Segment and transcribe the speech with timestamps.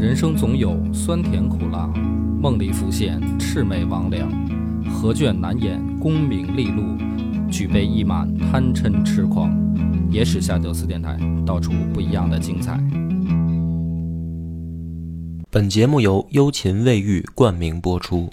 [0.00, 1.86] 人生总有酸甜苦辣，
[2.40, 4.24] 梦里浮现魑魅魍魉，
[4.88, 6.96] 何卷难掩功名利禄，
[7.50, 9.54] 举杯一满贪嗔痴狂。
[10.10, 12.80] 野史下酒四电台，道出不一样的精彩。
[15.50, 18.30] 本节目由幽琴卫浴冠名播出。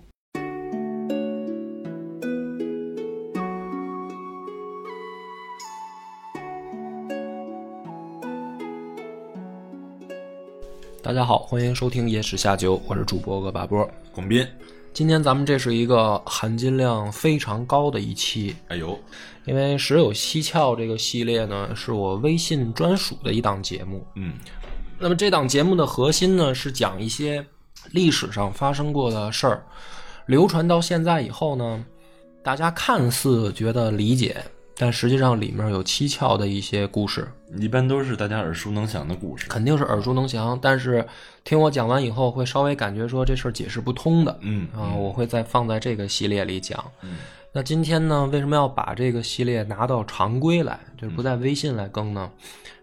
[11.07, 13.89] 大家好，欢迎收听《野史下酒》，我是主播恶八波。
[14.11, 14.45] 广斌，
[14.91, 18.99] 今天咱们这是一个含金量非常高的一期，哎呦，
[19.45, 24.05] 因为《十有蹊跷》这个系列呢，是我微信专属的一档节目。
[24.15, 24.33] 嗯，
[24.99, 27.45] 那么这档节目的核心呢，是讲一些
[27.91, 29.65] 历史上发生过的事儿，
[30.25, 31.85] 流传到现在以后呢，
[32.43, 34.43] 大家看似觉得理解，
[34.77, 39.47] 但实际上里面有蹊跷的一些故事，一般都是大家耳熟能详的故事。
[39.49, 40.57] 肯定是耳熟能详。
[40.61, 41.05] 但是
[41.43, 44.37] 听我讲完以后，会稍微感觉说这事儿解释不通的。
[44.41, 46.83] 嗯啊，我会再放在这个系列里讲。
[47.01, 47.17] 嗯
[47.53, 52.29] 那今天呢，为什么要把这个系列拿到常规来，就是不在微信来更呢？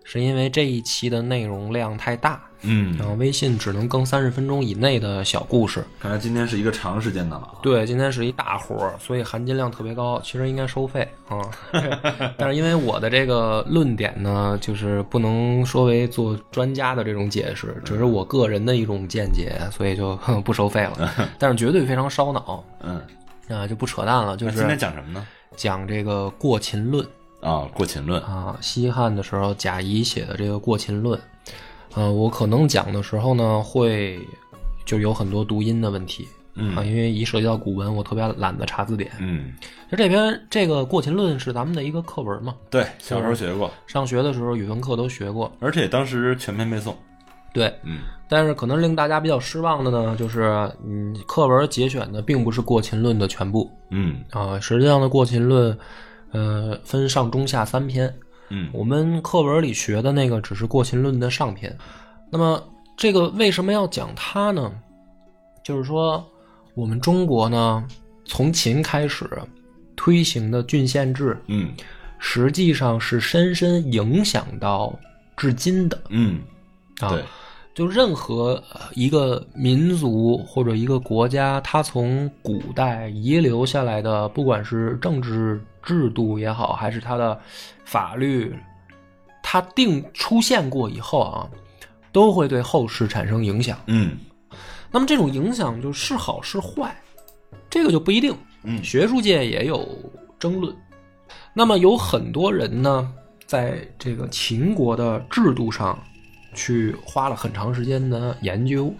[0.04, 5.82] 是因为这一期的内容量太大，嗯，然后微信只能更三十分钟以内的小故事。
[5.98, 7.54] 看来今天是一个长时间的了啊。
[7.62, 10.20] 对，今天是一大活儿，所以含金量特别高。
[10.22, 11.40] 其实应该收费啊，
[12.36, 21.10] 但是因为我的这个论点呢，就是不能说为做专家的这种解释，只是我个人的一种见解，所以就 不收费了。
[21.40, 23.00] 但是绝对非常烧脑嗯，
[23.48, 25.26] 啊，就不扯淡了，就是今天讲什么呢？
[25.56, 27.06] 讲这个过秦论。
[27.44, 28.20] 啊，过秦论。
[28.22, 31.18] 啊，西汉的时候贾谊写的这个《过秦论》，
[31.94, 34.18] 呃，我可能讲的时候呢，会
[34.86, 39.10] 就有很多读音的问题，嗯啊，因为一涉及到古文，我特别懒得查字典。
[39.20, 39.52] 嗯，
[39.90, 45.52] 就这篇这个《过秦论》是咱们的一个课文嘛，对，小时候学过，上学的时候语文课都学过。
[45.60, 46.94] 而且当时全篇背诵。
[47.52, 50.42] 对，嗯但是可能令大家比较失望的呢，就是
[50.84, 55.72] 嗯，课文节选的并不是《过秦论》的全部嗯啊，实际上的《过秦论》，
[56.34, 58.12] 呃，分上中下三篇。
[58.50, 61.74] 嗯我们课文里学的那个只是《过秦论》的上篇。
[62.30, 62.62] 那么，
[62.96, 64.70] 这个为什么要讲它呢？
[65.64, 66.22] 就是说，
[66.74, 67.86] 我们中国呢，
[68.26, 69.26] 从秦开始
[69.96, 71.72] 推行的郡县制，嗯
[72.18, 74.92] 实际上是深深影响到
[75.36, 76.40] 至今的嗯，
[77.00, 77.08] 啊。
[77.10, 77.22] 对，
[77.74, 87.40] 就任何呃一个民族或者一个国家，它从古代遗留下来的，不管是政治制度也好，还是它的
[87.84, 88.56] 法律，
[89.42, 91.48] 它定出现过以后啊，
[92.10, 93.78] 都会对后世产生影响。
[93.86, 94.16] 嗯
[94.90, 96.96] 那么这种影响就是好是坏，
[97.68, 98.34] 这个就不一定。
[98.62, 99.86] 嗯学术界也有
[100.38, 100.74] 争论。
[101.52, 103.12] 那么有很多人呢，
[103.44, 105.98] 在这个秦国的制度上，
[106.54, 108.94] 去花了很长时间的研究，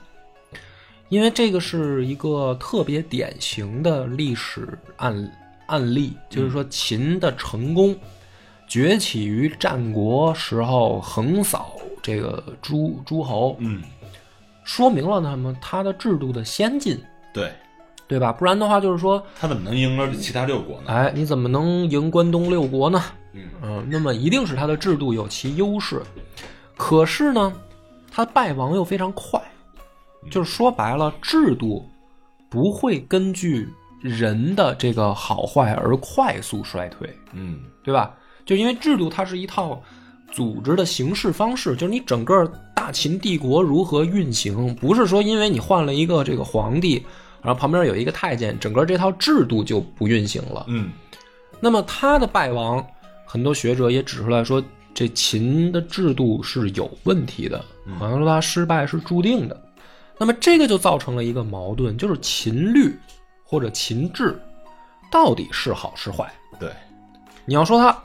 [1.08, 5.14] 因为这个是一个特别典型的历史案
[5.74, 7.96] 案例，就是说秦的成功，
[8.68, 13.82] 崛起于战国时候，横扫这个诸诸侯，嗯，
[14.62, 16.96] 说明了他们他的制度的先进，
[17.32, 17.52] 对，
[18.06, 18.32] 对吧？
[18.32, 20.84] 不然的话，就是说，他怎么能赢了其他六国呢？
[20.86, 23.02] 哎，你怎么能赢关东六国呢？
[23.32, 26.00] 嗯嗯，那么一定是他的制度有其优势，
[26.76, 27.52] 可是呢，
[28.12, 29.42] 他败亡又非常快，
[30.30, 31.84] 就是说白了，制度
[32.48, 33.68] 不会根据
[34.04, 38.14] 人的这个好坏而快速衰退，嗯对吧？
[38.44, 39.82] 就因为制度它是一套
[40.30, 47.02] 组织的形式方式，就是你整个大秦帝国如何运行，不是说因为你换了一个这个皇帝，
[47.40, 50.66] 然后旁边有一个太监，整个这套制度就不运行了。
[50.68, 50.92] 嗯
[51.60, 52.86] 那么他的败亡，
[53.24, 54.62] 很多学者也指出来说，
[54.92, 57.64] 这秦的制度是有问题的，
[57.98, 59.58] 好像说他失败是注定的。
[60.18, 62.94] 那么这个就造成了一个矛盾，就是秦律
[63.44, 64.40] 或者秦制
[65.10, 66.32] 到底是好是坏？
[66.58, 66.72] 对，
[67.44, 67.96] 你要说它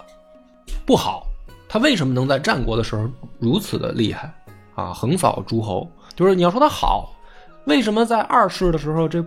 [0.85, 1.25] 不好，
[1.67, 4.31] 它为什么能在战国的时候如此的厉害
[4.75, 5.89] 啊，横扫诸侯？
[6.15, 7.13] 就是你要说它好，
[7.65, 9.23] 为什么在二世的时候这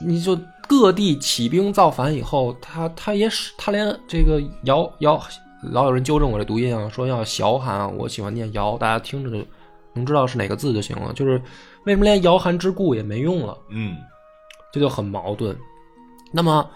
[0.00, 5.20] 你就各地起兵造反以后，他他也使他连这个尧尧
[5.62, 9.44] 老有人纠正我这读音啊，说要小喊啊，我喜欢念尧，大家听着就
[9.92, 11.12] 能知道是哪个字就行了。
[11.12, 11.42] 就是
[11.84, 13.58] 为什么连尧韩之故也没用了？
[13.68, 13.96] 嗯
[14.72, 15.56] 这就很矛盾。
[16.32, 16.68] 那么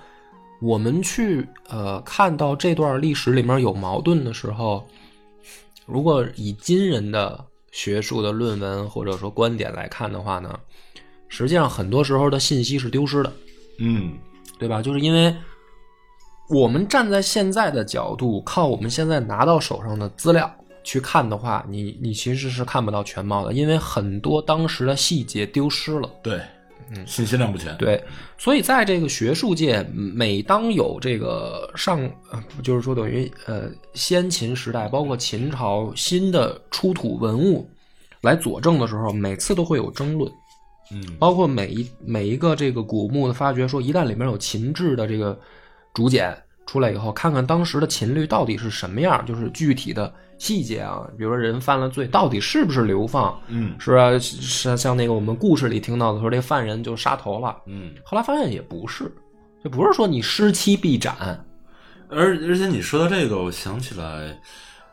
[0.60, 4.86] 我们去呃看到这段历史里面有矛盾的时候，
[5.86, 10.58] 如果以今人的学术的论文或者说观点来看的话呢，
[11.28, 13.32] 实际上很多时候的信息是丢失的，
[13.78, 14.16] 嗯
[14.58, 14.80] 对吧？
[14.80, 15.34] 就是因为
[16.48, 20.54] 我们站在现在的角度，靠我们现在拿到手上的资料，
[20.84, 26.08] 去看的话，你你其实是看不到全貌的，因为很多当时的细节丢失了。
[26.22, 26.40] 对，
[26.90, 27.76] 嗯，信息量不全。
[27.76, 28.02] 对，
[28.38, 32.00] 所以在这个学术界，每当有这个上，
[32.30, 37.68] 呃就是说等于呃先秦时代，包括秦朝新的出土文物
[38.20, 40.30] 来佐证的时候，每次都会有争论。
[40.92, 45.38] 嗯包括每一每一个这个古墓的发掘，说一旦里面有秦制的这个
[45.94, 54.18] 竹简出来以后，看看当时的秦律到底是什么样，就是具体的细节啊，比如说人犯了罪，到底是不是流放，嗯是吧？
[54.18, 59.12] 是像那个我们故事里听到的说，这犯人就杀头了，嗯，后来发现也不是，
[59.62, 61.14] 就不是说你失期必斩，
[62.08, 64.38] 而而且你说到这个，我想起来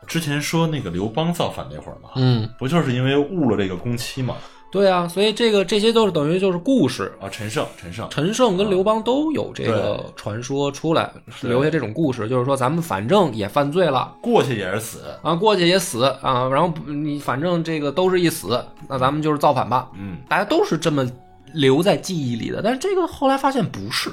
[0.08, 4.36] 之前说那个刘邦造反那会儿嘛，嗯，不就是因为误了这个工期嘛？
[4.72, 7.12] 对啊，所以这个这些都是等于就是故事。
[7.20, 15.00] 啊，陈胜，陈胜，陈胜跟刘邦都有这个传说出来，是留下这种故事，就是说咱们反正也犯罪了，过去也是死。
[15.22, 21.06] 啊，过去也死啊，然后你反正这个都是一死，那咱们就是造反吧，嗯大家都是这么
[21.54, 22.62] 留在记忆里的。
[22.64, 24.10] 但是这个后来发现不是，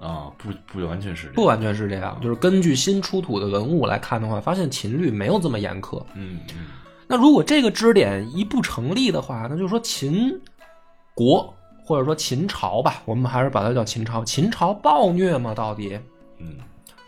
[0.00, 6.02] 啊，不不完全是这样不完全是这样，就是根据新出土的文物来看的话，发现秦律没有这么严苛。
[6.14, 6.66] 嗯嗯
[7.06, 10.40] 那如果这个支点一不成立的话，那就是说秦
[11.14, 11.52] 国
[11.84, 14.24] 或者说秦朝吧，我们还是把它叫秦朝。
[14.24, 15.52] 秦朝暴虐吗？
[15.54, 15.98] 到底
[16.38, 16.56] 嗯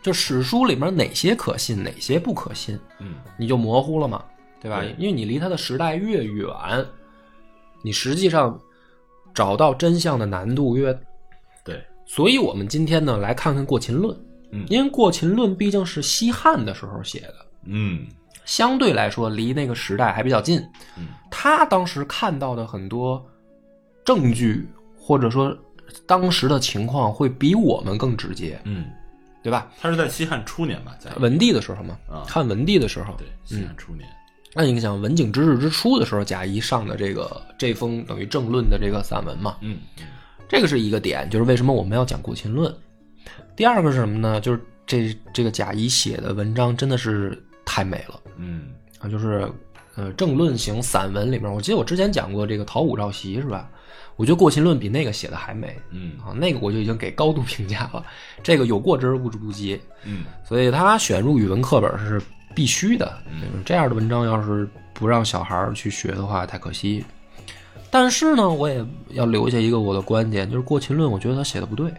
[0.02, 2.79] 就史书里面哪些可信，哪些不可信？
[2.99, 4.23] 嗯你就模糊了嘛，
[4.61, 4.85] 对吧？
[4.99, 6.46] 因为你离它的时代越远，
[7.82, 8.61] 你实际上
[9.32, 10.93] 找到真相的难度越。
[11.64, 14.14] 对，所以我们今天呢，来看看《过秦论》。
[14.50, 18.06] 嗯因为《过秦论》毕竟是西汉的时候写的，嗯
[18.44, 20.58] 相对来说离那个时代还比较近。
[20.96, 23.20] 嗯他当时看到的很多
[24.05, 25.56] 证据，或者说
[26.06, 28.85] 当时的情况，会比我们更直接，嗯，
[29.43, 29.73] 对吧？
[29.81, 34.08] 他是在西汉初年吧，在文帝的时候嘛，啊汉文帝的时候，对西汉初年，
[34.55, 39.79] 那你想文景之治之初的时候，贾谊上的这个这封等于政论的这个散文嘛，嗯
[40.49, 42.73] 这个是一个点，就是为什么我们要讲《古琴论》。
[43.56, 44.41] 第二个是什么呢？
[44.41, 49.09] 就是这这个贾谊写的文章真的是太美了嗯啊！
[49.09, 49.51] 就是
[49.97, 53.69] 呃政论型散文里面，我记得我之前讲过这个陶武赵檄是吧？
[54.17, 58.05] 我觉得《过秦论》比那个写的还美嗯啊，那个我就已经给高度评价了，
[58.43, 59.81] 这个有过之而无不及。
[60.05, 62.23] 嗯所以他选入语文课本是
[62.55, 63.13] 必须的。
[63.29, 67.05] 嗯这样的文章，要是不让小孩儿去学的话，太可惜。
[67.91, 71.93] 但是呢，我也要留下一个我的观点，就是《过秦论》，我觉得他写的不对。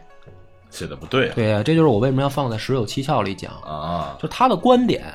[0.72, 5.06] 写的不对啊对呀、这就是我为什么要放在《十有七窍》里讲，啊，就他的观点，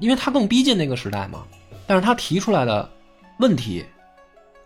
[0.00, 1.44] 因为他更逼近那个时代嘛。
[1.86, 2.88] 但是他提出来的
[3.38, 3.84] 问题，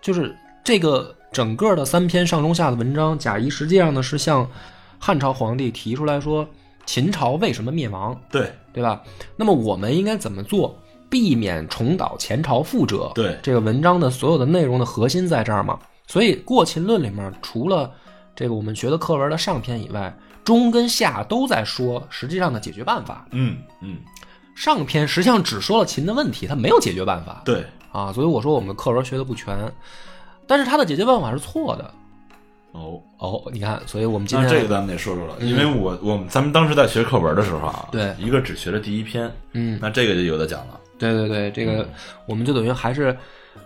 [0.01, 4.49] 就是这个整个的三篇上中下的文章，贾谊实际上呢是向
[4.99, 6.47] 汉朝皇帝提出来说，
[6.87, 8.19] 秦朝为什么灭亡？
[8.31, 9.03] 对对吧？
[9.37, 10.79] 那么我们应该怎么做，
[11.09, 13.11] 避免重蹈前朝覆辙？
[13.15, 15.79] 对这个文章的所有的内容的核心在这儿嘛。
[16.07, 17.91] 所以《过秦论》里面除了
[18.37, 20.15] 这个我们学的课文的上篇以外，
[20.45, 23.27] 中跟下都在说实际上的解决办法。
[23.31, 23.97] 嗯嗯
[24.55, 28.13] 上篇实际上只说了秦的问题，他没有解决办法对，啊。
[28.13, 29.57] 所以我说我们的课文学的不全，
[30.47, 31.91] 但是他的解决办法是错的。
[32.73, 33.01] 哦。
[33.19, 41.89] 哦，你看，所以我们今天那这个咱们得说说了，因为我我们咱们当时在学课文的时候啊，对一个只学了第一篇，嗯，那这个就有的讲了，对对对，这个
[42.27, 43.17] 我们就等于还是，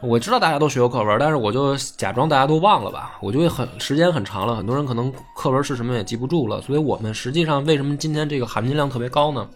[0.01, 3.19] 我知道大家都学过课文，但是我就假装大家都忘了吧。
[3.21, 6.61] 我就会很时间很长了，很多人可能课文是什么也记不住了。
[6.61, 9.49] 所以我们实际上为什么今天这个含金量特别高呢？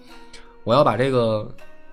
[0.64, 1.49] 我要把这个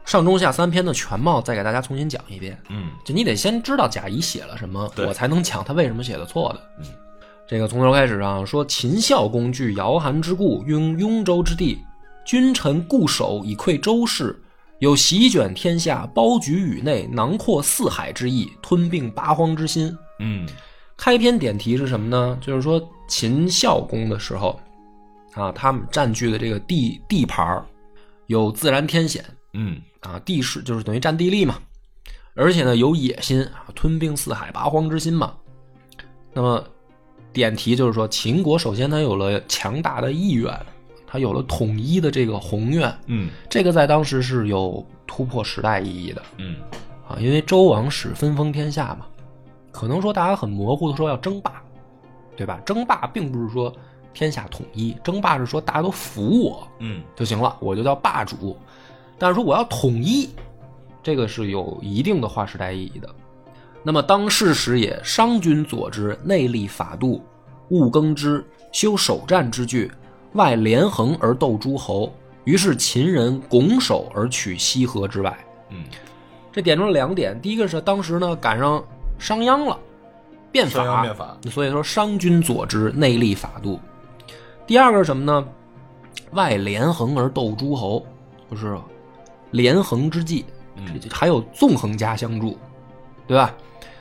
[0.06, 2.58] 上中下三篇的全貌再给大家重新讲一遍。
[2.70, 6.62] 嗯就你得先知道贾谊写了什么，我才能讲他为什么写的错的。
[6.80, 6.86] 嗯，
[7.48, 11.80] 这个从头开始啊，说秦孝公据尧韩之故，拥雍州之地，
[12.26, 14.40] 君臣固守以窥周室，
[14.80, 19.96] 有席卷天下、包举宇内、囊括四海之意，吞并八荒之心。
[20.20, 20.48] 嗯
[20.98, 22.38] 开篇点题是什么呢？
[22.42, 24.60] 就是说秦孝公的时候，
[25.34, 27.66] 啊，他们占据的这个地地盘儿
[28.30, 31.56] 有自然天险，嗯啊，地势就是等于占地利嘛，
[32.36, 35.34] 而且呢有野心啊，吞并四海八荒之心嘛。
[36.32, 36.64] 那么
[37.34, 40.56] 点题就是说，秦国首先它有了强大的意愿，
[41.08, 46.58] 它有了统一的这个宏愿，嗯这个在当时是有突破时代意义的嗯
[47.08, 49.08] 啊，因为周王室分封天下嘛，
[49.72, 51.64] 可能说大家很模糊的说要争霸，
[52.38, 52.62] 对吧？
[52.64, 53.76] 争霸并不是说
[54.14, 58.58] 天下统一，争霸是说大家都服我，嗯就行了，我就叫霸主。
[59.18, 60.30] 但是说我要统一，
[61.04, 63.10] 这个是有一定的划时代意义的。
[63.84, 67.24] 那么当世时也，商君佐之，内立法度，
[67.70, 69.92] 务耕之，修守战之具，
[70.34, 72.14] 外连横而斗诸侯。
[72.44, 75.38] 于是秦人拱手而取西河之外。
[75.70, 75.84] 嗯
[76.52, 78.84] 这点出了两点，第一个是当时呢赶上
[79.20, 79.78] 商鞅了，
[80.52, 83.80] 变法，变法所以说商君佐之，内立法度。
[84.70, 85.44] 第二个是什么呢？
[86.34, 88.06] 外连横而斗诸侯，
[88.52, 88.78] 就是
[89.50, 90.46] 连横之计，
[91.10, 92.56] 还有纵横家相助，
[93.26, 93.52] 对吧？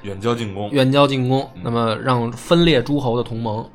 [0.03, 3.67] 远交近攻，远交近攻，那么让分裂诸侯的同盟，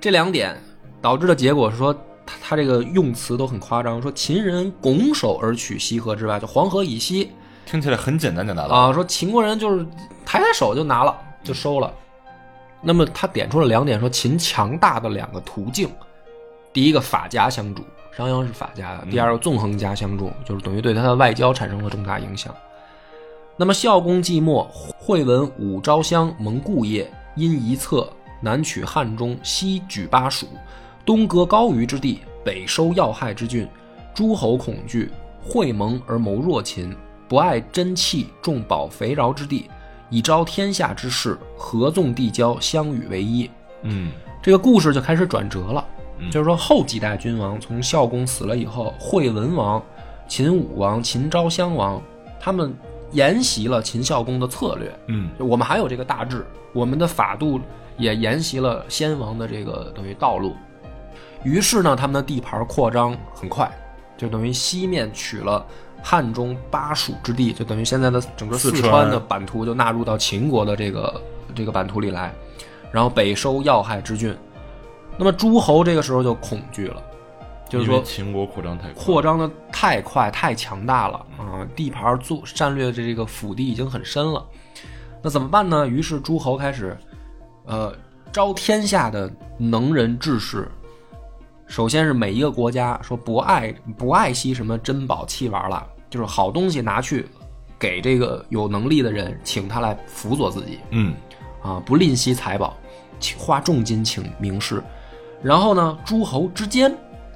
[0.00, 0.56] 这两点
[1.02, 1.92] 导致的结果是说，
[2.24, 7.32] 他他这个用词都很夸张，说秦人拱手而取西河之外，就黄河以西
[7.66, 9.84] 听起来很简单简单的啊，说秦国人就是
[10.24, 11.92] 抬抬手就拿了，就收了。
[12.82, 15.88] 那么他点出了两点，说秦强大的两个途径，
[16.72, 17.82] 第一个法家相助，
[18.16, 22.54] 商鞅是法家的；第二个纵横家相助，就是等于对他的外交产生了重大影响。
[23.56, 24.68] 那么孝公季末，
[24.98, 28.08] 惠文武昭襄蒙故业，因一策，
[28.40, 30.46] 南取汉中，西举巴蜀，
[31.04, 33.66] 东割高于之地，北收要害之郡，
[34.14, 35.10] 诸侯恐惧，
[35.42, 36.94] 会盟而谋弱秦，
[37.26, 39.70] 不爱真气，重保肥饶之地，
[40.10, 43.50] 以昭天下之士，合纵地交，相与为一。
[43.82, 44.10] 嗯
[44.42, 45.84] 这个故事就开始转折了，
[46.18, 49.82] 嗯就是说后几代君王从孝公死了以后，惠文王、
[50.28, 52.00] 秦武王、秦昭襄王，
[52.38, 52.72] 他们
[53.10, 54.98] 沿袭了秦孝公的策略。
[55.08, 57.60] 嗯我们还有这个大志，我们的法度
[57.96, 60.54] 也沿袭了先王的这个等于道路。
[61.42, 63.70] 于是呢，他们的地盘扩张很快，
[64.16, 65.64] 就等于西面取了
[66.08, 71.20] 汉中巴蜀之地，就等于现在的整个四川的版图就纳入到秦国的这个
[71.52, 72.32] 这个版图里来，
[72.92, 74.32] 然后北收要害之郡。
[75.18, 77.02] 那么诸侯这个时候就恐惧了，
[77.68, 81.66] 就是说秦国扩张太，扩张的太快、太强大了啊！
[81.74, 84.46] 地盘做战略的这个腹地已经很深了，
[85.20, 85.88] 那怎么办呢？
[85.88, 86.96] 于是诸侯开始，
[87.64, 87.92] 呃，
[88.30, 90.68] 招天下的能人志士。
[91.66, 97.26] 首先是每一个国家说不爱不爱惜什么珍宝器玩了，就是好东西拿去
[97.78, 100.78] 给这个有能力的人，请他来辅佐自己。
[100.90, 101.14] 嗯
[101.62, 102.76] 啊，不吝惜财宝，
[103.36, 104.82] 花重金请名士，
[105.42, 106.94] 然后呢，诸侯之间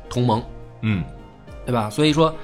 [0.08, 0.42] 同盟，
[0.82, 1.04] 嗯
[1.66, 1.90] 对吧？
[1.90, 2.34] 所以说，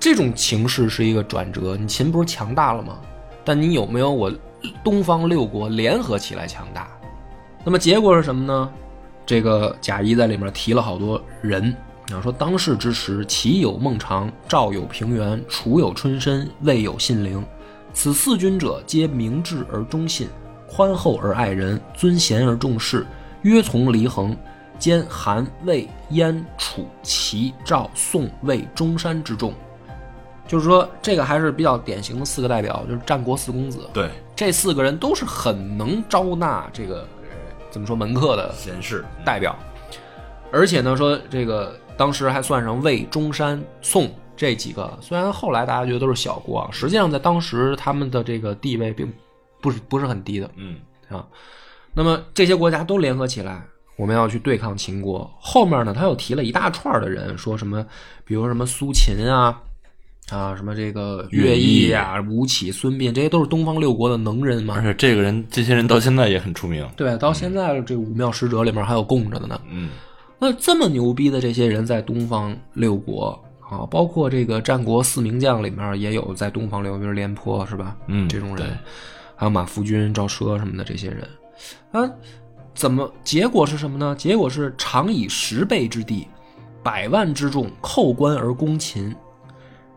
[0.00, 1.76] 这种情势是一个转折。
[1.76, 2.98] 你秦不是强大了吗？
[3.44, 4.32] 但你有没有我
[4.82, 6.88] 东方六国联合起来强大？
[7.64, 8.72] 那么结果是什么呢？
[9.26, 11.74] 这个贾谊在里面提了好多人，
[12.12, 17.44] 啊，说当世之时，齐有孟尝，赵有平原，楚有春申，魏有信陵。
[17.92, 20.28] 此四君者，皆明智而忠信，
[20.66, 23.06] 宽厚而爱人，尊贤而重士，
[23.42, 24.36] 约从离衡。
[24.78, 29.52] 兼韩、魏、燕、楚、齐、赵、宋、魏、中山之众，
[30.46, 33.90] 就是说这个还是比较典型的四个代表，就是战国四公子。
[33.92, 37.28] 对这四个人都是很能招纳这个呃
[37.72, 39.58] 怎么说门客的贤士代表，
[40.52, 49.12] 而且呢说这个当时还算上魏、中山、宋这几个，虽然后来大家觉得都是小国啊，实际上在当时他们的这个地位并
[49.60, 50.76] 不是不是很低的嗯
[51.10, 51.26] 啊。
[51.92, 53.62] 那么这些国家都联合起来，
[53.96, 55.28] 我们要去对抗秦国。
[55.40, 57.84] 后面呢，他又提了一大串的人，说什么，
[58.24, 59.60] 比如什么苏秦啊。
[60.30, 64.82] 啊，什么这个乐毅啊、吴起、孙膑，这些都是东方六国的能人嘛而。
[64.82, 69.58] 且这个人这些人到现在也很出名，对，到现在这五庙使者里面还有供着的呢。
[69.70, 69.88] 嗯
[70.38, 77.96] 那这么牛逼的这些人在东方六国啊，包括这个战国四名将里面也有在东方六国，比如廉颇是吧？
[78.06, 78.78] 嗯这种人，
[79.34, 81.28] 还有马夫君、赵奢什么的这些人，
[81.90, 82.08] 啊，
[82.74, 84.14] 怎么结果是什么呢？
[84.16, 86.28] 结果是常以十倍之地，
[86.82, 89.14] 百万之众叩关而攻秦。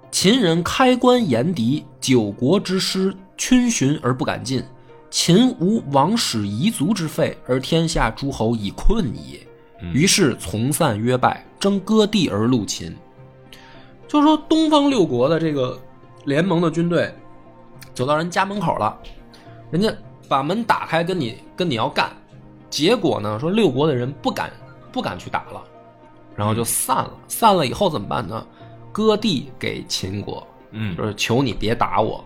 [0.10, 4.62] 秦人开关严敌，九国之师逡巡而不敢进。
[5.10, 9.40] 秦无王室遗族之废，而天下诸侯以困也。
[9.94, 12.96] 于是从散约败，争割地而入秦。
[14.08, 15.80] 就是说，东方六国的这个
[16.26, 17.14] 联盟的军队
[17.94, 18.98] 走到人家门口了，
[19.72, 19.92] 人家
[20.28, 22.12] 把门打开，跟你跟你要干，
[22.70, 24.52] 结果呢，说六国的人不敢
[24.92, 25.64] 不敢去打了，
[26.36, 27.12] 然后就散了。
[27.28, 28.46] 散了以后怎么办呢？
[28.92, 32.24] 割地给秦国，嗯就是求你别打我。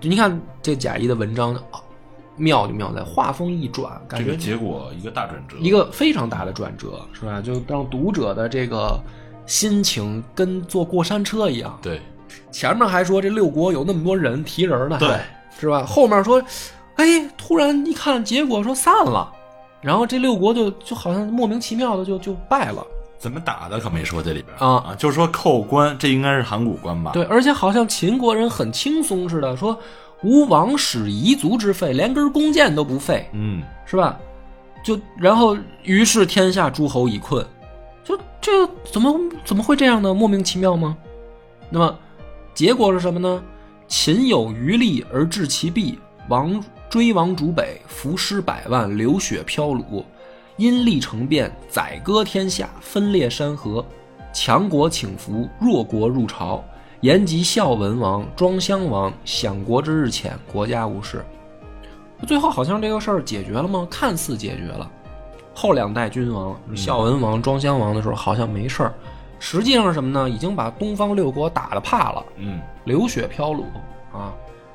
[0.00, 1.80] 就你看这贾谊的文章啊，
[2.36, 7.40] 妙就妙在画风一转，感觉这个结果一个大转折，一个非常大的转折，是吧？
[7.40, 8.98] 就让读者的这个
[9.46, 11.78] 心情跟坐过山车一样。
[11.80, 12.00] 对
[12.50, 15.18] 前面还说这六国有那么多人提人呢，对，
[15.58, 15.84] 是吧？
[15.84, 16.42] 后面说，
[16.96, 19.32] 哎，突然一看结果说散了，
[19.80, 22.84] 然后这六国就就好像莫名其妙的就就败了。
[23.16, 27.12] 怎么打的可没说这里边啊啊，就是说扣关，这应该是函谷关吧？
[27.12, 29.78] 对，而且好像秦国人很轻松似的，说
[30.24, 34.18] 无王室遗族之费，连根弓箭都不费，嗯是吧？
[34.82, 37.46] 就然后，于是天下诸侯已困，
[38.02, 40.14] 就这怎么怎么会这样呢？
[40.14, 40.96] 莫名其妙吗？
[41.68, 41.98] 那么
[42.54, 43.42] 结果是什么呢？
[43.86, 50.02] 秦有余力而治其弊，王追王逐北，伏尸百万，流血飘橹，
[50.56, 53.84] 因利成变，宰割天下，分裂山河，
[54.32, 56.64] 强国请服，弱国入朝。
[57.04, 61.22] 延吉孝文王、庄襄王，享国之日浅，国家无事。
[62.26, 63.86] 最后好像这个事儿解决了吗？
[63.90, 64.90] 看似解决了。
[65.54, 68.94] 后两代君王，孝文王、庄襄王的时候好像没事儿，
[69.38, 70.30] 实际上是什么呢？
[70.30, 72.24] 已经把东方六国打得怕了。
[72.38, 73.64] 嗯，流血飘橹
[74.10, 74.32] 啊，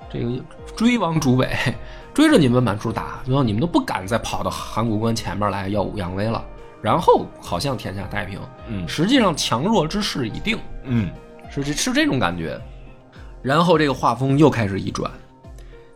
[0.07, 0.39] 这个
[0.75, 1.49] 追王逐北，
[2.13, 6.45] 追着你们满处打，最后你们都不敢再跑到函谷关前面来耀武扬威了。
[6.79, 11.09] 然后好像天下太平，嗯实际上强弱之势已定，嗯
[11.49, 12.59] 是这是这种感觉。
[13.41, 15.09] 然后这个画风又开始一转，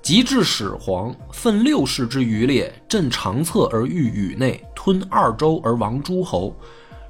[0.01, 6.55] 及至始皇，奋六世之余烈，镇长策而御宇内，吞二州而亡诸侯，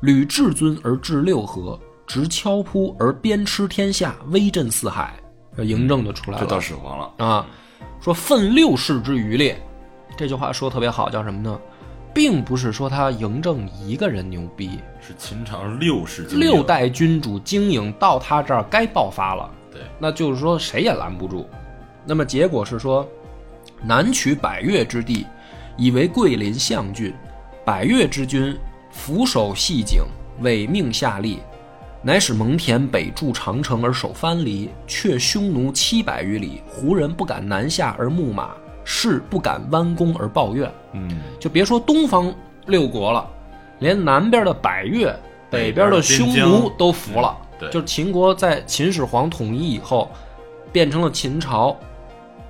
[0.01, 5.13] 履至尊而治六合，执敲扑而鞭笞天下，威震四海。
[5.55, 7.25] 这嬴政就出来了，就到始皇了。
[7.25, 7.45] 啊，
[8.01, 9.61] 说奋六世之余烈，
[10.17, 11.59] 这句话说得特别好，叫什么呢？
[12.13, 21.49] 并不是说他嬴政一个人牛逼，是秦朝六世六代君主经营到他这儿该爆发了，对，那就是说谁也拦不住。
[22.05, 23.07] 那么结果是说，
[23.81, 25.25] 南取百越之地，
[25.77, 27.13] 以为桂林象郡，
[27.65, 28.55] 百越之君
[28.91, 30.03] 俯首系颈，
[30.41, 31.37] 委命下吏，
[32.03, 38.51] 乃使蒙恬北筑长城而守藩篱，却匈奴七百余里，胡人不敢南下而牧马，
[38.83, 40.71] 士不敢弯弓而抱怨。
[40.93, 42.33] 嗯，就别说东方
[42.65, 43.29] 六国了，
[43.79, 45.13] 连南边的百越、
[45.49, 47.37] 北边的匈奴都服了。
[47.39, 50.11] 嗯对就是秦国在秦始皇统一以后，
[50.71, 51.77] 变成了秦朝，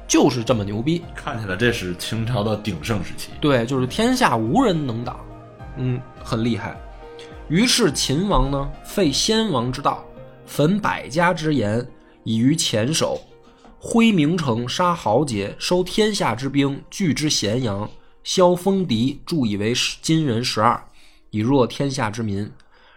[0.07, 1.03] 就是这么牛逼。
[1.13, 3.29] 看起来这是秦朝的鼎盛时期。
[3.41, 5.19] 对，就是天下无人能挡，
[5.75, 6.75] 嗯，很厉害。
[7.49, 10.03] 于是秦王呢，废先王之道，
[10.45, 11.85] 焚百家之言，
[12.23, 13.19] 以于前首，
[13.85, 17.91] 挥名城，杀豪杰，收天下之兵，聚之咸阳，
[18.23, 20.81] 削封敌，铸以为金人十二，
[21.31, 22.49] 以弱天下之民。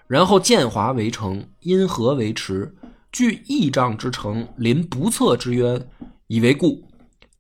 [0.07, 2.73] 然后建华为城，因河为池，
[3.11, 5.89] 据益丈之城，临不测之渊，
[6.29, 6.81] 以为固。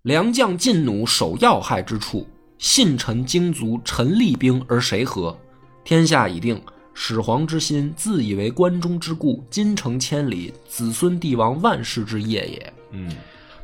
[0.03, 2.27] 良将劲弩守要害之处，
[2.59, 5.39] 信臣精卒陈厉兵而谁和？
[5.85, 6.61] 天下已定，
[6.95, 12.73] 始皇之心自以为关中之固，金城千里，子孙帝王万世之业也。
[12.91, 13.15] 嗯，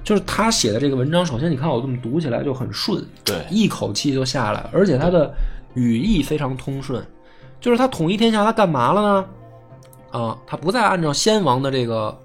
[0.04, 5.32] 就是他写的这个文章，首先你看我这么读起来就很顺，对，一口气就下来，而且他的
[5.74, 7.04] 语义非常通顺。
[7.60, 9.26] 就是他统一天下，他干嘛了呢？
[10.10, 12.16] 啊，他不再按照先王的这个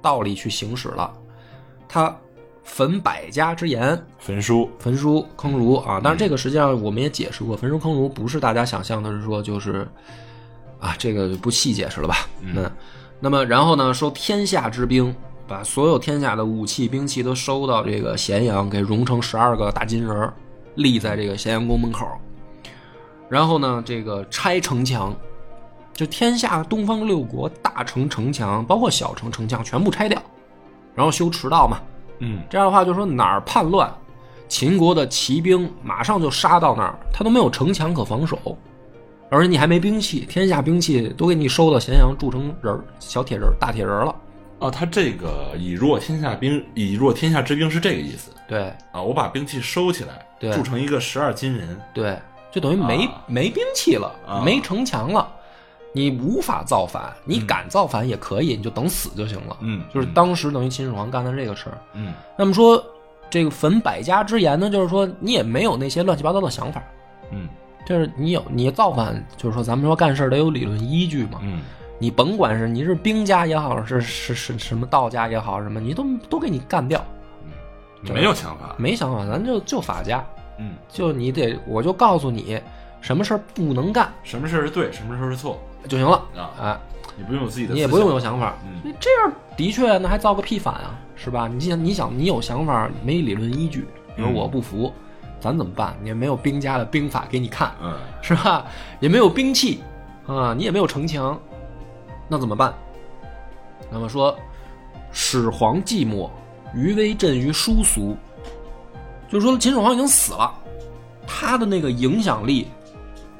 [0.00, 1.12] 道理去行使了，
[1.88, 2.16] 他
[2.62, 4.70] 焚百家之言，焚书。
[4.78, 6.00] 焚书坑儒啊。
[6.02, 9.86] 但是，这个实际上我们也解释过，焚书坑儒不是大家想象的是说就是
[10.78, 12.28] 啊，这个就不细解释了吧？
[12.40, 12.70] 嗯，
[13.18, 15.12] 那么然后呢，说天下之兵，
[15.46, 20.32] 把所有天下的武器兵器都收到这个咸阳，给熔成十二个大金人儿，
[20.74, 22.06] 立在这个咸阳宫门口。
[23.28, 25.14] 然后呢，这个拆城墙，
[25.92, 30.20] 就天下东方六国大城城墙，包括小城城墙，全部拆掉，
[30.94, 31.80] 然后修驰道嘛。
[32.18, 33.92] 嗯，这样的话，就说哪儿叛乱，
[34.48, 38.38] 秦国的骑兵马上就杀到那儿，他都没有城墙可防守，
[39.28, 44.14] 而且你还没兵器，天下兵器都给你收到咸阳，铸成人儿小铁人儿、大铁人儿了。
[44.58, 49.02] 哦，他这个以弱天下兵，以弱天下之兵是这个意思对啊。
[49.02, 51.78] 我把兵器收起来，对铸成一个十二金人。
[51.92, 52.18] 对，
[52.50, 55.28] 就等于没、啊没兵器了，啊没城墙了，
[55.92, 59.56] 你无法造反，你敢造反也可以，你就等死就行了。
[59.60, 61.78] 嗯就是当时等于秦始皇干的这个事儿。
[61.92, 62.82] 嗯那么说，
[63.28, 66.82] 这个焚百家之言呢，就是说你也没有那些乱七八糟的想法，
[67.30, 67.46] 嗯
[67.84, 71.40] 就是你有你造反，就是说咱们说干事得有理论依据嘛。
[71.42, 71.60] 嗯
[71.98, 77.04] 你甭管是你是兵家也好，是是是什么道家也好，什么你都都给你干掉，
[77.44, 78.74] 嗯，没有想法。
[78.76, 80.24] 没想法，咱就就法家，
[80.58, 82.60] 嗯，就你得我就告诉你
[83.00, 86.50] 什么事儿不能干什么事儿是对，什么事儿是错就行了啊？
[86.60, 86.78] 哎，
[87.16, 88.20] 你不用有自己的，你也不用有。
[88.20, 91.48] 想法，嗯这样的确那还造个屁反啊，是吧？
[91.48, 94.92] 你想你想你有想法没理论依据，你说嗯我不服，
[95.40, 95.96] 咱怎么办？
[96.02, 98.66] 你也没有兵家的兵法给你看，嗯是吧？
[99.00, 99.82] 也没有兵器
[100.26, 101.38] 啊，你也没有城墙，
[102.28, 102.74] 那怎么办？
[103.90, 104.36] 那么说，
[105.12, 106.28] 始皇寂寞，
[106.74, 108.16] 余威震于殊俗，
[109.28, 110.52] 就是说秦始皇已经死了，
[111.26, 112.68] 他的那个影响力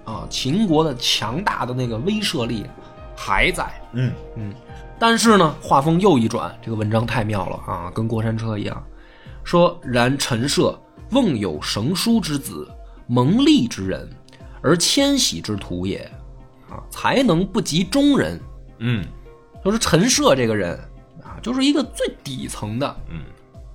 [0.05, 2.65] 啊，秦国的强大的那个威慑力
[3.17, 3.67] 还在。
[3.93, 4.55] 嗯嗯
[4.99, 8.83] 但是呢，画风又一转，这个文章太妙了啊，跟过山车一样。
[9.43, 10.79] 说然陈涉
[11.11, 12.69] 瓮有绳书之子，
[13.07, 14.09] 蒙利之人，
[14.63, 15.99] 而迁徙之徒也，
[16.71, 18.41] 啊，才能不及中人。
[18.79, 19.05] 嗯。
[19.65, 20.79] 就是陈涉这个人
[21.23, 23.23] 啊，就是一个最底层的，嗯，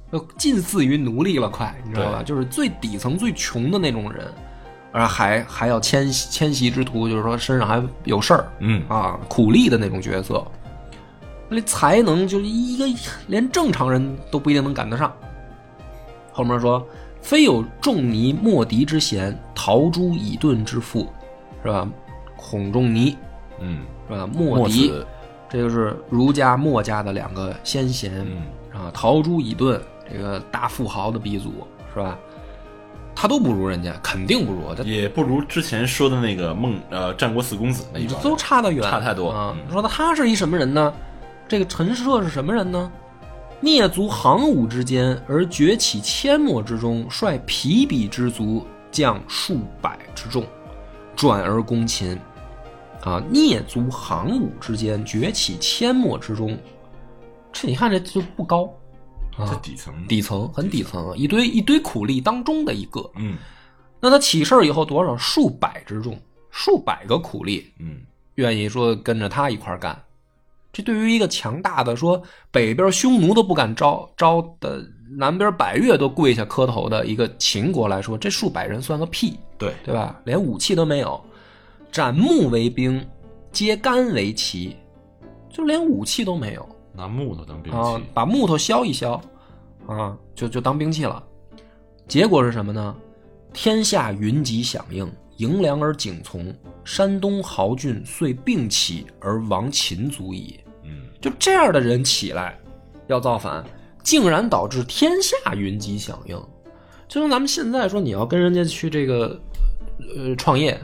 [0.09, 2.23] 就近似于奴隶了，快，你知道吧？
[2.23, 4.25] 就是最底层、最穷的那种人，
[4.93, 8.81] 而还还要迁徙迁徙之徒，就是说身上还有事儿嗯。
[8.87, 10.45] 啊，苦力的那种角色，
[11.49, 12.85] 那才能就一个
[13.27, 15.13] 连正常人都不一定能赶得上。
[16.31, 16.87] 后面说，
[17.21, 21.11] 非有仲尼莫敌之贤，陶朱以盾之父，
[21.61, 21.85] 是吧？
[22.37, 23.17] 孔仲尼。
[23.59, 23.81] 嗯，
[24.11, 24.27] 是吧？
[24.33, 24.67] 莫
[25.49, 28.13] 这就是儒家、墨家的两个先贤。
[28.19, 28.43] 嗯
[28.73, 31.51] 啊，陶朱以盾这个大富豪的鼻祖
[31.93, 32.17] 是吧？
[33.13, 39.53] 他都不如人家，肯定不如，这也不如之前说的那个孟呃战国四公子那一帮都差得远，差太多啊！
[39.55, 40.93] 嗯说他是一什么人呢？
[41.49, 42.89] 这个陈涉是什么人呢？
[43.61, 50.45] 蹑足行伍之间，而崛起阡陌之中，率疲鄙之卒将数百之众，
[51.13, 52.17] 转而攻秦。
[53.01, 56.57] 啊，蹑足行伍之间，崛起阡陌之中，
[57.51, 58.69] 这你看这就不高
[59.35, 63.09] 这啊，底层，底层很底层，一堆一堆苦力当中的一个。
[63.15, 63.37] 嗯
[64.03, 65.15] 那他起事儿以后多少？
[65.15, 66.17] 数百之众，
[66.49, 68.01] 数百个苦力，嗯
[68.35, 69.99] 愿意说跟着他一块干。
[70.73, 74.83] 这对于一个强大的说北边匈奴都不敢招招的，
[75.17, 80.19] 南边百越都跪下磕头的一个秦国来说，这数百人算个屁，对，对吧？
[80.23, 81.21] 连武器都没有，
[81.91, 83.05] 斩木为兵，
[83.51, 84.77] 揭竿为旗，
[85.49, 88.03] 就连武器都没有拿木头当兵啊器，！
[88.13, 89.19] 把木头削一削，
[89.87, 91.21] 啊，就就当兵器了。
[92.07, 92.95] 结果是什么呢？
[93.53, 100.57] 天下云集响应，迎良而景从，山东豪俊遂并起而亡秦族矣。
[100.83, 102.57] 嗯就这样的人起来
[103.07, 103.63] 要造反，
[104.01, 106.41] 竟然导致天下云集响应。
[107.07, 109.39] 就像咱们现在说，你要跟人家去这个
[110.15, 110.79] 呃创业，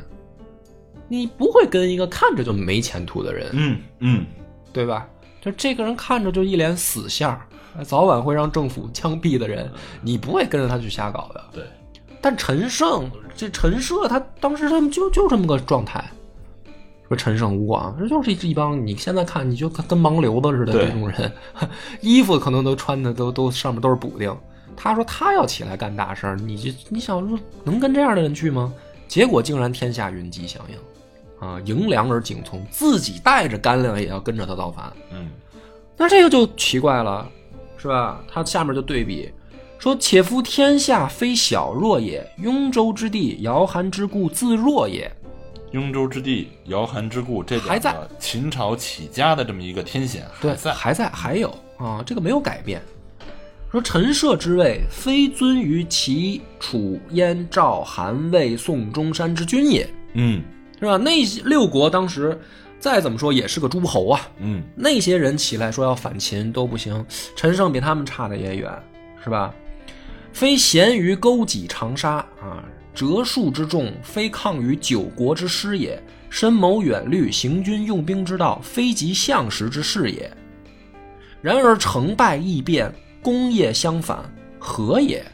[1.07, 4.25] 你不会跟一个看着就没前途的人，嗯嗯，
[4.73, 5.07] 对吧？
[5.41, 7.39] 就这个人看着就一脸死相，
[7.85, 11.43] 早晚会让政府枪毙的人，你不会跟着他去瞎搞的。
[11.53, 11.63] 对，
[12.19, 16.03] 但陈胜这陈涉他当时他们就就这么个状态，
[17.07, 21.31] 说陈胜吴广，这就是一帮你现在看你就跟跟盲流子似的这种人，
[22.01, 24.35] 衣服可能都穿的都都上面都是补丁。
[24.75, 28.73] 他说他要起来干大事儿，你就你想说能跟这样的人去吗？
[29.07, 30.75] 结果竟然天下云集响应，
[31.39, 34.91] 啊，迎粮而景从，自己带着干粮也要跟着他造反。
[35.11, 35.29] 嗯
[35.99, 37.27] 那这个就奇怪了，
[37.77, 38.23] 是吧？
[38.31, 39.31] 他下面就对比
[39.79, 45.11] 说：“且夫天下非小弱也，雍州之地，摇韩之故自弱也。
[45.71, 52.81] 雍州之地，摇韩之故，这还在秦朝起家的这么一个天险对，还在，还在，还有啊，这个没有改变。
[53.71, 60.41] 说陈涉之位，非尊于齐、楚、燕、赵、韩、魏、宋、中山之君也，嗯
[60.79, 60.97] 是吧？
[60.97, 62.39] 那些六国当时
[62.79, 68.71] 再怎么说也是个诸侯啊，嗯那些人起来说要反秦都不行，陈胜比他们差的也远，
[69.23, 69.53] 是吧？
[70.31, 72.63] 非贤于勾稽长沙啊，
[72.93, 76.01] 折数之众，非抗于九国之师也。
[76.29, 80.29] 深谋远虑，行军用兵之道，非及相识之事也。
[81.41, 84.19] 然而成败易变，功业相反，
[84.59, 85.25] 何也？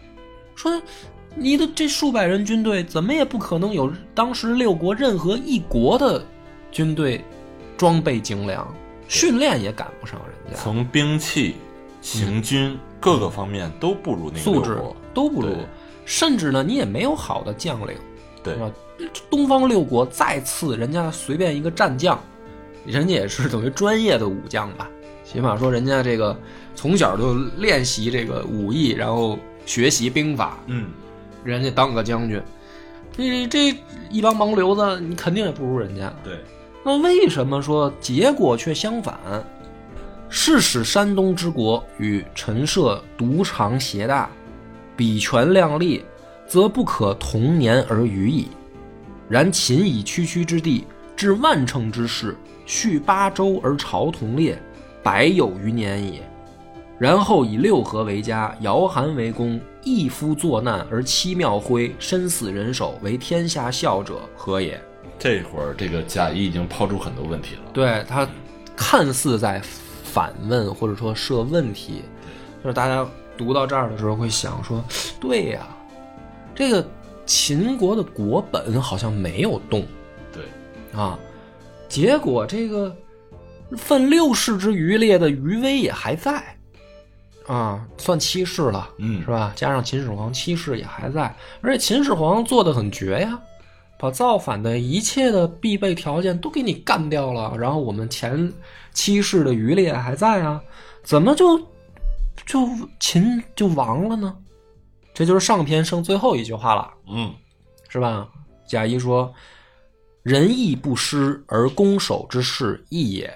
[0.55, 0.71] 说
[1.35, 6.23] 你的这数百人军队，怎么也不可能有当时六国任何一国的
[6.71, 7.23] 军队
[7.75, 8.67] 装备精良，
[9.07, 11.55] 训练也赶不上人家，从兵器、
[12.01, 14.77] 行军各个方面都不如那个素质
[15.13, 15.55] 都不如，
[16.05, 17.95] 甚至呢，你也没有好的将领，
[18.43, 18.71] 对吧？
[19.29, 22.17] 东方六国再次，人家随便一个战将，
[22.85, 24.87] 人家也是等于专业的武将吧，
[25.25, 26.39] 起码说人家这个
[26.75, 30.91] 从小就练习这个武艺，然后学习兵法，嗯
[31.43, 32.41] 人家当个将军，
[33.15, 33.75] 你这
[34.09, 36.13] 一帮盲流子，你肯定也不如人家。
[36.23, 36.37] 对，
[36.83, 39.15] 那为什么说结果却相反？
[40.29, 44.29] 是使山东之国与陈涉独长协大，
[44.97, 46.03] 比权量力，
[46.47, 48.47] 则不可同年而语矣。
[49.29, 54.59] 然秦以区区之地，至万乘之势，续八州而朝同列，
[55.03, 56.21] 百有余年也。
[56.97, 64.81] 然后以六合为家，摇韩为公，一夫作难而七庙徽，身死人手，为天下笑者，何也？
[65.19, 67.61] 这会儿这个贾谊已经抛出很多问题了。
[67.73, 68.27] 对他
[68.75, 69.61] 看似在
[70.03, 72.01] 反问或者说设问题，
[72.63, 74.83] 就是大家读到这儿的时候会想说，
[75.19, 75.67] 对呀，
[76.55, 76.85] 这个
[77.25, 79.85] 秦国的国本好像没有动
[80.31, 80.43] 对，
[80.99, 81.17] 啊，
[81.87, 82.95] 结果这个
[83.77, 86.52] 分六世之余烈的余威也还在
[87.47, 89.51] 啊，算七世了，嗯是吧？
[89.55, 93.39] 加上秦始皇七世也还在，而且秦始皇做的很绝呀，
[93.99, 98.51] 把造反的一切的必备条件都给你干掉了，然后我们前
[98.93, 100.61] 七世的余烈还在啊，
[101.03, 101.59] 怎么就
[102.45, 102.67] 就
[102.99, 104.35] 秦就亡了呢？
[105.13, 107.33] 这就是上篇剩最后一句话了，嗯
[107.89, 108.27] 是吧？
[108.65, 109.31] 贾谊说
[110.23, 113.31] ：“仁义不施而攻守之势异也。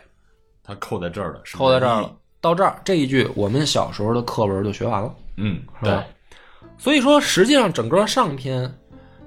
[0.64, 2.12] 他扣在这儿了，”扣在这儿了。
[2.40, 5.14] 到这儿这一句，我们小时候的课文就学完了。
[5.38, 6.38] 嗯，是吧对，
[6.78, 8.74] 所以说，实际上整个上篇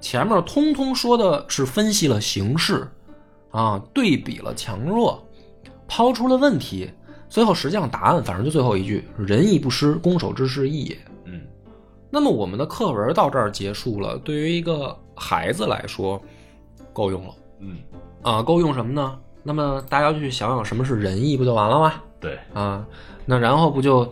[0.01, 2.89] 前面通通说的是分析了形势，
[3.51, 5.23] 啊，对比了强弱，
[5.87, 6.91] 抛出了问题，
[7.29, 11.41] 最后实际上答案反正就最后一句：“仁义不失，攻守之势异也。”嗯
[12.13, 16.21] 那么我们的课文到这儿结束了，对于一个孩子来说，
[16.93, 17.79] 够用了嗯，
[18.23, 19.17] 啊，够用什么呢？
[19.45, 21.95] 那么大家就去想想什么是仁义，不就完了吗？
[22.21, 22.85] 对，啊，
[23.25, 24.05] 那然后不就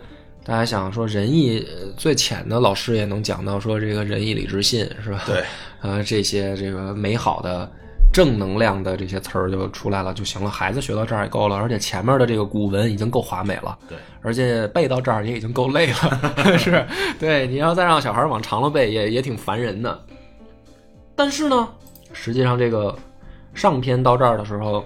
[0.42, 5.22] 大家想说仁义呃最浅的老师也能讲到说这个仁义礼智信是吧？
[5.26, 5.44] 对，
[5.80, 7.70] 啊，这些这个美好的
[8.10, 10.48] 正能量的这些词儿就出来了就行了。
[10.48, 16.86] 孩子学到这儿也够了，而且前面的这个古文已经够华美了，对，而且背到这儿也已经够累了， 是
[17.20, 17.46] 对。
[17.46, 20.02] 你要再让小孩往长了背，也也挺烦人的。
[21.14, 21.68] 但是呢，
[22.14, 22.96] 实际上这个
[23.52, 24.82] 上篇到这儿的时候，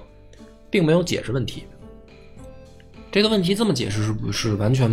[0.68, 1.64] 并没有解释问题。
[3.12, 4.90] 这个问题这么解释是不是完全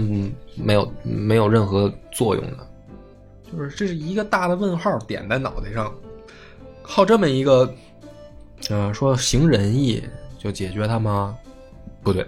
[0.55, 2.67] 没有没有任何作用的？
[3.49, 5.91] 就是这是一个大的问号点在脑袋上，
[6.83, 7.73] 靠这么一个，
[8.69, 10.03] 呃，说行仁义
[10.37, 11.35] 就解决它吗？
[12.03, 12.23] 不对，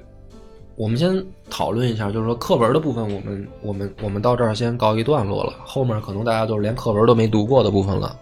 [0.75, 8.17] 我们先讨论一下，就是说课文的部分，我们我们我们到这儿先告一段落了，后面可能大家都是连课文都没读过的部分了。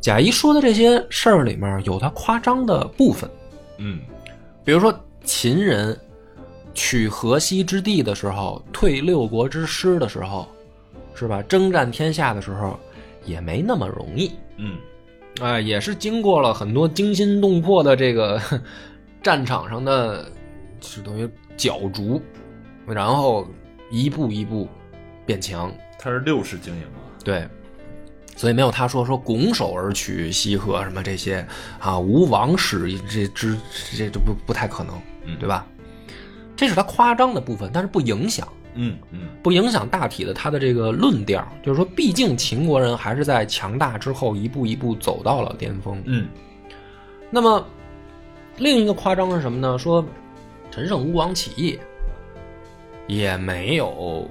[0.00, 3.28] 贾谊说的这些事儿里面有他夸张的部分，
[3.78, 3.98] 嗯
[4.64, 5.98] 比如说秦人
[6.74, 10.48] 取河西之地的时候，退六国之师的时候，
[11.14, 11.40] 是吧？
[11.42, 12.78] 征战天下的时候，
[13.24, 14.32] 也没那么容易。
[14.56, 14.76] 嗯
[15.40, 18.40] 啊、也是经过了很多惊心动魄的这个
[19.22, 20.30] 战场上的，
[20.80, 22.22] 是等于角逐，
[22.86, 23.46] 然后
[23.90, 24.68] 一步一步
[25.26, 25.72] 变强。
[25.98, 27.02] 他是六世经营啊。
[27.24, 27.48] 对，
[28.36, 31.44] 所以没有他说说拱手而取西河什么这些
[31.80, 33.58] 啊，无王使这之
[33.96, 35.66] 这这不不太可能，嗯对吧？
[36.56, 38.46] 这是他夸张的部分，但是不影响。
[38.76, 46.02] 嗯嗯不影响大体的他的这个论调，就是说，毕竟秦国人还是在强大之后一步一步走到了巅峰。
[46.06, 46.26] 嗯
[47.30, 47.64] 那么，
[48.56, 49.78] 另一个夸张是什么呢？
[49.78, 50.04] 说
[50.72, 51.78] 陈胜吴广起义，
[53.06, 54.28] 也没有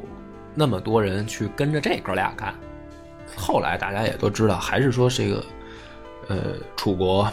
[0.54, 2.54] 那么多人去跟着这哥俩干。
[3.38, 5.46] 后来大家也都知道，还是说这个，
[6.28, 6.38] 呃，
[6.76, 7.26] 楚国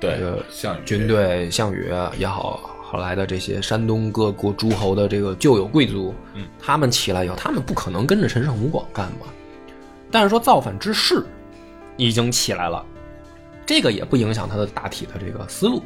[0.00, 9.26] 对这个项羽军队项羽也好，后来的这些山东各国诸侯的这个旧有贵族，嗯，他们起来以后，他们不可能跟着陈胜吴广干嘛。
[10.10, 11.22] 但是说造反之势
[11.98, 12.82] 已经起来了，
[13.66, 15.82] 这个也不影响他的大体的这个思路，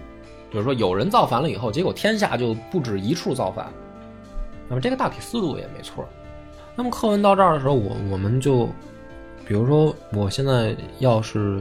[0.52, 3.68] 就是说有人造反了以后，结果天下就不止一处造反，
[4.68, 6.08] 那么这个大体思路也没错。
[6.76, 8.66] 那么课文到这儿的时候，我我们就，
[9.44, 11.60] 比如说我现在要是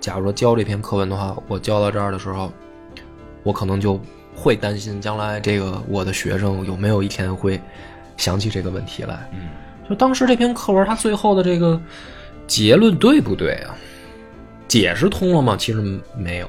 [0.00, 2.52] 假如说教这篇课文的话，我教到这儿的时候，
[3.44, 4.00] 我可能就
[4.34, 7.60] 会担心将来这个我的学生有没有一天会
[8.16, 9.28] 想起这个问题来。
[9.32, 9.48] 嗯
[9.88, 11.80] 就当时这篇课文它最后的这个
[12.46, 13.74] 结论对不对啊？
[14.68, 15.56] 解释通了吗？
[15.58, 16.48] 其实没有。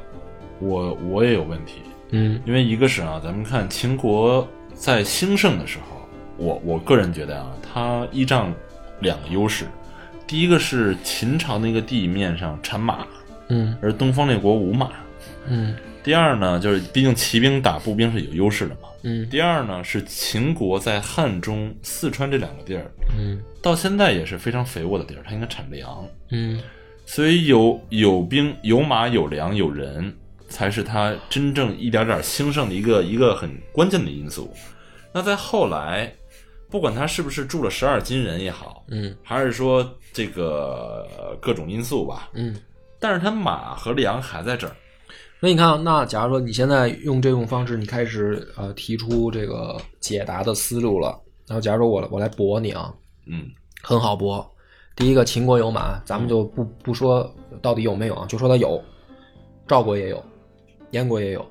[0.60, 8.54] 我我也有问题，嗯因为一个是啊，咱们看秦国在兴盛的时候，我我个人觉得啊，它依仗
[9.00, 9.66] 两个优势，
[10.26, 13.00] 第一个是秦朝那个地面上产马，
[13.50, 14.92] 嗯而东方列国无马。
[15.48, 18.90] 嗯第二呢，就是毕竟骑兵打步兵是有优势的嘛。
[19.04, 26.62] 嗯第二呢，是秦国在汉中、四川这两个地儿，嗯到现在也是非常肥沃的地儿，它应该产粮，嗯
[27.06, 30.14] 所以有有兵、有马、有粮、有人，
[30.48, 34.54] 才是它真正一点点兴盛的一个一个很关键的因素。
[35.14, 36.14] 那在后来，
[36.70, 42.56] 不管他是不是住了十二金人也好，嗯还是说这个呃各种因素吧，嗯。
[43.00, 44.74] 但是他马和粮还在这儿，
[45.44, 52.94] 所以你看，那假如说你现在用这种方式，你开始呃提出这个解答的思路了，然后假如说我我来驳你啊，
[53.28, 53.44] 嗯
[53.82, 54.50] 很好驳。
[54.96, 57.30] 第一个，秦国有马，咱们就不不说
[57.62, 58.82] 到底有没有啊，就说他有。
[59.68, 60.24] 赵国也有，
[60.92, 61.46] 燕国也有，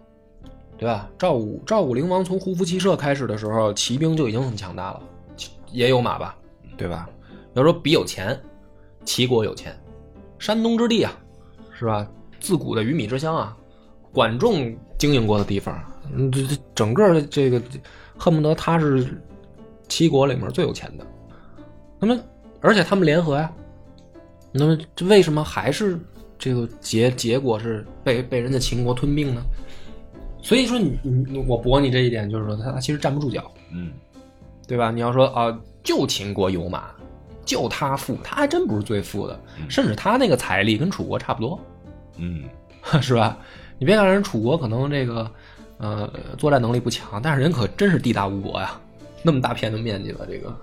[0.79, 1.11] 对吧？
[1.19, 5.03] 赵武赵武灵王从胡服骑射开始的时候，骑兵就已经很强大了，
[5.37, 6.35] 骑也有马吧，
[6.79, 7.11] 对吧？
[7.53, 8.41] 要说比有钱，
[9.05, 9.79] 齐国有钱，
[10.39, 11.13] 山东之地啊，
[11.79, 12.11] 是吧？
[12.41, 13.55] 自古的鱼米之乡啊，
[14.12, 17.61] 管仲经营过的地方，嗯，这这整个这个
[18.16, 19.20] 恨不得他是
[19.88, 21.07] 七国里面最有钱的。
[21.98, 22.20] 那么，
[22.61, 23.53] 而且他们联合呀，
[24.53, 25.98] 那么这为什么还是
[26.38, 29.42] 这个结结果是被被人家秦国吞并呢？
[30.42, 33.51] 所以说你你你我驳你这一点，就是说他他其实站不住脚。
[33.72, 33.92] 嗯
[34.68, 34.90] 对吧？
[34.90, 36.90] 你要说啊，就秦国有马，
[37.44, 41.61] 就他富，他还真不是最富的，甚至他那个财力跟楚国差不多，
[42.16, 42.44] 嗯
[43.03, 43.37] 是吧？
[43.83, 45.29] 你别看人楚国可能这个
[45.79, 48.81] 呃作战能力不强，但是人可真是地大物博呀，
[49.25, 50.57] 那么大片的面积了，这个。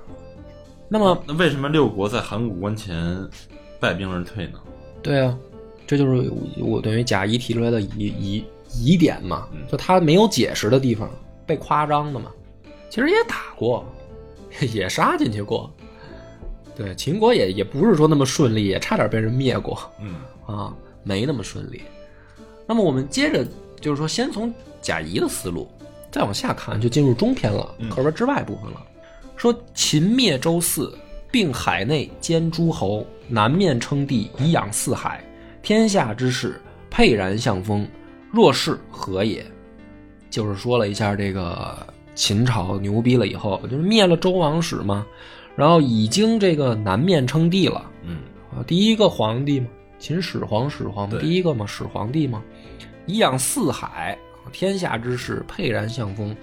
[0.87, 3.29] 那么那为什么六国在函谷关前
[3.77, 4.59] 败兵而退呢？
[5.03, 5.37] 对啊，
[5.85, 11.11] 这就是我等于贾谊提出来的疑疑疑点嘛，嗯就他没有解释的地方，
[11.45, 12.31] 被夸张的嘛。
[12.89, 13.85] 其实也打过，
[14.71, 15.69] 也杀进去过。
[16.73, 21.81] 对，秦国也也不是说那么顺利，也差点被人灭过嗯啊，没那么顺利。
[22.69, 23.43] 那么我们接着
[23.81, 25.67] 就是说，先从贾谊的思路
[26.11, 28.85] 再往下看，就进入中篇了，课文之外部分了。
[29.35, 30.95] 说秦灭周四，
[31.31, 35.19] 并海内兼诸侯，南面称帝，以养四海。
[35.63, 37.87] 天下之事，沛然向风，
[38.31, 39.43] 若是何也？
[40.29, 41.75] 就是说了一下这个
[42.13, 45.07] 秦朝牛逼了以后，就是灭了周王室嘛，
[45.55, 47.89] 然后已经这个南面称帝了。
[48.03, 48.19] 嗯
[48.51, 52.43] 啊，第一个皇帝嘛，秦始皇，始皇第一个嘛，始皇帝嘛，
[53.09, 54.17] 以养四海，
[54.51, 56.35] 天下之事，沛然向风。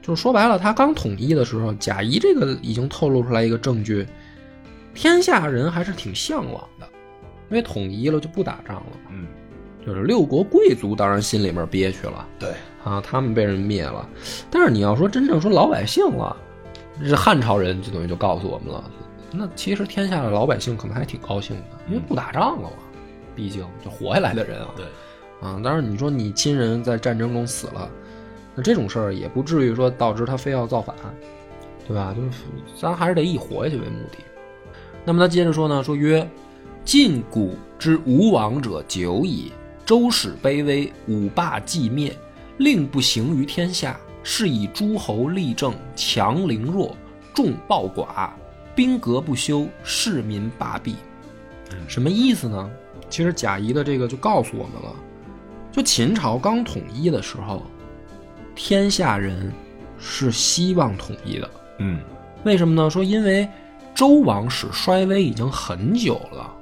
[0.00, 4.06] 就是说白了，他刚统一的时候，贾谊这个已经透露出来一个证据，
[4.94, 6.88] 天下人还是挺向往的，
[7.50, 9.10] 因为统一了就不打仗了嘛。
[9.10, 9.26] 嗯。
[9.86, 12.26] 就是六国贵族当然心里面憋屈了。
[12.38, 14.08] 对，啊，他们被人灭了，
[14.50, 16.34] 但是你要说真正说老百姓了，
[17.06, 18.90] 这汉朝人就等于就告诉我们了，
[19.30, 22.76] 那其实天下的老百姓可能还挺高兴的，因为不打仗了嘛，
[23.36, 24.86] 毕竟就活下来的人啊，对，
[25.44, 27.90] 啊，当然你说你亲人在战争中死了，
[28.54, 30.96] 那这种事儿也不至于说导致他非要造反，
[31.86, 32.14] 对吧？
[32.16, 32.44] 就是
[32.80, 34.18] 咱还是得以活下去为目的。
[35.04, 36.26] 那么他接着说呢，说曰
[36.82, 39.52] ：“晋古之无王者久矣，
[39.84, 42.16] 周始卑微，五霸既灭，
[42.56, 46.96] 令不行于天下，是以诸侯立政，强凌弱，
[47.34, 48.30] 众暴寡，
[48.74, 50.96] 兵革不休，士民罢弊。”
[51.86, 52.70] 什么意思呢？
[53.10, 54.94] 其实贾谊的这个就告诉我们了，
[55.74, 57.64] 就秦朝刚统一的时候，
[58.54, 59.52] 天下人
[59.98, 61.50] 是希望统一的。
[61.78, 61.98] 嗯
[62.44, 62.88] 为什么呢？
[62.88, 63.48] 说因为
[63.92, 66.54] 周王室衰微已经很久了，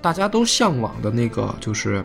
[0.00, 2.04] 大家都向往的那个就是，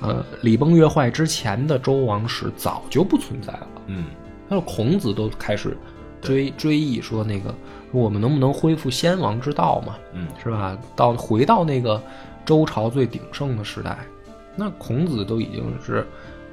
[0.00, 3.68] 呃，礼崩乐坏之前的周王室早就不存在了。
[3.86, 4.06] 嗯
[4.48, 5.76] 还有孔子都开始
[6.20, 7.54] 追追忆说那个
[7.92, 9.94] 我们能不能恢复先王之道嘛？
[10.12, 10.76] 嗯是吧？
[10.96, 12.02] 到回到那个
[12.44, 13.96] 周朝最鼎盛的时代，
[14.56, 16.06] 那孔子都已经是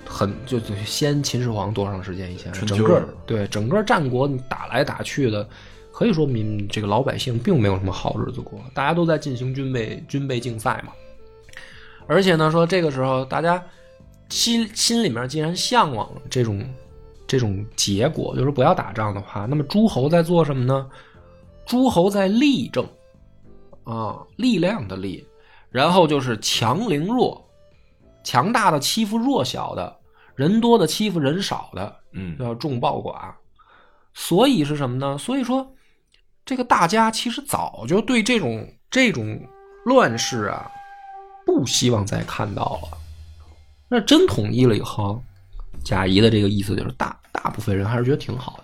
[0.05, 5.47] 很就就先秦始皇多长时间以前，整个对整个战国你打来打去的，
[5.91, 10.93] 可以说民这个老百姓并没有什么好日子过，大家都在进行军备军备竞赛嘛。
[12.07, 13.63] 而且呢，说这个时候大家
[14.29, 16.67] 心心里面既然向往这种
[17.27, 20.89] 这种结果，就是不要打仗的话，那么诸侯在做什么呢？
[21.67, 22.83] 诸侯在立政
[23.83, 25.23] 啊，力量的力，
[25.69, 27.47] 然后就是强凌弱，
[28.29, 29.99] 强大的欺负弱小的，
[30.35, 33.33] 人多的欺负人少的，嗯要众暴寡。
[34.13, 35.17] 所以是什么呢？
[35.17, 35.67] 所以说，
[36.45, 39.41] 这个大家其实早就对这种这种
[39.83, 40.69] 乱世啊，
[41.43, 42.97] 不希望再看到了。
[43.87, 45.19] 那真统一了以后，
[45.83, 48.63] 贾谊的这个意思就是大大部分人还是觉得挺好的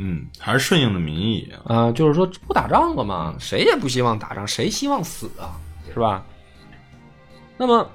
[0.00, 1.76] 嗯，还是顺应着民意啊。
[1.76, 5.54] 啊、就是说不打仗了嘛，谁也不希望打仗，谁希望死啊，
[5.94, 6.26] 是吧？
[7.56, 7.88] 那么，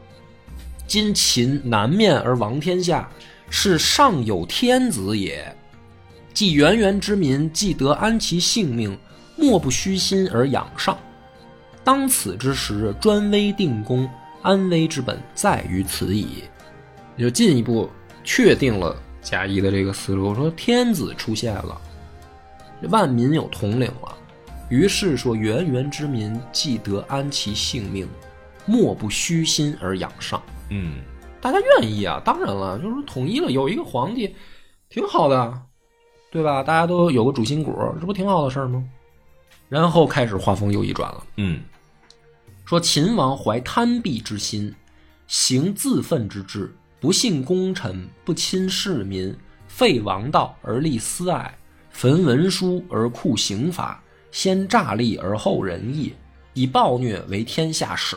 [0.88, 3.10] 今秦南面而亡天下，
[3.50, 5.56] 是上有天子也。
[6.34, 8.98] 既源源之民，既得安其性命，
[9.36, 10.98] 莫不虚心而仰上。
[11.84, 14.10] 当此之时，专威定功，
[14.42, 16.44] 安危之本在于此矣。
[17.16, 17.90] 也就进一步
[18.24, 21.80] 确定了贾谊的这个思路，说天子出现了，
[22.90, 24.18] 万民有统领了。
[24.70, 28.08] 于是说，源源之民既得安其性命，
[28.66, 30.42] 莫不虚心而仰上。
[30.76, 31.04] 嗯
[31.40, 34.36] 大家愿意啊，当然了，就是说统一了，有一个皇帝，
[34.90, 35.62] 挺好的，
[36.32, 36.64] 对吧？
[36.64, 38.84] 大家都有个主心骨，这不挺好的事儿吗？
[39.70, 41.62] 然后开始画风又一转了，嗯
[42.66, 44.74] 说秦王怀贪鄙之心，
[45.28, 49.36] 行自愤之志，不信功臣，不亲士民，
[49.68, 51.54] 废王道而立私爱，
[51.90, 54.02] 焚文书而酷刑法，
[54.32, 56.14] 先诈立而后仁义，
[56.54, 58.16] 以暴虐为天下始。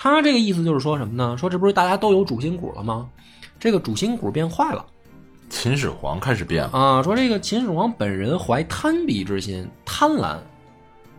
[0.00, 1.36] 他这个意思就是说什么呢？
[1.36, 3.10] 说这不是大家都有主心骨了吗？
[3.58, 4.86] 这个主心骨变坏了
[5.50, 6.70] 秦始皇开始变了。
[6.70, 7.02] 啊！
[7.02, 10.38] 说这个秦始皇本人怀贪鄙之心，贪婪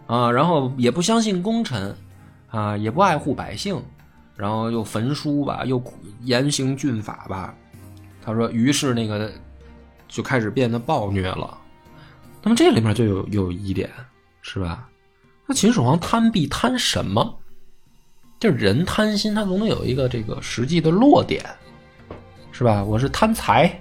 [0.07, 1.93] 啊，然后也不相信功臣
[2.49, 3.83] 啊，也不爱护百姓，
[4.37, 5.83] 然后又焚书吧，又
[6.21, 7.53] 严刑峻法吧。
[8.23, 9.29] 他说，于是那个
[10.07, 11.57] 就开始变得暴虐了。
[12.41, 13.89] 那么这里面就有有疑点，
[14.41, 14.87] 是吧？
[15.45, 17.35] 那秦始皇贪鄙贪什么？
[18.39, 21.43] 就是人贪心，他总得有一个这个实际的落点，
[22.53, 22.81] 是吧？
[22.81, 23.77] 我是贪财，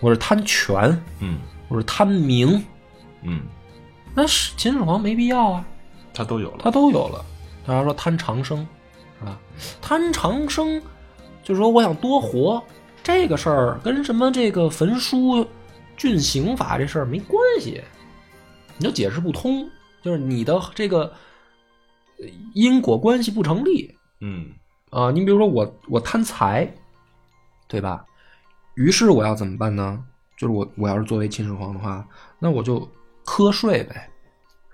[0.00, 2.62] 我是贪权，嗯我是贪名，
[3.22, 3.40] 嗯，
[4.14, 5.64] 那是秦始皇没必要啊，
[6.12, 6.58] 他都有了。
[6.62, 7.24] 他都有了。
[7.66, 8.58] 大家说贪长生，
[9.18, 9.38] 是吧？
[9.80, 10.78] 贪长生，
[11.42, 12.62] 就是说我想多活，
[13.02, 15.46] 这个事儿跟什么这个焚书
[15.96, 17.80] 峻刑法这事儿没关系，
[18.76, 19.66] 你就解释不通，
[20.02, 21.10] 就是你的这个呃
[22.54, 24.52] 因果关系不成立嗯
[24.90, 25.10] 啊。
[25.10, 26.72] 你比如说我我贪财，
[27.68, 28.04] 对吧？
[28.74, 30.02] 于是我要怎么办呢？
[30.36, 32.06] 就是我我要是作为秦始皇的话，
[32.38, 32.88] 那我就
[33.24, 34.10] 苛税呗，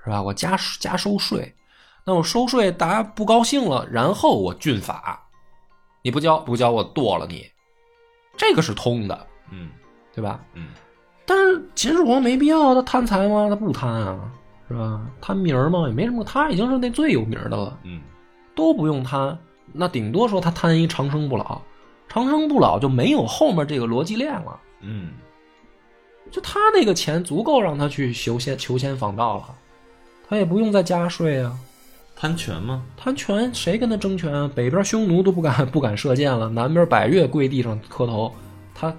[0.04, 0.22] 是吧？
[0.22, 1.54] 我加加收税，
[2.04, 5.20] 那我收税大家不高兴了，然后我峻法，
[6.02, 7.44] 你不交不交我剁了你，
[8.36, 9.70] 这个是通的，嗯
[10.14, 10.40] 对吧？
[10.54, 10.68] 嗯
[11.26, 13.48] 但是秦始皇没必要，他贪财吗？
[13.50, 14.32] 他不贪啊，
[14.68, 15.00] 是吧？
[15.20, 15.86] 贪名儿吗？
[15.88, 18.00] 也没什么，他已经是那最有名的了，嗯
[18.54, 19.38] 都不用贪，
[19.72, 21.60] 那顶多说他贪一长生不老，
[22.08, 24.60] 长生不老就没有后面这个逻辑链了。
[24.80, 25.10] 嗯
[26.30, 29.54] 就他那个钱足够让他去求仙求仙访道了，
[30.28, 31.56] 他也不用再加税啊。
[32.14, 32.84] 贪权吗？
[32.96, 34.50] 贪权谁跟他争权啊？
[34.54, 38.34] 北边匈奴都不敢不敢射箭了，南边百越跪地上磕头，
[38.74, 38.92] 他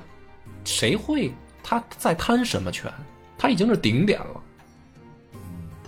[0.63, 2.91] 谁会他在贪什么权？
[3.37, 4.38] 他已经是顶点了，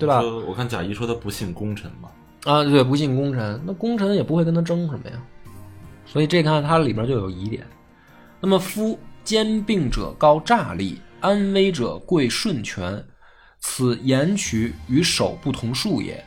[0.02, 0.22] 对吧？
[0.47, 2.10] 我看贾谊说他不信功臣嘛。
[2.43, 5.22] 啊，对，不信功臣，那功臣也不会跟他争什么呀。
[6.06, 7.64] 所以这看它里边就有疑点。
[8.39, 13.02] 那么夫兼并者高诈力，安危者贵顺权，
[13.60, 16.22] 此言取与守不同数也。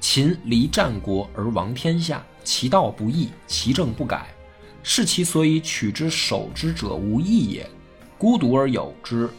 [0.00, 4.26] 秦离战国而亡天下，其道不义，其政不改，
[4.82, 7.68] 是其所以取之守之者无益也。
[8.18, 9.30] 孤独而有之，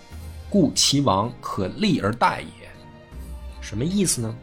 [0.49, 2.57] 故其亡可立而待也。
[3.68, 4.34] 什么意思呢？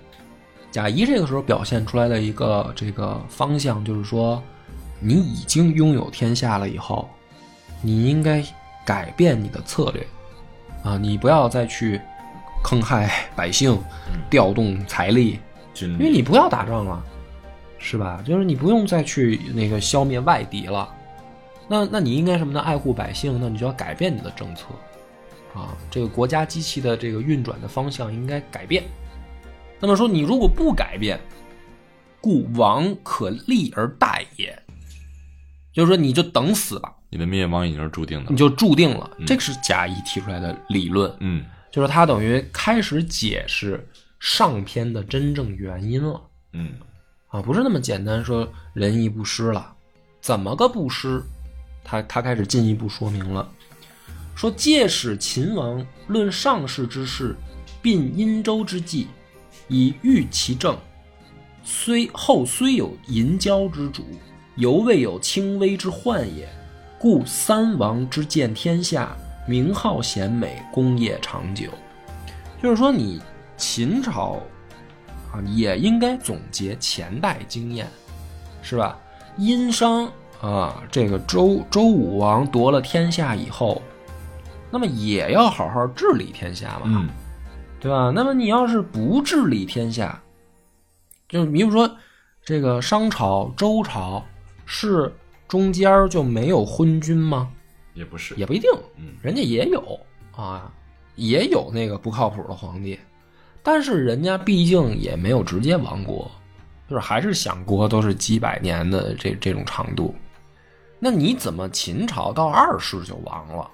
[0.71, 4.43] 贾谊这个时候表现出来的一个这个方向，就是说，
[5.01, 7.09] 你已经拥有天下了以后，
[7.81, 8.45] 你应该
[8.85, 10.07] 改变你的策略，
[10.83, 11.99] 啊，你不要再去
[12.63, 13.81] 坑害百姓，
[14.29, 15.39] 调动财力，
[15.81, 17.03] 因为你不要打仗了，
[17.79, 18.23] 是吧？
[18.27, 20.87] 就是你不用再去那个消灭外敌了，
[21.67, 22.61] 那那你应该什么呢？
[22.61, 24.67] 爱护百姓，那你就要改变你的政策，
[25.55, 28.85] 啊，这个国家机器的这个运转的方向应该改变。
[29.85, 31.21] 那么说，你如果不改变，
[32.19, 34.59] 故亡可立而待也，
[35.75, 38.31] 就是说你就等死吧，你的灭亡已经是注定的。
[38.31, 39.11] 你就注定了。
[39.27, 43.87] 这个是贾谊提出来的理论，嗯就是他等于开始解释
[44.19, 46.19] 上篇的真正原因了。
[46.55, 46.73] 嗯
[47.29, 49.71] 啊，不是那么简单说仁义不施了，
[50.23, 51.23] 怎么个不施？
[51.85, 53.47] 他他开始进一步说明了，
[54.35, 57.37] 说借使秦王论上世之事，
[57.83, 59.09] 并殷周之计，
[59.69, 60.77] 以御其政。
[61.63, 64.05] 虽后虽有淫交之主，
[64.57, 66.49] 犹未有轻微之患也。
[66.99, 69.15] 故三王之见天下，
[69.47, 71.69] 名号显美，功业长久。
[72.63, 73.21] 就是说，你
[73.59, 74.41] 秦朝
[75.33, 77.87] 啊，也应该总结前代经验，
[78.63, 78.99] 是吧？
[79.37, 80.11] 殷商
[80.41, 83.83] 啊，这个周周武王夺了天下以后，
[84.71, 87.09] 那么也要好好治理天下嘛，嗯
[87.85, 88.11] 对吧？
[88.15, 90.19] 那么你要是不治理天下，
[91.29, 91.99] 就比如说
[92.43, 94.25] 这个商朝、周朝
[94.65, 95.13] 是
[95.47, 97.53] 中间儿就没有昏君吗？
[97.93, 98.35] 也不是。
[98.37, 100.01] 也不一定，嗯人家也有
[100.35, 100.73] 啊，
[101.15, 102.99] 也有那个不靠谱的皇帝，
[103.63, 106.31] 但是人家毕竟也没有直接亡国，
[106.89, 110.15] 就是还是享国都是几百年的这这种长度。
[110.99, 113.71] 那你怎么秦朝到二世就亡了？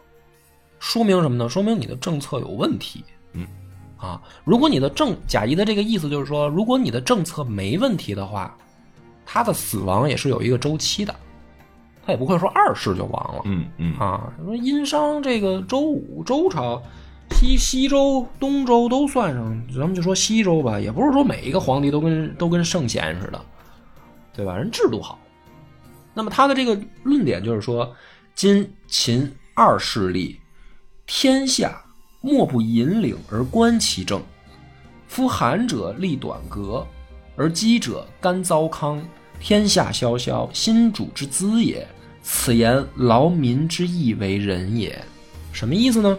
[0.81, 1.49] 说明什么呢？
[1.49, 3.05] 说明你的政策有问题。
[3.35, 3.47] 嗯，
[4.01, 8.57] 啊，如果你的政贾谊的这个意思就是说，如果你的政策没问题的话，
[9.27, 11.15] 他的死亡也是有一个周期的，
[12.05, 13.43] 他也不会说二世就亡了。
[13.45, 16.83] 嗯嗯啊，说殷商这个周武周朝，
[17.31, 23.41] 西西周、东周都算上，咱们就说西周吧，也不是说每一个皇帝都跟都跟圣贤似的，
[24.35, 24.57] 对吧？
[24.57, 25.19] 人制度好。
[26.15, 27.95] 那么他的这个论点就是说，
[28.35, 30.41] 今秦二世立，
[31.07, 31.81] 天下
[32.21, 34.21] 莫不引领而观其政。
[35.07, 36.87] 夫寒者立短革，
[37.37, 39.01] 而饥者甘糟糠，
[39.41, 41.87] 天下萧萧，新主之资也。
[42.23, 45.03] 此言劳民之义为仁也。
[45.53, 46.19] 什么意思呢？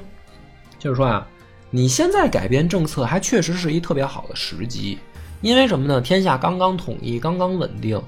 [0.79, 1.25] 就是说啊，
[1.69, 4.97] 你现在改变政策还确实是一特别好的时机，
[5.41, 6.01] 因为什么呢？
[6.01, 8.01] 天下刚刚统一，刚刚稳定，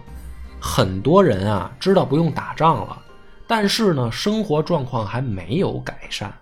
[0.60, 3.00] 很多人啊知道不用打仗了，
[3.48, 6.34] 但是呢，生活状况还没有改善，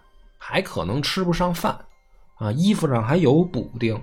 [0.43, 1.77] 还可能吃不上饭
[2.37, 3.95] 啊，衣服上还有补丁。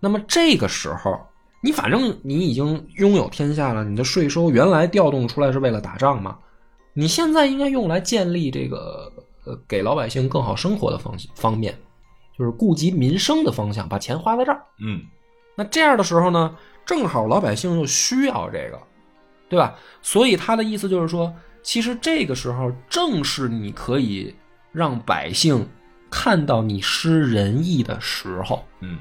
[0.00, 1.16] 那么这个时候，
[1.62, 6.36] 你反正你已经拥有天下了，你的税收原来调动出来是为了打仗嘛，
[6.92, 9.12] 你现在应该用来建立这个
[9.44, 11.72] 呃给老百姓更好生活的方方面，
[12.36, 14.60] 就是顾及民生的方向，把钱花在这儿。
[14.80, 15.00] 嗯
[15.56, 18.80] 那这样的时候呢，正好老百姓又需要这个，
[19.48, 19.76] 对吧？
[20.02, 21.32] 所以他的意思就是说，
[21.62, 24.34] 其实这个时候正是你可以
[24.74, 25.66] 让百姓
[26.10, 28.62] 看到你施仁义的时候。
[28.80, 28.98] 嗯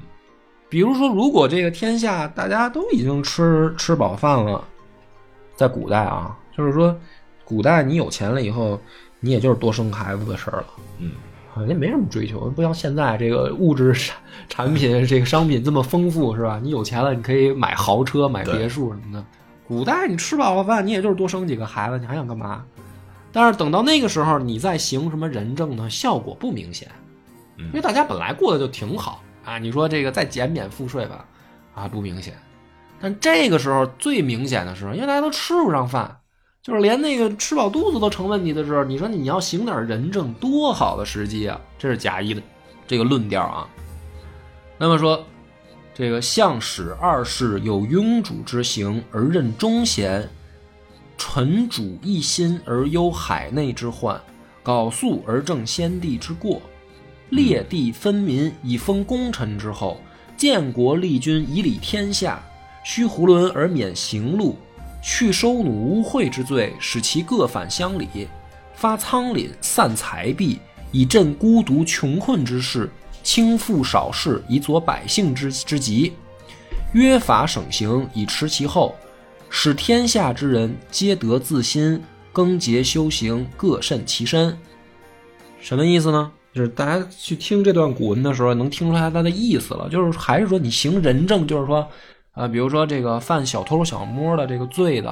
[0.70, 4.64] 比如说，如果这个天下大家都已经吃吃饱饭了，
[5.56, 6.98] 在古代啊，就是说，
[7.46, 8.82] 古代你有钱了以后，
[9.20, 10.68] 你也就是多生孩子的事儿了。
[10.98, 11.12] 嗯
[11.54, 14.18] 啊，也没什么追求，不像现在这个物质产
[14.50, 16.60] 产品、这个商品这么丰富，是吧？
[16.64, 19.24] 你有钱了，你可以买豪车、买别墅什么的。
[19.68, 22.66] 古代你吃饱了饭，你也就是多生几个孩子，你还想干嘛？
[23.34, 26.88] 但是等到那个时候，你再行什么仁政呢，效果不明显，
[27.58, 29.58] 嗯因为大家本来过得就挺好啊。
[29.58, 31.26] 你说这个再减免赋税吧，
[31.74, 32.36] 啊，不明显。
[33.02, 36.20] 但这个时候最明显的时候，因为大家都吃不上饭，
[36.62, 41.60] 就是连那个吃饱肚子都成问题的时候，你说你要行点仁政，多好的时机啊！
[41.78, 42.42] 这是贾谊的
[42.88, 43.68] 这个论调啊。
[44.78, 45.26] 那么说，
[45.94, 50.30] 这个相使二世有庸主之行而任忠贤，
[51.26, 54.22] 臣主一心而忧海内之患，
[54.62, 56.62] 缟素而正先帝之过，
[57.30, 60.02] 列地分民以封功臣之后，
[60.36, 62.44] 建国立君以礼天下，
[62.84, 64.54] 须囫囵而免刑戮，
[65.02, 68.28] 去收奴污秽之罪，使其各返乡里，
[68.76, 70.60] 发仓廪，散财币，
[70.92, 72.92] 以赈孤独穷困之事，
[73.24, 76.12] 轻赋少事，以佐百姓之之急，
[76.92, 78.94] 约法省刑，以持其后，
[79.56, 84.58] 使天下之人皆得自心，更节修行，各慎其身。
[85.62, 86.32] 什么意思呢？
[86.52, 89.88] 就是大家去听这段古文的时候，能听出来它的意思了。
[89.90, 91.88] 就是还是说你行仁政，就是说，
[92.32, 95.12] 啊，比如说这个犯小偷小摸的这个罪的，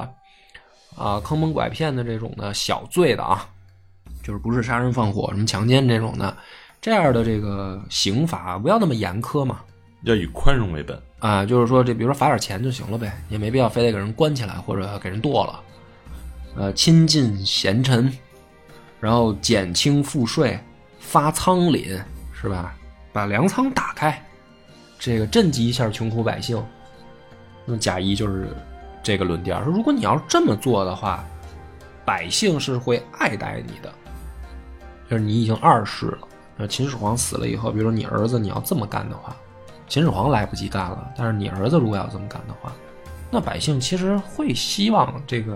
[0.96, 3.48] 啊，坑蒙拐骗的这种的小罪的啊，
[4.24, 6.36] 就是不是杀人放火、什么强奸这种的，
[6.80, 9.60] 这样的这个刑罚不要那么严苛嘛。
[10.02, 11.00] 要以宽容为本。
[11.18, 15.60] 啊，就是说这比如说罚点钱就行了呗，也没必要非得给人关起来或者给人剁了。
[16.56, 18.12] 呃，亲近贤臣，
[19.00, 20.58] 然后减轻赋税，
[20.98, 22.74] 发仓廪，是吧？
[23.12, 24.20] 把粮仓打开，
[24.98, 26.62] 这个赈济一下穷苦百姓。
[27.64, 28.48] 那么贾谊就是
[29.02, 31.24] 这个论调，说如果你要是这么做的话，
[32.04, 33.92] 百姓是会爱戴你的。
[35.08, 36.18] 就是你已经二世了，
[36.56, 39.36] 那秦始皇死了以后，比如说你儿子你要这么干的话，
[39.92, 42.72] 秦始皇来不及干了，但是你儿子如果要这么干的话，
[43.30, 45.54] 那百姓其实会希望这个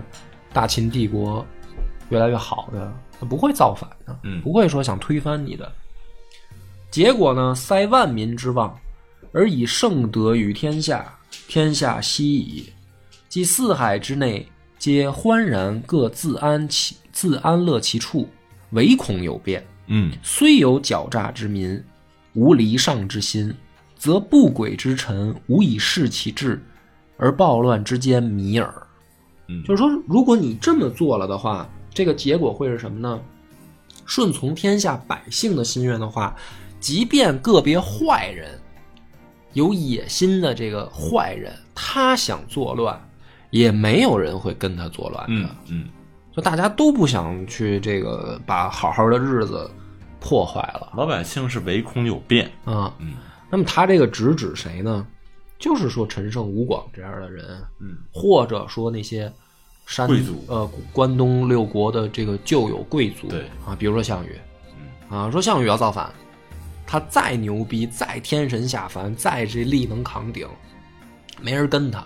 [0.53, 1.43] 大秦帝国
[2.09, 5.67] 越来越好的，他不会造反的，嗯不会说想推翻你的。
[6.91, 8.79] 结果呢，塞万民之望，
[9.33, 11.11] 而以圣德于天下，
[11.47, 12.71] 天下希矣。
[13.27, 18.29] 即四海之内，皆欢然各自安其自安乐其处，
[18.69, 19.65] 唯恐有变。
[19.87, 21.83] 嗯虽有狡诈之民，
[22.35, 23.51] 无离上之心，
[23.97, 26.63] 则不轨之臣无以事其志，
[27.17, 28.73] 而暴乱之间迷耳。
[29.47, 33.19] 嗯，就是说，如果你这么做了的话，这个结果会是什么呢？
[34.05, 36.35] 顺从天下百姓的心愿的话，
[36.79, 38.57] 即便个别坏人
[39.53, 42.97] 有野心的这个坏人，他想作乱，
[43.49, 45.49] 也没有人会跟他作乱的。
[45.49, 45.85] 嗯嗯
[46.35, 49.69] 就大家都不想去这个把好好的日子
[50.19, 52.45] 破坏了老百姓是唯恐有变。
[52.63, 52.93] 啊。
[52.99, 53.15] 嗯
[53.49, 55.05] 那么他这个直指谁呢？
[55.59, 59.31] 就是说陈胜、吴广这样的人，嗯或者说那些
[59.87, 64.39] 山贵族呃关东六国的这个旧有贵族，对啊，比如说项羽，
[65.09, 66.13] 嗯啊，说项羽要造反，
[66.85, 70.47] 他再牛逼，再天神下凡，再这力能扛鼎，
[71.41, 72.05] 没人跟他，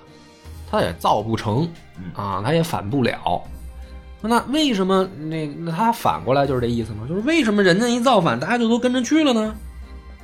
[0.69, 1.67] 他也造不成
[1.97, 3.41] 嗯啊，他也反不了。
[4.21, 7.05] 那为什么那那他反过来就是这意思吗？
[7.09, 9.53] 就是为什么人家一造反，大家就都跟着去了呢？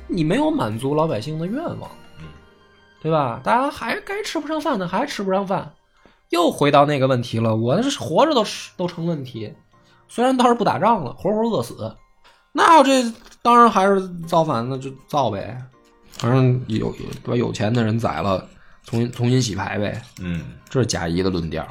[0.08, 1.90] 你没有满足老百姓的愿望，
[3.02, 3.40] 对吧？
[3.44, 5.72] 大家还该吃不上饭的还吃不上饭，
[6.30, 7.54] 又回到那个问题了。
[7.54, 9.52] 我这是活着都吃都成问题，
[10.08, 11.94] 虽然倒是不打仗了，活活饿死，
[12.52, 15.62] 那这当然还是造反，那就造呗。
[16.12, 18.44] 反正有有把有钱的人宰了，
[18.82, 20.02] 重新重新洗牌呗。
[20.20, 21.64] 嗯这是贾谊的论调，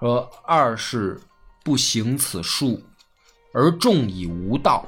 [0.00, 1.18] 说二是
[1.64, 2.82] 不行此术，
[3.54, 4.84] 而众以无道，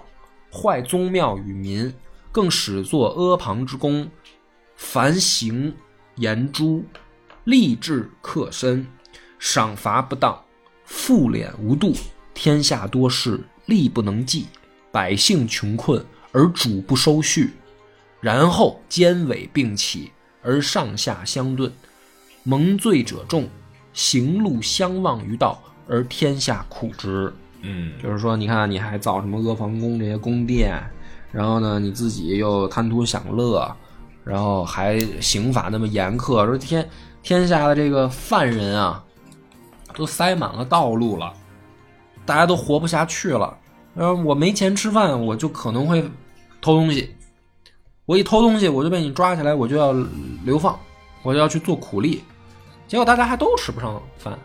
[0.52, 1.92] 坏宗庙与民，
[2.32, 4.08] 更始作阿房之功，
[4.76, 5.74] 凡行
[6.16, 6.84] 言诛，
[7.44, 8.86] 立志克身，
[9.38, 10.40] 赏罚不当，
[10.84, 11.92] 赋敛无度，
[12.32, 14.46] 天下多事，力不能济，
[14.92, 17.48] 百姓穷困而主不收恤，
[18.20, 20.12] 然后奸伪并起，
[20.42, 21.72] 而上下相顿，
[22.44, 23.48] 蒙罪者众，
[23.92, 27.32] 行路相望于道，而天下苦之。
[27.62, 30.80] 嗯就是说，你看，你还造什么阿房宫这些宫殿，
[31.32, 33.70] 然后呢，你自己又贪图享乐，
[34.24, 36.88] 然后还刑法那么严苛，说天
[37.22, 39.04] 天下的这个犯人啊，
[39.94, 41.32] 都塞满了道路了，
[42.26, 43.56] 大家都活不下去了。
[43.94, 46.02] 然后我没钱吃饭，我就可能会
[46.60, 47.14] 偷东西，
[48.06, 49.92] 我一偷东西，我就被你抓起来，我就要
[50.44, 50.78] 流放，
[51.22, 52.22] 我就要去做苦力，
[52.86, 54.38] 结果大家还都吃不上饭，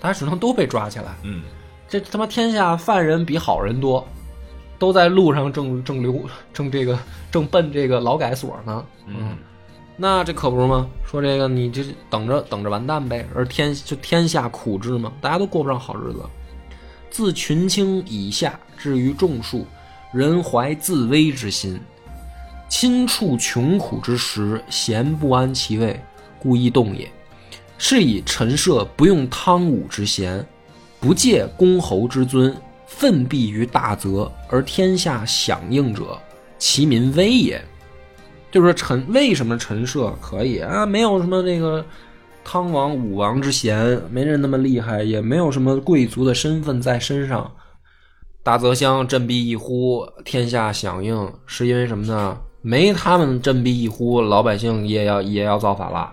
[0.00, 1.14] 大家只能都被抓起来。
[1.22, 1.42] 嗯
[1.88, 4.06] 这他妈天下犯人比好人多，
[4.82, 6.20] 都在路上正正流
[6.52, 6.98] 正这个
[7.30, 8.84] 正奔这个劳改所呢。
[9.06, 9.36] 嗯
[9.96, 10.88] 那这可不是吗？
[11.06, 16.18] 说这个你就等着等着完蛋呗，而天就天下苦之嘛，大家都过不上好日子。
[17.10, 19.64] 自群卿以下至于众庶，
[20.12, 21.78] 人怀自危之心，
[22.68, 26.00] 亲处穷苦之时，闲不安其位，
[26.40, 27.08] 故意动也。
[27.78, 30.44] 是以陈涉不用汤武之贤，
[30.98, 32.56] 不借公侯之尊，
[32.96, 36.18] 奋臂于大泽，而天下响应者，
[36.58, 37.60] 其民危也。
[38.50, 40.84] 就是说陈为什么陈涉可以啊？
[40.84, 41.84] 没有什么这个
[42.44, 47.50] 汤王、武王之嫌，没人那么厉害，也没有什么贵族的身份在身上。
[48.42, 52.38] 大泽乡振臂一呼，天下响应，是因为什么呢？
[52.60, 56.12] 没他们振臂一呼，老百姓也要也要造反了。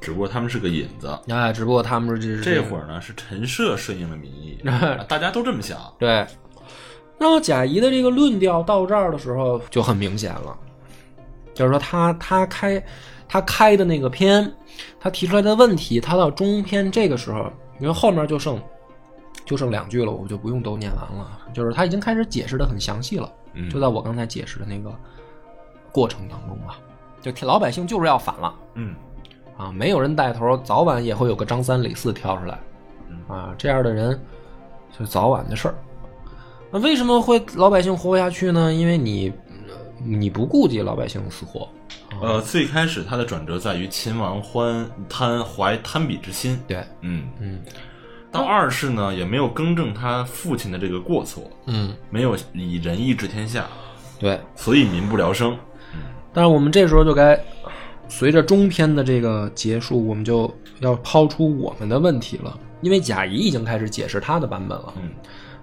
[0.00, 1.18] 只不过他们是个引子。
[1.28, 4.58] 哎，只不过他们是这这会儿呢是陈涉顺应了民意，
[5.06, 5.78] 大家都这么想。
[5.98, 6.26] 对。
[7.18, 10.56] 那么贾谊的这个论调到这儿的时候就很明显了，
[11.52, 12.82] 就是说他他开
[13.28, 14.50] 他开的那个篇，
[14.98, 18.58] 他提出来的问题，他到中篇这个时候，因为后面就剩
[19.44, 21.40] 就剩两句了，我就不用都念完了。
[21.52, 24.90] 就是他已经开始解释的很详细了，嗯就在我刚才解释的那个
[25.92, 26.78] 过程当中吧，
[27.20, 28.54] 就老百姓就是要反了。
[28.76, 28.94] 嗯
[29.60, 32.58] 啊，没有人带头，早晚也会有个张三李四跳出来，
[33.28, 34.18] 啊，这样的人
[34.96, 35.74] 是早晚的事儿。
[36.70, 38.72] 那为什么会老百姓活不下去呢？
[38.72, 39.28] 因为你
[39.68, 41.68] 呃你不顾及老百姓的死活，
[42.22, 47.60] 呃，最开始他的转折在于秦王欢贪怀贪鄙之心，对，嗯嗯
[48.32, 53.66] 到二世呢也没有更正他父亲的这个过错，嗯，没有以仁义治天下，
[54.18, 54.40] 对。
[54.56, 55.54] 所以民不聊生。
[56.32, 57.36] 但是我们这时候就该
[58.10, 64.92] 随着中篇的这个结束，我们就要抛出我们的问题了，因为贾谊已经开始解释他的版本了。
[64.96, 65.08] 嗯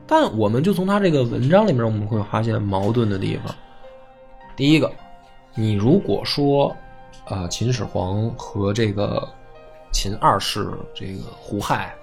[0.10, 3.54] 但我们就从他这个文章里面，我们会发现矛盾的地方。
[4.56, 4.90] 第一个，
[5.54, 6.74] 你如果说，
[7.26, 9.28] 啊、秦始皇和这个
[9.92, 11.94] 秦二世这个胡亥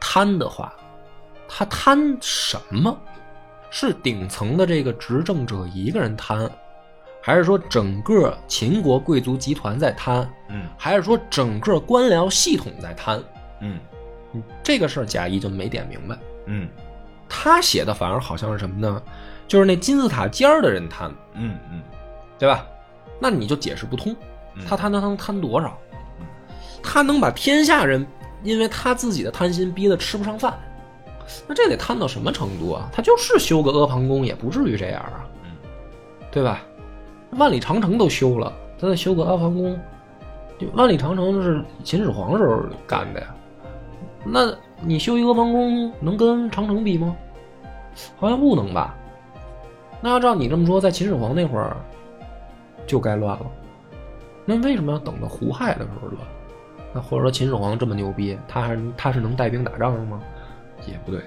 [0.00, 0.74] 贪的话，
[1.46, 2.98] 他贪什么？
[3.70, 6.50] 是顶层的这个执政者一个人贪，
[7.30, 13.22] 还是说整个秦国贵族集团在贪，嗯还是说整个官僚系统在贪？
[13.60, 13.78] 嗯
[14.32, 16.18] 嗯这个事儿贾谊就没点明白。
[16.46, 16.68] 嗯
[17.28, 19.00] 他写的反而好像是什么呢？
[19.46, 21.80] 就是那金字塔尖儿的人贪，嗯嗯
[22.36, 22.66] 对吧？
[23.20, 24.12] 那你就解释不通，
[24.56, 25.78] 嗯他贪他能贪多少？
[26.82, 28.04] 他能把天下人
[28.42, 30.58] 因为他自己的贪心逼得吃不上饭，
[31.46, 32.88] 那这得贪到什么程度啊？
[32.92, 35.50] 他就是修个阿房宫也不至于这样啊，嗯
[36.32, 36.62] 对吧？
[37.32, 39.78] 万里长城都修了，他再修个阿房宫，
[40.74, 43.34] 万里长城是秦始皇时候干的呀。
[44.24, 47.16] 那你修一个阿房宫能跟长城比吗？
[48.18, 48.94] 好像不能吧？
[50.00, 51.76] 那要照你这么说，在秦始皇那会儿
[52.86, 53.46] 就该乱了。
[54.44, 56.20] 那为什么要等到胡亥的时候乱？
[56.92, 60.20] 那或者说秦始皇这么牛逼，他还他是能带兵打仗的吗？
[60.86, 61.20] 也不对。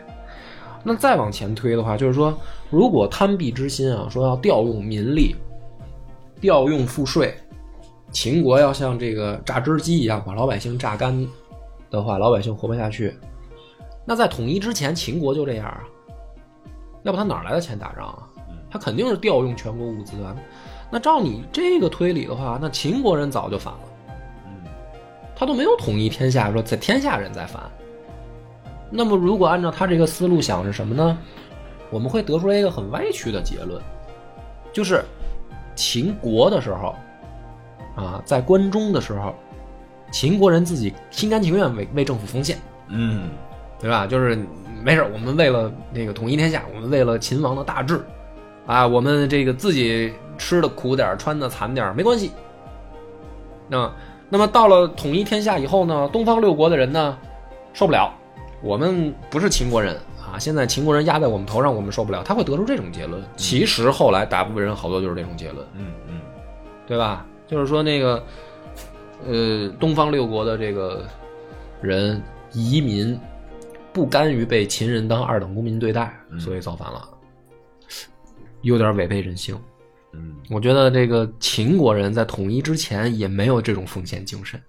[0.84, 2.38] 那再往前推的话，就是说，
[2.70, 5.36] 如果贪鄙之心啊，说要调用民力，
[6.44, 7.34] 调用赋税，
[8.12, 11.26] 秦国要像这个榨汁机一样把老百姓榨干
[11.90, 13.18] 的话，老百姓活不下去。
[14.04, 15.82] 那在统一之前，秦国就这样啊，
[17.04, 18.28] 要不他哪来的钱打仗啊？
[18.70, 20.36] 他肯定是调用全国物资啊。
[20.92, 23.80] 那照你这个推理的话，那秦国人早就反了，
[25.34, 27.72] 他都没有统一天下，说在天下人在反。
[28.90, 31.18] 那么如果按照他这个思路想是什么呢？
[31.90, 33.82] 我们会得出来一个很歪曲的结论，
[34.74, 35.06] 就是
[35.76, 36.96] 秦国的时候，
[37.96, 39.34] 啊，在关中的时候，
[40.12, 42.58] 秦国人自己心甘情愿为为政府奉献，
[42.88, 43.30] 嗯。
[43.80, 44.08] 对吧？
[44.08, 44.40] 就是
[44.82, 48.02] 没事，我们为了那个统一天下，我们为了秦王的大志，
[48.66, 52.32] 啊，我们这个自己吃的苦点穿的惨点没关系。
[53.68, 53.92] 那
[54.30, 57.18] 那么到了统一天下以后呢，东方六国的人呢
[57.74, 58.10] 受不了，
[58.62, 59.98] 我们不是秦国人
[60.34, 63.24] 啊，现在秦国人压在我们头上，我们受不了，他会得出这种结论。
[63.38, 65.64] 其实后来大部分人好多就是这种结论。
[65.76, 66.20] 嗯嗯
[66.88, 67.24] 对吧？
[67.48, 68.24] 就是说那个，
[69.28, 71.06] 呃，东方六国的这个
[71.82, 72.20] 人
[72.52, 73.16] 移民，
[73.94, 77.08] 不甘于被秦人当二等公民对待，所以造反了，
[78.64, 79.56] 有点违背人性。
[80.14, 84.60] 嗯我觉得这个秦国人在统一之前也没有这种奉献精神。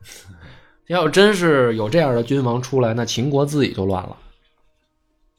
[0.88, 4.14] 要真是有这样的君王出来，那秦国自己就乱了。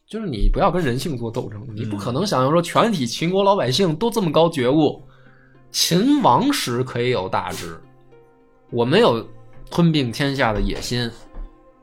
[0.08, 5.02] 就是你不要跟人性做斗争，你不可能想象说全体秦国老百姓都这么高觉悟。
[5.72, 7.78] 秦王时可以有大志，
[8.70, 9.26] 我们有
[9.70, 11.10] 吞并天下的野心，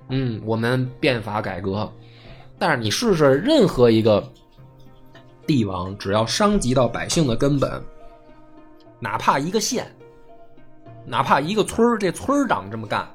[0.08, 1.90] 嗯，我们变法改革。
[2.58, 4.32] 但是你试试，任何一个
[5.46, 7.82] 帝王，只要伤及到百姓的根本，
[9.00, 9.92] 哪怕一个县，
[11.04, 13.06] 哪怕一个村儿，这村儿长这么干，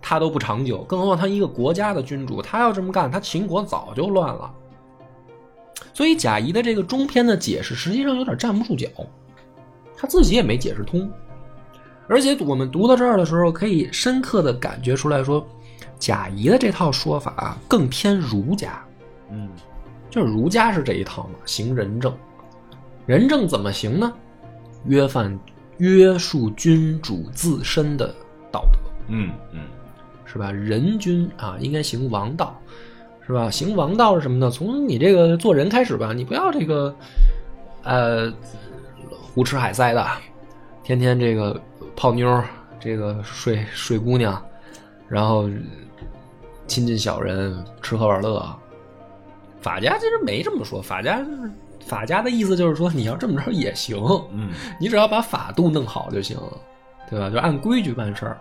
[0.00, 0.82] 他都不长久。
[0.82, 4.52] 更何况他一个国家的君主，他要这么干，他秦国早就乱了。
[5.92, 8.88] 所以贾谊的这个中篇的解释，实际上有点站不住脚，
[9.96, 11.10] 他自己也没解释通。
[12.08, 15.46] 而且我们读到这儿的时候，可以深刻的感觉出来说，
[15.98, 18.82] 贾谊的这套说法啊更偏儒家。
[19.30, 19.48] 嗯
[20.08, 22.16] 就是儒家是这一套嘛，行仁政。
[23.06, 24.12] 仁政怎么行呢？
[24.84, 25.36] 约范
[25.78, 28.14] 约束君主自身的
[28.52, 28.78] 道德，
[29.08, 29.60] 嗯嗯
[30.26, 30.50] 是吧？
[30.50, 32.60] 人君啊，应该行王道，
[33.26, 33.50] 是吧？
[33.50, 34.50] 行王道是什么呢？
[34.50, 36.94] 从你这个做人开始吧，你不要这个，
[37.84, 38.32] 呃，
[39.32, 40.06] 胡吃海塞的，
[40.82, 41.58] 天天这个
[41.94, 42.42] 泡妞，
[42.78, 44.44] 这个睡睡姑娘，
[45.08, 45.48] 然后
[46.66, 48.44] 亲近小人，吃喝玩乐。
[49.60, 51.50] 法家其实没这么说，法家就是
[51.84, 53.98] 法家的意思就是说，你要这么着也行，
[54.32, 54.50] 嗯
[54.80, 56.38] 你只要把法度弄好就行，
[57.10, 57.28] 对吧？
[57.30, 58.40] 就按规矩办事儿，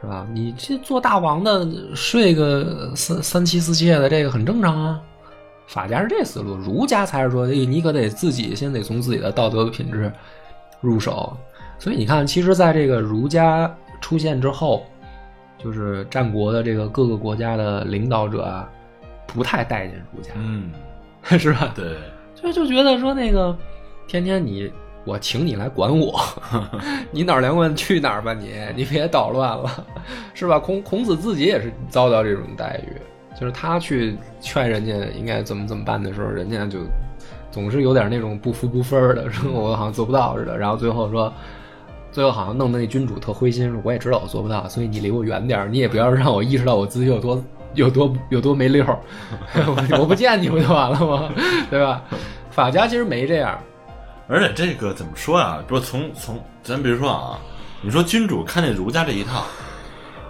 [0.00, 0.26] 是吧？
[0.32, 5.00] 你这做大王的睡个三三妻四妾的，这个很正常啊。
[5.66, 10.12] 法家是这思路，儒家才是说，哎，你可得自己先得从自己的道德品质
[10.80, 11.34] 入手。
[11.78, 14.84] 所以你看，其实在这个儒家出现之后，
[15.56, 18.68] 就是战国的这个各个国家的领导者啊，
[19.26, 20.70] 不太待见儒家，嗯，
[21.38, 21.72] 是吧？
[21.74, 21.96] 对，
[22.34, 23.56] 就就觉得说那个，
[24.06, 24.70] 天天你
[25.04, 26.20] 我请你来管我，
[27.10, 29.84] 你哪儿凉快去哪儿吧你，你别捣乱了，
[30.34, 30.58] 是吧？
[30.58, 32.96] 孔孔子自己也是遭到这种待遇，
[33.38, 36.80] 就是他去劝人家应该怎么怎么办的时候，人家就
[37.50, 41.32] 总是有点那种不服不分儿的，说我好像做不到似的，然后最后说。
[42.12, 47.44] 最后好像弄得那君主特灰心，说我也知道我做不到，所以你离我远点儿，你也不要让我意识到我自己有多
[47.74, 48.96] 有多有多没溜儿，
[49.66, 51.28] 我我不见你不就完了吗？
[51.68, 52.04] 对吧？
[52.52, 53.58] 法家其实没这样，
[54.28, 55.58] 而且这个怎么说呀？
[55.68, 57.38] 比如从从咱比如说啊，
[57.82, 59.44] 你说君主看见儒家这一套，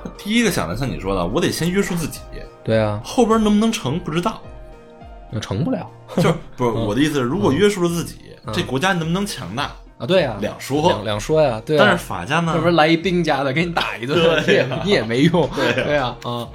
[0.02, 2.20] 他第一个想的像你说的，我得先约束自己，
[2.64, 4.40] 对啊，后边能不能成不知道。
[5.30, 8.16] 那成不了 就是不是我的意思是，如果约束了自己，
[8.52, 10.82] 这国家能不能强大啊，对啊，两说。
[10.88, 14.16] 两两说呀，对啊，但是法家呢要不，然来一兵家的给你打一顿，
[14.46, 16.48] 你也你也没用， 对啊，啊，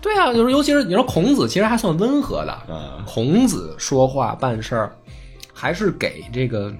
[0.00, 4.96] 对啊，就是尤其是你说孔子，其实还算温和的，嗯孔子说话办事儿，
[5.58, 6.70] 还是给这个，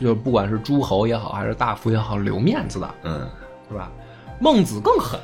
[0.00, 3.28] 就不管是诸侯也好，还是大夫也好，留面子的，嗯
[3.68, 3.90] 是吧？
[4.38, 5.18] 孟子更狠，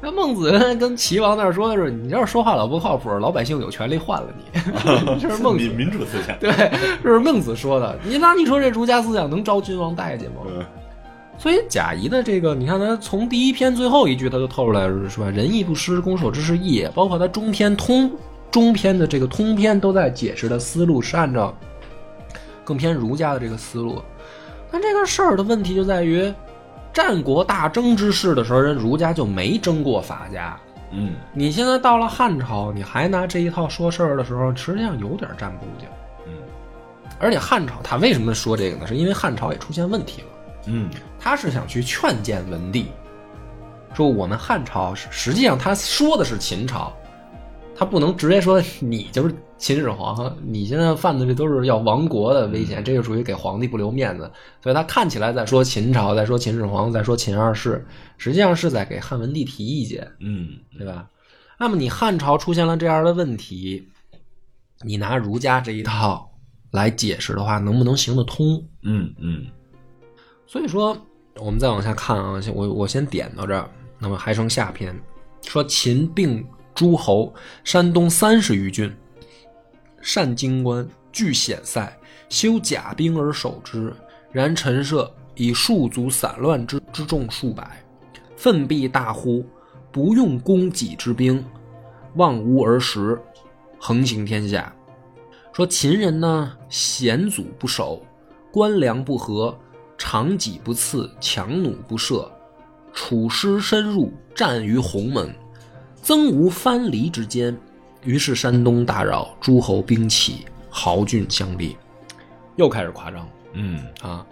[0.00, 4.60] 那孟子 跟齐王那儿说的是，你要是说话老不靠谱，老百姓有权利换了你，
[5.20, 6.38] 这是孟子民民主思想。
[6.38, 6.52] 对，
[7.02, 7.98] 这是孟子说的。
[8.04, 10.42] 你那你说这儒家思想能招君王待见吗？
[10.46, 10.64] 嗯
[11.38, 15.28] 所以贾谊的这个，你看他从第一篇最后一句他就透出来了，是吧？
[15.28, 16.86] 仁义不施，攻守之是义。
[16.94, 18.08] 包括他中篇通
[18.48, 21.52] 中篇的这个通篇都在解释的思路是按照
[22.64, 24.02] 更偏儒家的这个思路。
[24.70, 26.32] 但这个事儿的问题就在于，
[26.92, 30.58] 战国大争之势的时候，人儒家就没争过法家。
[30.94, 35.86] 嗯你现在到了汉朝，你还拿这一套说事儿的时候，实际上有点站不住脚。
[36.26, 36.32] 嗯
[37.18, 38.86] 而且汉朝他为什么说这个呢？
[38.86, 40.28] 是因为汉朝也出现问题了。
[40.66, 42.88] 嗯他是想去劝谏文帝，
[43.94, 46.92] 说我们汉朝是实际上他说的是秦朝，
[47.82, 54.30] 他不能直接说你就是秦始皇，你现在犯的这都是要亡国的危险，这就属于给皇帝不留面子。
[54.62, 57.84] 所以他看起来在说秦朝，在说秦始皇，在说秦二世，
[58.18, 60.08] 实际上是在给汉文帝提意见。
[60.20, 61.08] 嗯对吧？
[61.58, 63.88] 那么你汉朝出现了这样的问题，
[64.84, 66.30] 你拿儒家这一套
[66.70, 68.64] 来解释的话，能不能行得通？
[68.84, 69.44] 嗯嗯
[70.46, 70.96] 所以说，
[71.40, 73.68] 我们再往下看啊，我我先点到这儿，
[73.98, 74.96] 那么还剩下篇，
[75.42, 77.32] 说秦并诸侯，
[77.64, 78.94] 山东三十余郡，
[80.00, 81.96] 善京官，据险塞，
[82.28, 83.92] 修甲兵而守之。
[84.30, 87.84] 然陈涉以数卒散乱之之众数百，
[88.34, 89.44] 奋臂大呼，
[89.90, 91.44] 不用攻己之兵，
[92.14, 93.20] 望无而食，
[93.78, 94.74] 横行天下。
[95.52, 98.02] 说秦人呢，险阻不守，
[98.50, 99.54] 官粮不和，
[99.98, 102.32] 长戟不刺，强弩不射，
[102.94, 105.34] 楚师深入，战于鸿门，
[106.02, 107.56] 曾无藩篱之间。
[108.04, 111.76] 于是山东大扰，诸侯兵起，豪俊相立。
[112.56, 114.26] 又开始夸张嗯啊！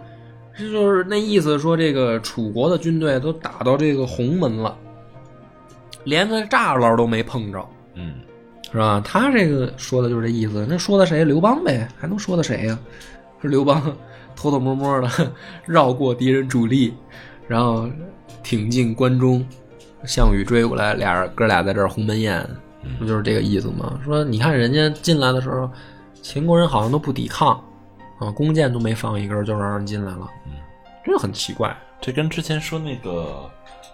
[0.55, 4.77] 这就是那意思，说这个楚国的军队都打到这个鸿门了，
[6.03, 7.65] 连个栅栏都没碰着，
[7.95, 8.15] 嗯
[8.71, 9.01] 是吧？
[9.03, 10.67] 他这个说的就是这意思。
[10.69, 11.23] 那说的谁？
[11.23, 12.77] 刘邦呗，还能说的谁呀？
[13.41, 13.95] 是刘邦
[14.35, 15.31] 偷偷摸摸的
[15.65, 16.93] 绕过敌人主力，
[17.47, 17.89] 然后
[18.43, 19.45] 挺进关中，
[20.05, 22.47] 项羽追过来，俩人哥俩在这儿鸿门宴，
[22.99, 23.99] 不就是这个意思吗？
[24.03, 25.69] 说你看人家进来的时候，
[26.21, 27.51] 秦国人好像都不抵抗
[28.19, 30.53] 啊，弓箭都没放一根就让人进来了，嗯，
[31.05, 31.75] 这个很奇怪。
[31.99, 33.49] 这跟之前说那个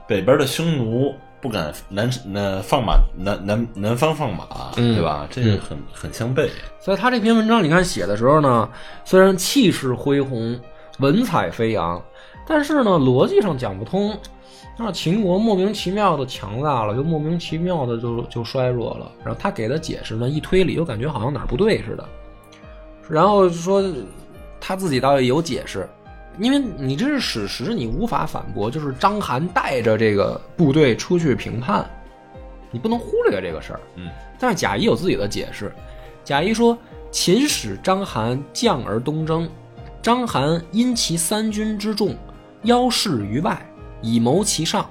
[0.07, 5.27] 北边的匈奴不敢南南放马南南南方放马，嗯对吧？
[5.29, 6.49] 这个很很相悖。
[6.79, 8.69] 所以他这篇文章，你看写的时候呢，
[9.03, 10.57] 虽然气势恢宏、
[10.99, 12.01] 文采飞扬，
[12.47, 14.17] 但是呢，逻辑上讲不通。
[14.79, 19.11] 那秦国莫名其妙的强大了，又莫名其妙的就就衰弱了。
[19.23, 22.07] 然后他给的解释呢，一推理又感觉好像哪儿不对似的。
[23.09, 23.83] 然后说
[24.61, 25.89] 他自己倒也有解释，
[26.37, 28.69] 因为你这是史实，你无法反驳。
[28.69, 31.83] 就是章邯带着这个部队出去评判，
[32.69, 33.79] 你不能忽略这个事儿。
[33.95, 35.73] 嗯，但是贾谊有自己的解释。
[36.23, 36.77] 贾谊说
[37.09, 39.49] ：“秦使章邯将而东征，
[40.03, 42.15] 章邯因其三军之众，
[42.63, 43.59] 邀事于外，
[44.01, 44.89] 以谋其上。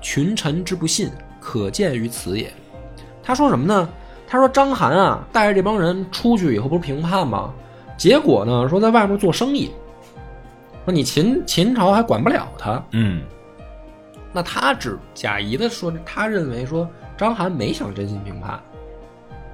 [0.00, 2.52] 群臣之不信，可见于此也。”
[3.22, 3.88] 他说什么呢？
[4.28, 7.52] 他说章邯啊，带着这帮人出去以后，不是平叛吗？
[7.96, 9.70] 结果呢，说在外面做生意，
[10.84, 12.82] 说你秦秦朝还管不了他。
[12.92, 13.22] 嗯
[14.32, 16.86] 那他只贾谊的说，他认为说
[17.16, 18.60] 章邯没想真心平叛，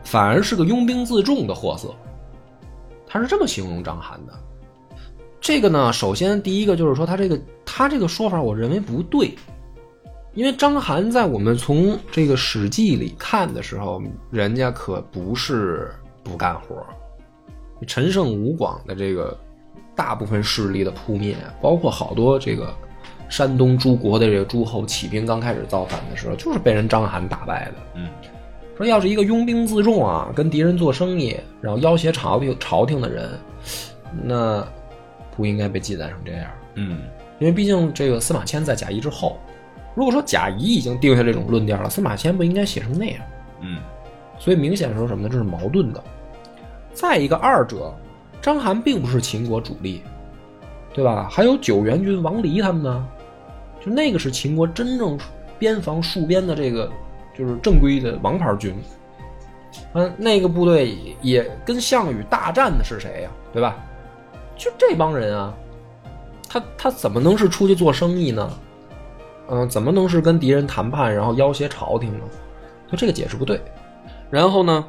[0.03, 1.95] 反而是个拥兵自重的货色。
[3.07, 4.33] 他是这么形容章邯的。
[5.43, 9.35] 这个呢，首先第一个就是说他这个他这个说法，我认为不对，
[10.35, 15.91] 因为章邯在我们从这个《史记》里看的时候，人家可不是
[16.23, 16.77] 不干活。
[17.89, 19.37] 陈胜吴广的这个
[19.97, 22.73] 大部分势力的扑灭，包括好多这个
[23.29, 27.75] 山东诸国的这个诸侯起兵刚开始造反的时候，就是被人章邯打败的。
[27.97, 28.09] 嗯
[28.75, 33.29] 说要是一个拥兵自重啊，跟敌人做生意，然后要挟朝廷朝廷的人，
[34.23, 34.67] 那
[35.37, 36.51] 不应该被记载成这样。
[36.75, 37.01] 嗯
[37.39, 39.39] 因为毕竟这个司马迁在贾谊之后，
[39.95, 43.23] 如果说贾谊已经定下这种论调了，司马迁不应该写成那样。
[43.61, 43.79] 嗯
[44.39, 45.29] 所以明显说什么呢？
[45.29, 46.03] 这是矛盾的。
[46.93, 47.95] 再一个，二者，
[48.41, 50.03] 章邯并不是秦国主力，
[50.93, 51.29] 对吧？
[51.31, 53.09] 还有九原军王离他们呢，
[53.85, 55.19] 就那个是秦国真正
[55.59, 56.91] 边防戍边的这个
[57.37, 58.75] 就是正规的王牌军。
[59.95, 63.77] 嗯，那个部队也跟项羽大战的是谁呀、对吧？
[64.63, 65.53] 就这帮人啊，
[66.49, 68.49] 他他怎么能是出去做生意呢？
[69.49, 72.25] 嗯，怎么能是跟敌人谈判，然后要挟朝廷呢？
[72.89, 73.61] 就这个解释不对。
[74.31, 74.87] 然后呢，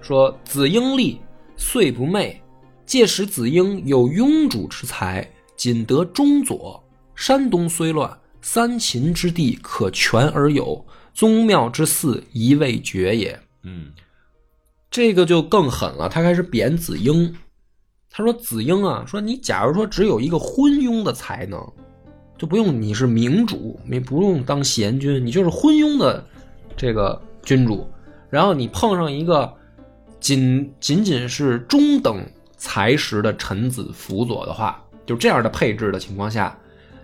[0.00, 1.20] 说子婴立，
[1.54, 2.40] 遂不昧。
[2.86, 6.82] 届时子婴有庸主之才，仅得中佐。
[7.14, 13.38] 山东虽乱，三秦之地可全而有，宗庙之祀宜未绝也。
[13.64, 13.92] 嗯
[14.90, 17.36] 这个就更狠了，他开始贬子婴。
[18.20, 21.58] 他说：“子婴啊，说你假如说只有一个昏庸的才能，
[22.36, 26.22] 就不用你是明主，你不用当贤君，你就是昏庸的
[26.76, 27.88] 这个君主。
[28.28, 29.52] 然后你碰上一个
[30.20, 32.24] 仅仅仅是中等
[32.56, 36.56] 才识的臣子辅佐的话，就这样的配置的情况下，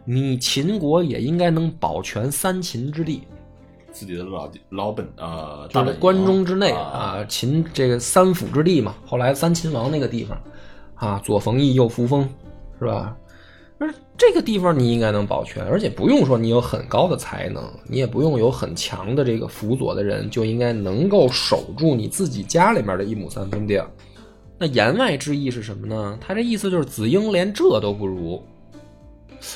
[0.04, 3.22] 你秦国也应该能保全三秦之地。”
[3.90, 10.38] 自己的老老本啊，就是大本营关中之内啊，啊，秦这个三辅之地嘛，后来三秦王那个地方，
[10.96, 12.28] 啊，左冯翊，右扶风，
[12.78, 13.16] 是吧？
[13.78, 23.78] 而这个地方你应该能保全，而且不用说你有很高的才能，你也不用有很强的这个辅佐的人，就应该能够守住你自己家里面的一亩三分地。
[24.58, 26.18] 那言外之意是什么呢？
[26.20, 28.42] 他这意思就是子婴连这都不如，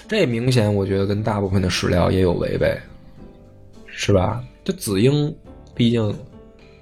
[0.07, 2.78] 这明显我觉得跟大部分的史料也有违背。
[3.86, 4.45] 是吧？
[4.62, 5.34] 这子婴
[5.74, 6.14] 毕竟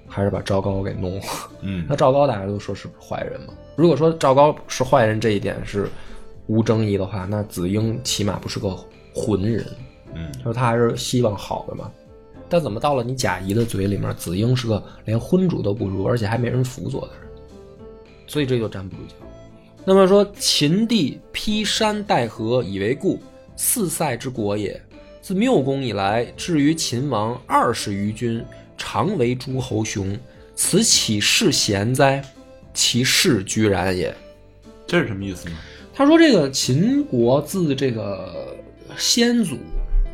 [0.09, 1.22] 还是把赵高给弄了。
[1.62, 3.54] 嗯那赵高大家都说是不是坏人嘛？
[3.79, 5.89] 如果说赵高是坏人这一点是
[6.49, 8.76] 无争议的话，那子婴起码不是个
[9.14, 9.64] 浑人，
[10.16, 11.89] 嗯就是他还是希望好的嘛。
[12.49, 17.31] 但怎么到了你贾谊的嘴里面，子婴是个连昏主都不如，而且还没人辅佐的人，
[18.26, 19.14] 所以这就站不住脚。
[19.85, 23.20] 那么说，秦地披山带河以为固，
[23.55, 24.81] 四塞之国也。
[25.22, 28.45] 自缪公以来，至于秦王二十余军，
[28.76, 30.18] 常为诸侯雄，
[30.57, 32.24] 此岂是贤哉？
[32.79, 34.14] 其势居然也。
[34.87, 35.57] 这是什么意思呢？
[35.93, 38.57] 他说这个秦国自这个
[38.97, 39.57] 先祖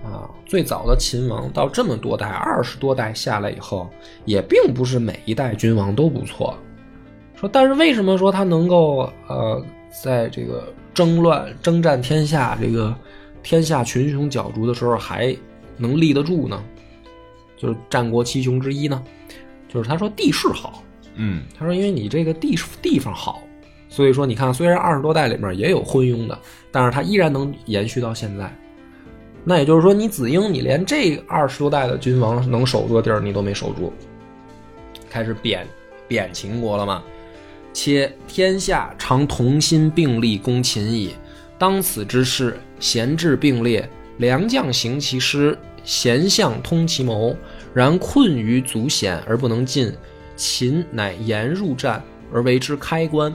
[0.02, 3.90] 啊，最早的秦王到这么多代，二十多代下来以后，
[4.24, 6.56] 也并不是每一代君王都不错。
[7.36, 9.62] 说，但是为什么说他能够呃，
[10.02, 12.96] 在这个争乱、征战天下，这个
[13.42, 15.36] 天下群雄角逐的时候还
[15.76, 16.64] 能立得住呢？
[17.58, 19.04] 就是战国七雄之一呢？
[19.68, 20.83] 就是他说地势好，
[21.16, 23.42] 嗯他说因为你这个地地方好，
[23.88, 26.38] 所以说你看，虽然二十多代里面也有昏庸的，
[26.70, 28.52] 但是它依然能延续到现在。
[29.44, 33.92] 那也就是说，你子婴，你连这二十多代的君王能守住的地儿，你都没守住，
[35.10, 35.66] 开始贬
[36.08, 37.02] 贬秦国了嘛？
[37.72, 41.10] 且天下常同心并力攻秦矣。
[41.58, 47.36] 当此之势，贤智并列，良将行其师，贤相通其谋。
[47.74, 49.92] 然困于足险而不能进，
[50.36, 53.32] 秦乃沿入战而为之开关。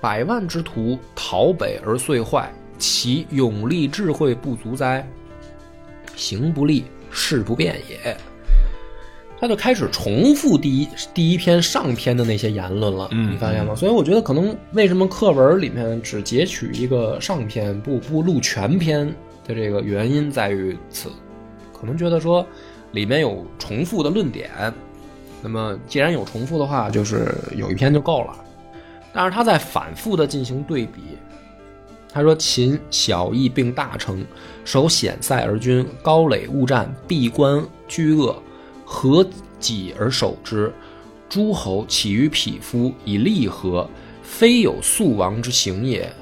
[0.00, 5.06] 百万之徒逃北而遂坏，其勇力智慧不足哉？
[6.16, 8.16] 行不利，事不变也。
[9.38, 13.74] 他就开始重复第一第一篇上篇的那些言论了，嗯你发现吗？
[13.74, 19.06] 所以我觉得可能为什么课文里面只截取一个上篇，不不录全篇
[19.46, 21.10] 的这个原因在于此，
[21.78, 22.46] 可能觉得说
[22.92, 24.50] 里面有重复的论点，
[25.42, 28.36] 那么既然有重复的话，就是有一篇就够了。
[29.12, 31.00] 但是他在反复的进行对比，
[32.12, 34.24] 他说：“秦小邑并大城，
[34.64, 38.40] 守险塞而军，高垒勿战，闭关居恶，
[38.84, 39.26] 何
[39.58, 40.72] 己而守之。
[41.28, 43.88] 诸侯起于匹夫，以利合，
[44.22, 46.12] 非有速亡之行也。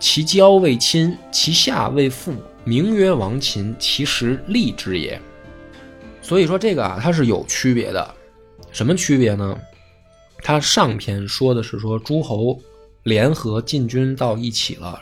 [0.00, 5.20] 其交未亲，其下为父，名曰王秦，其实利之也。”
[6.22, 8.14] 所以说这个啊，它是有区别的。
[8.78, 9.58] 什么区别呢？
[10.40, 12.56] 他上篇说的是说诸侯
[13.02, 15.00] 联合进军到一起了，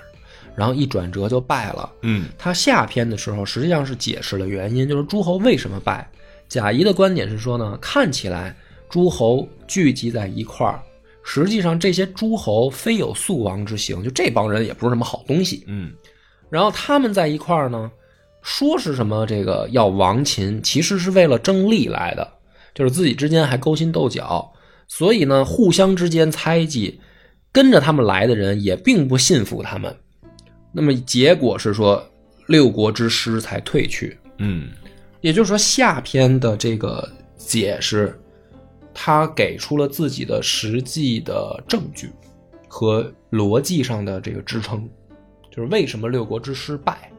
[0.54, 1.92] 然后一转折就败了。
[2.00, 6.10] 嗯他下篇的时候实际上是解释了原因，就是诸侯为什么败。
[6.48, 8.56] 贾谊的观点是说呢，看起来
[8.88, 10.80] 诸侯聚集在一块儿，
[11.22, 15.62] 实际上这些诸侯非有速王之行，就这帮人也不是什么好东西。
[15.66, 15.92] 嗯
[16.48, 17.92] 然后他们在一块儿呢，
[18.40, 22.32] 说是什么这个要亡秦，其实是为了争利来的，
[22.76, 24.52] 就是自己之间还勾心斗角，
[24.86, 27.00] 所以呢，互相之间猜忌，
[27.50, 29.96] 跟着他们来的人也并不信服他们。
[30.72, 32.06] 那么结果是说，
[32.48, 34.18] 六国之师才退去。
[34.36, 34.68] 嗯
[35.22, 38.14] 也就是说，下篇的这个解释，
[38.92, 42.10] 他给出了自己的实际的证据
[42.68, 44.86] 和逻辑上的这个支撑，
[45.50, 47.10] 就是为什么六国之师败。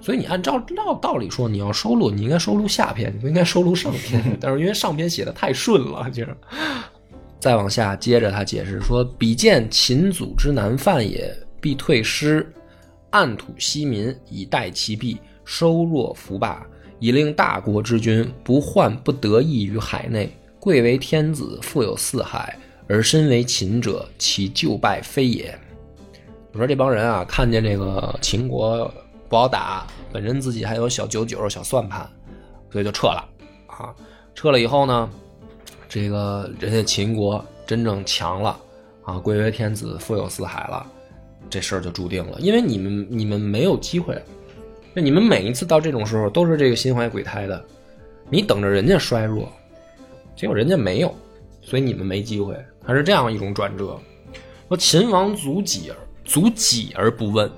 [0.00, 4.22] 所以你按照道道理说，你要收录，你应该收录下篇，你不应该收录上篇。
[4.40, 6.36] 但是因为上篇写的太顺了，就是。
[7.38, 12.52] 再往下接着他解释说：“比见秦祖之难犯也，必退师，
[13.10, 16.66] 暗土息民，以待其弊，收弱服霸，
[16.98, 20.30] 以令大国之君不患不得意于海内。
[20.58, 25.58] 贵为天子，富有四海，而身为秦者，其就败非也。”
[26.52, 28.92] 我说这帮人啊，看见这个秦国
[29.30, 32.04] 不好打，本身自己还有小九九、小算盘，
[32.68, 33.24] 所以就撤了
[33.68, 33.94] 啊。
[34.34, 35.08] 撤了以后呢，
[35.88, 38.58] 这个人家秦国真正强了
[39.04, 40.84] 啊，贵为天子，富有四海了，
[41.48, 42.40] 这事儿就注定了。
[42.40, 44.20] 因为你们你们没有机会，
[44.92, 47.64] 那你们每一次到这种时候都是这个心怀鬼胎的，
[48.28, 49.48] 你等着人家衰弱，
[50.34, 51.14] 结果人家没有，
[51.62, 53.96] 所以你们没机会，还是这样一种转折。
[54.66, 57.50] 说秦王足己而足己而不问，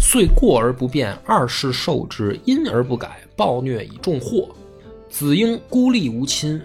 [0.00, 4.48] 遂过而不变，二世受之，因而不改，暴虐以重祸。
[5.08, 6.60] 子婴孤立无亲，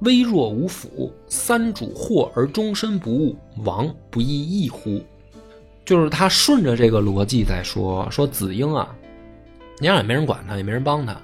[0.00, 5.02] 微弱无辅，三主祸而终身不误，亡不亦易乎？
[5.84, 8.94] 就是他顺着这个逻辑在说，说子婴啊，
[9.80, 11.20] 你让也没人管他，也没人帮他，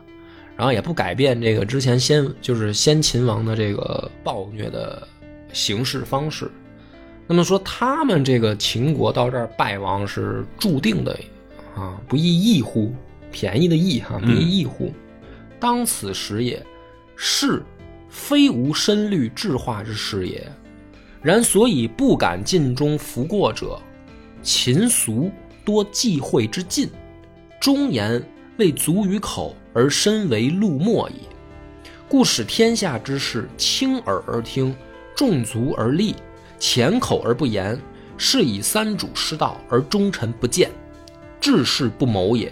[0.56, 5.06] 然后也不改变这个之前先就是先秦王的这个暴虐的
[5.52, 6.50] 行事方式。
[7.26, 11.18] 那么说他们这个秦国到这儿败亡是注定的
[11.74, 12.94] 啊，不亦易乎？
[13.30, 14.92] 便宜的易哈，不亦易乎？
[15.58, 16.64] 当此时也，
[17.16, 17.62] 是
[18.08, 20.46] 非无深虑智化之事也。
[21.22, 23.80] 然所以不敢尽忠服过者，
[24.42, 25.30] 秦俗
[25.64, 26.88] 多忌讳之禁，
[27.60, 28.22] 忠言
[28.58, 31.22] 未足于口，而身为路墨矣。
[32.08, 34.76] 故使天下之事轻耳而听，
[35.16, 36.14] 重足而立，
[36.58, 37.80] 浅口而不言，
[38.16, 40.70] 是以三主失道而忠臣不见，
[41.44, 42.50] 治世不谋也。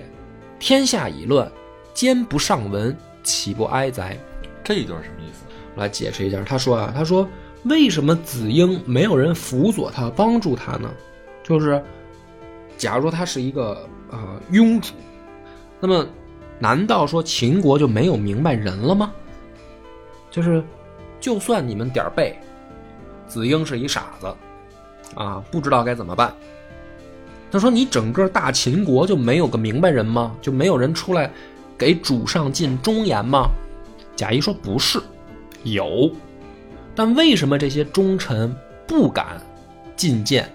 [0.58, 1.50] 天下已乱，
[1.94, 4.18] 奸不上文，岂不哀哉？
[4.62, 5.46] 这一段什么意思？
[5.74, 6.42] 我来解释一下。
[6.44, 7.26] 他说啊，他说
[7.64, 10.92] 为什么子婴没有人辅佐他、帮助他呢？
[11.42, 11.82] 就是
[12.76, 14.18] 假如说他是一个呃
[14.50, 14.92] 庸主，
[15.80, 16.06] 那么
[16.58, 19.10] 难道说秦国就没有明白人了吗？
[20.30, 20.62] 就是，
[21.18, 22.38] 就算你们点儿背，
[23.26, 24.26] 子婴是一傻子，
[25.14, 26.30] 啊，不知道该怎么办。
[27.52, 30.34] 他说：“你整个大秦国就没有个明白人吗？
[30.40, 31.30] 就没有人出来
[31.76, 33.50] 给主上进忠言吗？”
[34.16, 34.98] 贾谊说：“不是，
[35.62, 36.10] 有，
[36.94, 38.54] 但为什么这些忠臣
[38.86, 39.38] 不敢
[39.94, 40.50] 进谏，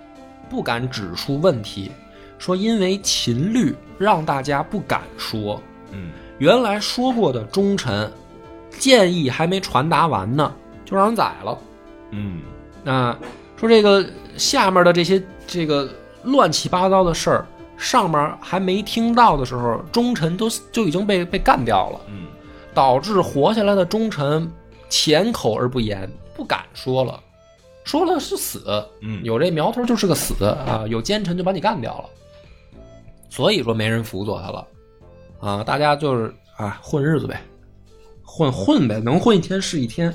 [0.49, 1.91] 不敢指出问题？
[2.39, 5.61] 说因为秦律让大家不敢说。
[5.91, 8.11] 嗯原来说过的忠臣
[8.77, 10.53] 建议还没传达完呢，
[10.85, 11.57] 就让人宰了。
[12.11, 12.41] 嗯
[12.83, 13.17] 那，
[13.55, 15.89] 说这个下面的这些这个
[16.27, 17.45] 乱七八糟的事儿，
[17.77, 22.27] 上面还没听到的时候，忠臣都就已经被被干掉了，嗯。
[22.73, 24.51] 导致活下来的忠臣
[24.87, 27.19] 浅口而不言，不敢说了，
[27.83, 28.63] 说了是死，
[29.01, 29.23] 嗯。
[29.23, 32.09] 有这苗头就是个死啊，有奸臣就把你干掉了，
[33.29, 34.67] 所以说没人辅佐他了，
[35.39, 37.41] 啊，大家就是啊混日子呗，
[38.23, 40.13] 混混呗，能混一天是一天。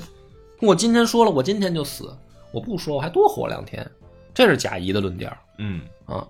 [0.61, 2.05] 我今天说了，我今天就死；
[2.53, 3.85] 我不说，我还多活两天。
[4.33, 5.29] 这是贾谊的论调。
[5.57, 6.27] 嗯啊。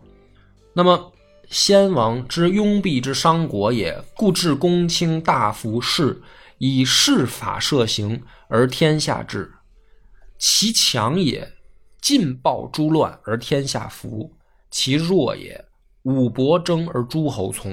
[0.74, 1.11] 那么，
[1.49, 6.21] 先王之拥蔽之商国也，故治公卿大夫士，
[6.57, 9.51] 以事法设行，而天下治。
[10.39, 11.47] 其强也，
[12.01, 14.32] 尽暴诛乱而天下服；
[14.71, 15.63] 其弱也，
[16.03, 17.71] 武伯争而诸侯从；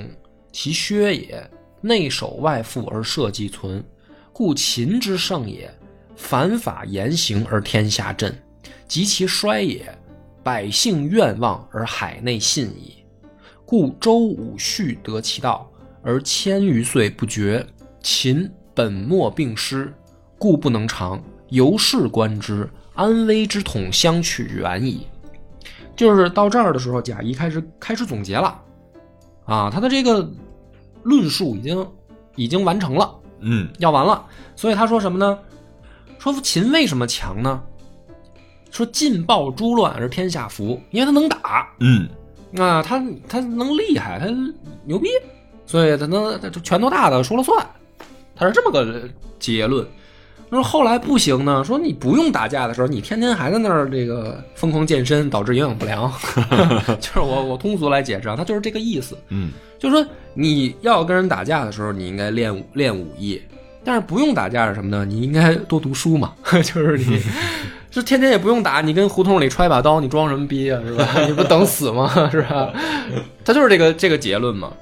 [0.53, 3.82] 其削也，内守外附而社稷存。
[4.32, 5.72] 故秦之盛也，
[6.16, 8.30] 反法严刑而天下振；
[8.86, 9.98] 及其衰也，
[10.43, 13.05] 百姓愿望而海内信矣。
[13.64, 15.70] 故周武续得其道，
[16.03, 17.64] 而千余岁不绝。
[18.03, 19.93] 秦本末并失，
[20.38, 21.22] 故不能长。
[21.51, 25.07] 由是观之，安危之统相去远矣。
[25.97, 28.62] 就是到这儿的时候，贾谊开始开始总结了，
[29.45, 30.32] 啊，他的这个
[31.03, 31.86] 论述已经
[32.36, 34.24] 已经完成了，嗯要完了。
[34.57, 35.38] 所以他说什么呢？
[36.18, 37.62] 说秦为什么强呢？
[38.70, 42.08] 说尽暴诛乱而天下服，因为他能打，嗯。
[42.58, 44.26] 啊，他他能厉害，他
[44.84, 45.08] 牛逼，
[45.66, 47.64] 所以他能他拳头大的说了算，
[48.34, 49.08] 他是这么个
[49.38, 49.86] 结论。
[50.48, 56.12] 那说后来不行呢，说你不用打架的时候，你天天还在那儿这个疯狂健身，导致营养不良，
[56.98, 59.52] 就是我我通俗来解释啊，他就是这个意思，嗯。
[59.78, 60.04] 就是说
[60.34, 63.40] 你要跟人打架的时候，你应该练武练武艺，
[63.84, 65.04] 但是不用打架是什么呢？
[65.04, 67.22] 你应该多读书嘛， 就是你。
[67.91, 70.80] 就天天也不用打，你跟胡同里揣把刀，你装什么逼啊？
[70.86, 71.09] 是吧？
[71.26, 72.09] 你不等死吗？
[72.30, 72.72] 是吧？
[73.45, 74.72] 他就是这个这个结论嘛。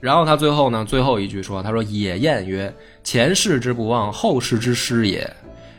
[0.00, 5.28] 然后他最后呢，最后一句说：“他说野燕曰：前世之不忘，后世之师也。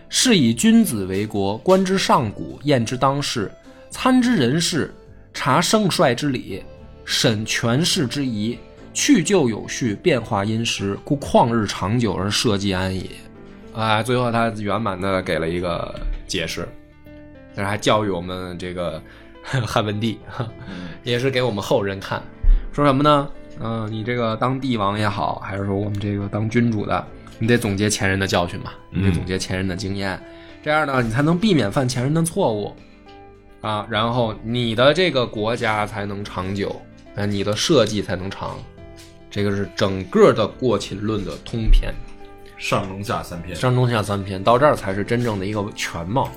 [0.10, 3.50] 是以君子为国，观之上古，验之当世，
[3.92, 4.94] 参之人事，
[5.34, 6.64] 察盛衰之理，
[7.06, 8.58] 审权势之宜，
[8.92, 13.06] 去旧有序，变化因时，故旷日长久而社稷安也。”
[13.74, 15.94] 啊，最后他圆满的给了一个
[16.28, 16.68] 解释，
[17.60, 19.01] 但是还教育我们这个
[19.68, 20.18] 汉文帝，
[21.03, 22.24] 也是给我们后人看，
[22.72, 23.30] 说什么呢？
[23.60, 27.05] 嗯、你这个当帝王也好，还是说我们这个当君主的，
[27.38, 30.18] 你得总结前人的教训嘛，你得总结前人的经验，
[30.64, 32.74] 这样呢，你才能避免犯前人的错误
[33.59, 36.82] 啊，然后你的这个国家才能长久，
[37.17, 38.58] 啊，你的社稷才能长。
[39.29, 41.93] 这个是整个的《过秦论》的通篇。
[42.58, 43.55] 上中下三篇。
[43.55, 46.32] 上中下三篇，到这儿才是真正的一个全貌。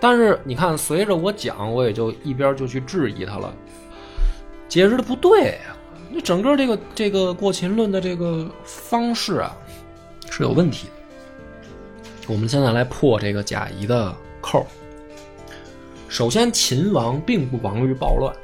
[0.00, 3.52] 但是你看，随着我讲，我也就一边就去质疑他了，
[4.66, 5.76] 解释的不对啊！
[6.10, 9.54] 那整个这个这个过秦论的这个方式啊
[10.30, 12.32] 是有问题的。
[12.32, 14.66] 我们现在来破这个贾谊的扣。
[16.08, 18.34] 首先，秦王并不亡于暴乱，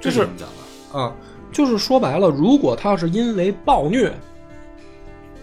[0.00, 0.98] 就是这怎么讲的？
[0.98, 1.14] 啊，
[1.52, 4.12] 就是说白了，如果他要是因为暴虐，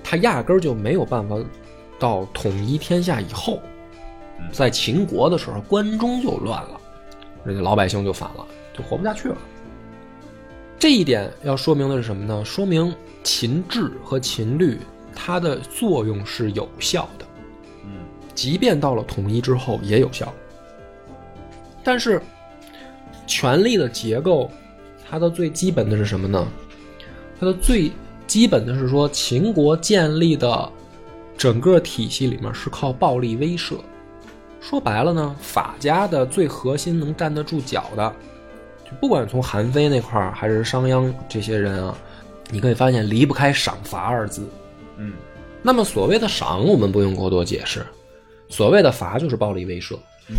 [0.04, 1.36] 他压根儿就没有办法
[2.00, 3.60] 到统一天下以后，
[4.52, 6.80] 在秦国的时候，关中就乱了，
[7.44, 9.38] 人家老百姓就反了，就活不下去了。
[10.80, 12.44] 这一点要说明的是什么呢？
[12.44, 12.94] 说明
[13.24, 14.80] 秦制和秦律
[15.16, 17.26] 它的作用是有效的，
[17.84, 17.92] 嗯
[18.34, 20.34] 即便到了统一之后也有效。
[21.84, 22.22] 但是，
[23.28, 24.50] 权力的结构，
[25.10, 26.48] 它的最基本的是什么呢？
[27.40, 27.92] 它的最
[28.28, 30.72] 基本的是说，秦国建立的
[31.38, 33.76] 整个体系里面是靠暴力威慑。
[34.62, 38.14] 说白了呢，法家的最核心能站得住脚的，
[38.86, 41.98] 就不管从韩非那块儿还是商鞅这些人啊，
[42.52, 44.48] 你可以发现离不开赏罚二字。
[44.98, 45.14] 嗯
[45.64, 47.86] 那么所谓的赏，我们不用过多解释，
[48.50, 49.96] 所谓的罚就是暴力威慑。
[50.30, 50.36] 嗯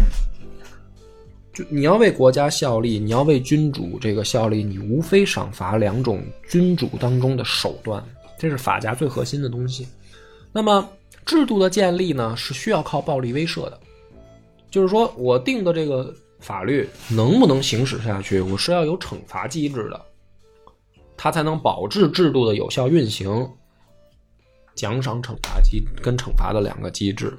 [1.53, 8.03] 就你要为国家效力，你要为君主这个效力，你无非赏罚两种君主当中的手段，
[8.39, 9.87] 这是法家最核心的东西。
[10.51, 10.89] 那么
[11.27, 13.79] 制度的建立呢，是需要靠暴力威慑的，
[14.73, 20.05] 就是说我定的这个法律能不能行使下去，我是要有惩罚机制的，
[21.17, 23.49] 它才能保质制度的有效运行。
[24.75, 27.39] 奖赏、惩罚机跟惩罚的两个机制。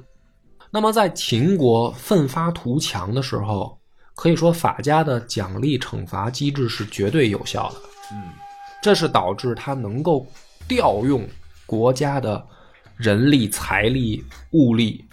[0.70, 3.76] 那么在秦国奋发图强的时候，
[4.14, 7.76] 可以说法家的奖励惩罚机制是绝对有效的。
[8.12, 8.30] 嗯，
[8.80, 10.24] 这是导致他能够
[10.68, 11.28] 调用
[11.66, 12.40] 国家的
[12.96, 15.04] 人力、财力、物力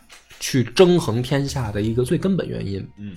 [0.41, 2.85] 去争衡天下的一个最根本原因。
[2.97, 3.15] 嗯，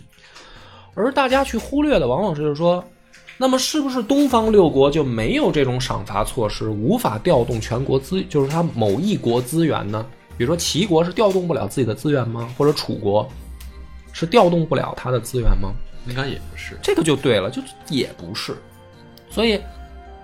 [0.94, 2.84] 而大家去忽略的，往往是就是说，
[3.36, 10.06] 那么是不是东方六国就没有这种赏罚措施，无法调动全国资，就是他某一国资源呢？
[10.36, 12.48] 比如说齐国是调动不了自己的资源吗？
[12.58, 13.28] 或者楚国
[14.12, 15.72] 是调动不了他的资源吗？
[16.06, 16.76] 应该也不是。
[16.82, 18.54] 这个就对了，就也不是。
[19.30, 19.58] 所以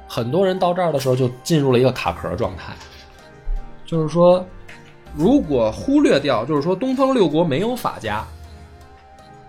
[0.06, 2.74] 很多人到这儿的时候就进入了一个卡壳状态，
[3.86, 4.44] 就是说，
[5.14, 8.24] 如果忽略掉，就是说东方六国没有法家，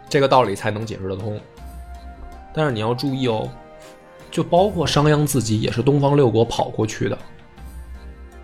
[0.10, 1.40] 这个道理才能解释得通。
[2.54, 3.50] 但是你要注意哦，
[4.30, 7.18] 就包括商鞅自己也是东方六国跑过去的，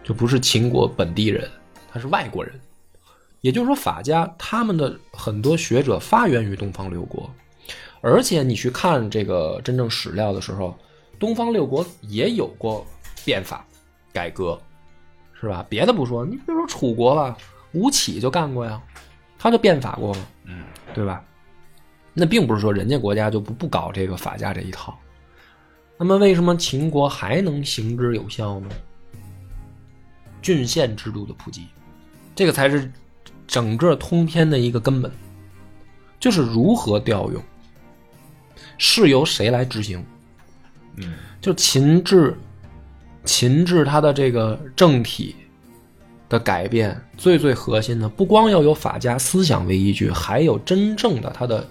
[0.03, 1.49] 就不是秦国本地人，
[1.91, 2.53] 他是外国人。
[3.41, 7.29] 也就是说，法家他们的很多学者发源于东方六国，
[8.01, 10.75] 而且你去看这个真正史料的时候，
[11.19, 12.85] 东方六国也有过
[13.23, 13.65] 变法
[14.11, 14.59] 改革，
[15.39, 15.65] 是吧？
[15.69, 17.37] 别的不说，你比如说楚国吧，
[17.73, 18.81] 吴起就干过呀，
[19.37, 21.23] 他就变法过嘛，嗯，对吧？
[22.13, 24.97] 那并不是说人家国家就不不搞这个法家这一套。
[25.99, 28.69] 那么为什么秦国还能行之有效呢？
[30.41, 31.67] 郡县制度的普及，
[32.35, 32.91] 这个才是
[33.45, 35.11] 整个通篇的一个根本，
[36.19, 37.41] 就是如何调用，
[38.77, 40.03] 是由谁来执行。
[40.95, 42.35] 嗯，就秦制，
[43.27, 45.35] 秦制它的这个政体
[46.29, 51.67] 的改变，最最核心的，不光要有法家思想为依据，还有真正的它的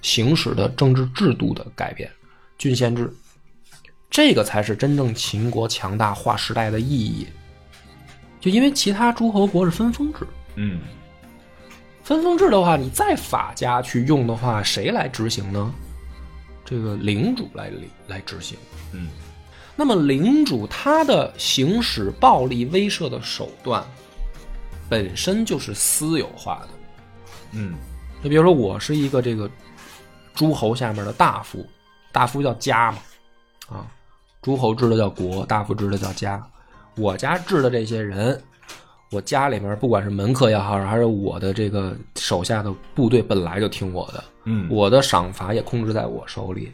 [0.00, 2.08] 行使的政治制度的改变，
[2.56, 3.12] 郡县制，
[4.08, 7.26] 这个才是真正秦国强大划时代的意义。
[8.40, 10.20] 就因为其他诸侯国是分封制，
[10.54, 10.80] 嗯，
[12.04, 15.74] 分封制的话，你再法家去用的话，谁来执行呢？
[16.64, 17.70] 这个领主来
[18.08, 18.56] 来执行。
[18.92, 19.08] 嗯，
[19.76, 23.84] 那么领主他的行使暴力威慑的手段，
[24.88, 26.68] 本身就是私有化的。
[27.52, 27.74] 嗯，
[28.22, 29.48] 就比如说，我是一个这个
[30.34, 31.64] 诸侯下面的大夫，
[32.10, 32.98] 大夫叫家嘛，
[33.68, 33.86] 啊，
[34.40, 36.42] 诸侯制的叫国，大夫制的叫家。
[36.96, 38.42] 我家治的这些人，
[39.10, 46.72] 我家里面不管是门客也好，还是我的这个手下的部队，本来就听我的，嗯，我的赏罚也控制在我手里，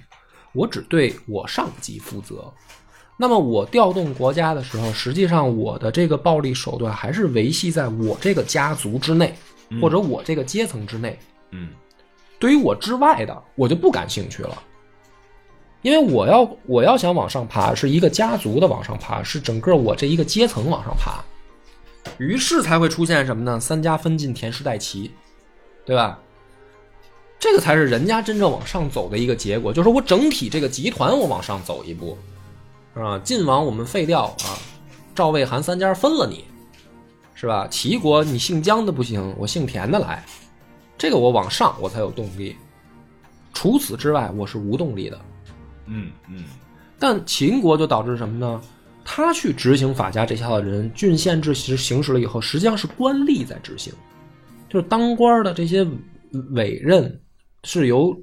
[0.52, 2.52] 我只对我上级负责。
[3.22, 9.32] 那么我调动国家的时候，实际上我的这个暴力手段还是维系在我这个家族之内，
[9.80, 11.16] 或者我这个阶层之内。
[11.52, 11.68] 嗯，
[12.40, 14.60] 对于我之外的，我就不感兴趣了。
[15.82, 21.22] 因为我要我要想往上爬，是一个家族的往上爬，是整个我这一个阶层往上爬，
[22.18, 23.60] 于是才会出现什么呢？
[23.60, 25.12] 三家分晋，田氏代齐，
[25.86, 26.18] 对吧？
[27.38, 32.18] 这个才是人家真正往上走的一个结果，就是我整体这个集团我往上走一步，
[32.94, 34.58] 啊，晋王我们废掉啊，
[35.14, 36.44] 赵魏韩三家分了你，
[37.34, 37.66] 是吧？
[37.68, 40.24] 齐国你姓姜的不行，我姓田的来，
[40.98, 42.54] 这个我往上我才有动力，
[43.54, 45.20] 除此之外我是无动力的。
[45.86, 46.44] 嗯嗯
[46.98, 48.60] 但秦国就导致什么呢？
[49.04, 53.92] 他去执行法家这套的人，郡县制其实行使了以后，实际上是官吏在执行，
[54.68, 55.84] 就是当官的这些
[56.50, 57.20] 委任
[57.64, 58.16] 是由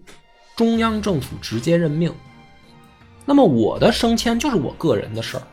[0.56, 2.14] 中央政府直接任命。
[3.30, 5.43] 那么我的升迁就是我个人的事儿，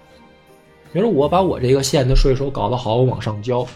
[0.95, 3.67] 比如我把我这个县的税收搞得好，我往上交，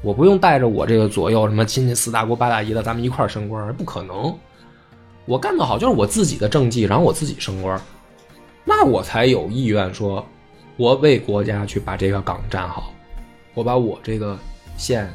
[0.00, 4.34] 我不用带着我这个左右什么亲戚四大姑八大姨的，咱们一块儿升官，不可能。
[5.26, 7.78] 我干得好就是我自己的政绩，然后我自己升官，
[8.64, 10.24] 那我才有意愿说，
[10.78, 12.90] 我为国家去把这个岗站好，
[13.52, 14.34] 我把我这个
[14.78, 15.14] 县，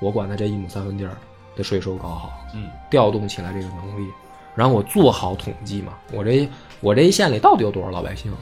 [0.00, 1.16] 我管的这一亩三分地儿
[1.56, 4.08] 的税收搞好，嗯，调动起来这个能力，
[4.54, 6.48] 然后我做好统计嘛，我这
[6.80, 8.32] 我这一县里到底有多少老百姓，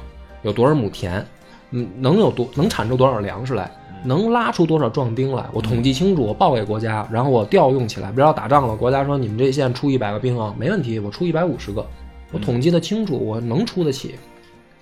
[0.43, 1.25] 有多少亩田，
[1.71, 3.71] 嗯，能有多能产出多少粮食来，
[4.05, 8.11] 能拉出多少壮丁来，我统计清楚，我报给国家，然后我调用起来。
[8.11, 11.85] 比如要打仗了，国家说你们这县出一百个兵啊，没问题，我出一百五十个，
[12.33, 14.15] 我统计的清楚，我能出得起，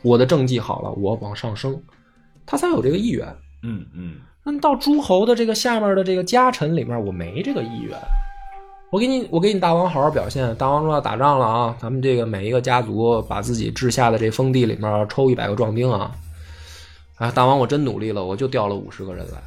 [0.03, 1.81] 我的政绩好了，我往上升，
[2.45, 3.27] 他才有这个意愿。
[3.63, 7.99] 嗯嗯那到诸侯的这个下面的这个家臣里面，我没这个意愿，
[8.91, 10.55] 我给你，我给你大王好好表现。
[10.57, 16.13] 大王说要打仗了啊，咱们这个每一个家族把自己治下的这封地里面抽一百个壮丁啊。
[17.17, 19.39] 啊，大王，我真努力了，我就调了五十个人来，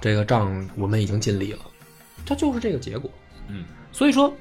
[0.00, 1.60] 这个仗我们已经尽力了。
[2.26, 3.10] 他就是这个结果。
[3.48, 4.32] 嗯，所以说，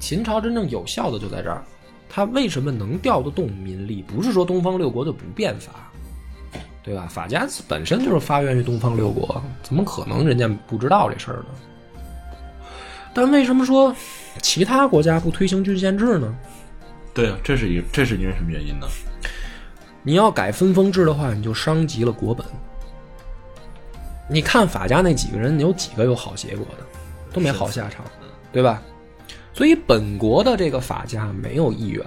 [0.00, 1.62] 秦朝真正有效的就在这儿。
[2.08, 4.02] 他为什么能调得动民力？
[4.02, 5.92] 不是说东方六国就不变法，
[6.82, 7.06] 对吧？
[7.06, 11.46] 法家本身就是发源于东方六国，怎么可能人家不知道这事儿呢？
[13.20, 13.92] 但为什么说
[14.40, 16.32] 其他国家不推行郡县制呢？
[17.12, 18.86] 对啊，这是一这是因为什么原因呢？
[20.04, 22.46] 你要改分封制的话，你就伤及了国本。
[24.28, 26.86] 你看法家那几个人，有几个有好结果的？
[27.32, 28.04] 都没好下场，
[28.52, 28.80] 对吧？
[29.52, 32.06] 所以本国的这个法家没有意愿。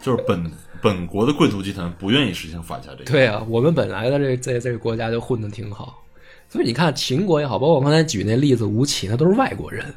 [0.00, 0.48] 就是本
[0.80, 3.10] 本国的贵族集团不愿意实行法家这个。
[3.10, 6.00] 对啊，我们本来的这在这个国家就混得挺好，
[6.48, 9.92] 所以你看秦国也好，包括我刚才举那例子吴起，那都是外国人。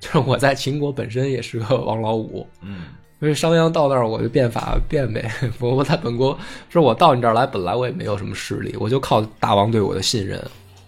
[0.00, 2.86] 就是我在秦国本身也是个王老五，嗯，
[3.18, 5.30] 所以商鞅到那儿我就变法变呗。
[5.58, 6.38] 我我在本国
[6.68, 10.42] 说我到你这儿来，本来我也没有什么势力，我就靠大王对我的信任，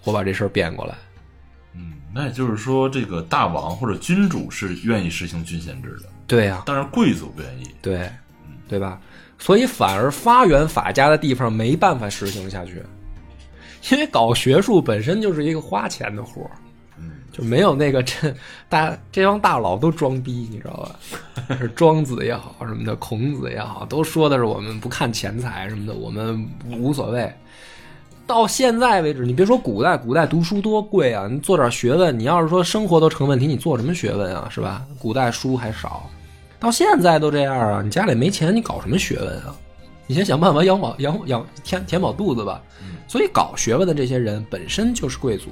[0.04, 0.94] 我把这事儿变过来。
[1.74, 7.68] 嗯，那也就是说，这个大王或者君主是愿意实行郡县制的，对呀、但是贵族不愿意。
[7.82, 8.10] 对，
[8.68, 9.00] 对吧？
[9.38, 12.82] 所以反而发源法家的地方没办法实行下去，
[13.90, 16.69] 因为搞学术本身就是一个花钱的活儿，嗯，
[17.32, 18.34] 就没有那个这
[18.68, 21.56] 大这帮大佬都装逼，你知道吧？
[21.58, 27.32] 是庄子也好什么的，孔子也好，都说的是我们不看钱财什么的，我们无所谓。
[28.26, 31.26] 到现在为止，你别说古代，古代读书多贵啊！
[31.28, 34.48] 你做点学问，你要是说生活都成问题，你做什么学问啊？
[34.48, 34.86] 是吧？
[35.00, 36.08] 古代书还少，
[36.60, 37.82] 到现在都这样啊！
[37.82, 39.52] 你家里没钱，你搞什么学问啊？
[40.06, 42.62] 你先想办法养饱养养填填饱肚子吧。
[43.08, 45.50] 所以搞学问的这些人本身就是贵族。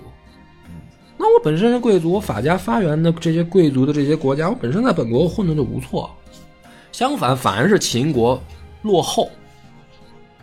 [1.18, 6.08] 那我本身是贵族，我法家发源的这些贵族的这些国家，我本身在本国混的就不错。
[6.92, 8.40] 相反，反而是秦国
[8.82, 9.28] 落后，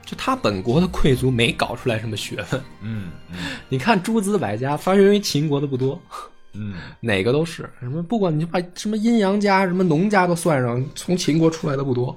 [0.06, 2.62] 就他本国的贵族没搞出来什么学问。
[2.82, 3.38] 嗯嗯
[3.70, 6.00] 你看诸子百家发源于秦国的不多，
[6.54, 8.04] 嗯，哪个都是什么？
[8.04, 12.16] 不管你把什么阴阳家、什么农家都算上，从秦国出来的不多，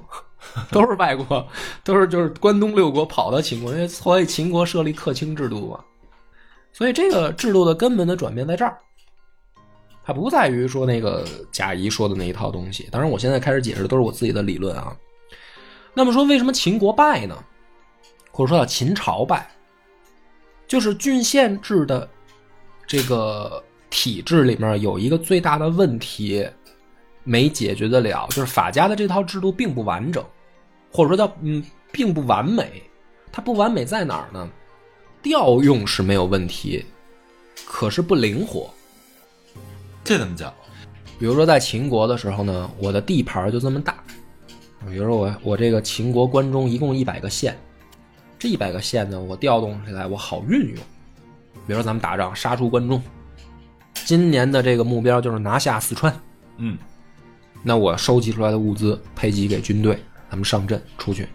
[0.69, 1.45] 都是外国，
[1.83, 5.79] 都是就是关东六国跑到秦国，因为所以秦国设立客卿制度嘛。
[6.79, 8.79] 所以这个制度的根本的转变在这儿，
[10.01, 12.87] 它不在于说那个贾谊说的那一套东西。
[12.89, 14.95] 当然，我现在开始解释的都是我自己的理论啊。
[15.93, 17.37] 那么说，为什么秦国败呢？
[18.31, 19.45] 或者说叫秦朝败，
[20.69, 22.09] 就是郡县制的
[22.87, 26.47] 这个体制里面有一个最大的问题
[27.25, 30.23] 没解决得了，就是法家的这套制度并不完整，
[30.93, 31.61] 或者说叫嗯
[31.91, 32.81] 并不完美。
[33.33, 34.49] 它不完美在哪儿呢？
[35.21, 36.85] 调用是没有问题，
[37.65, 38.69] 可是不灵活。
[40.03, 40.53] 这怎么讲？
[41.19, 44.03] 比如说在秦国的时候呢，我的地盘就这么大。
[44.87, 47.57] 比如说我我这个秦国关中一共一百个县，
[48.39, 50.77] 这一百个县呢，我调动起来我好运用。
[51.67, 53.03] 比如说咱们打仗杀出关中，
[54.05, 56.17] 今年的这个目标就是拿下四川，
[56.57, 56.77] 嗯
[57.61, 60.01] 那我收集出来的物资配给给军队，
[60.31, 61.27] 咱们上阵出去，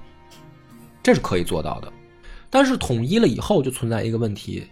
[1.03, 1.93] 这是可以做到的。
[2.55, 4.65] 但是统一了以后就存在一个问题，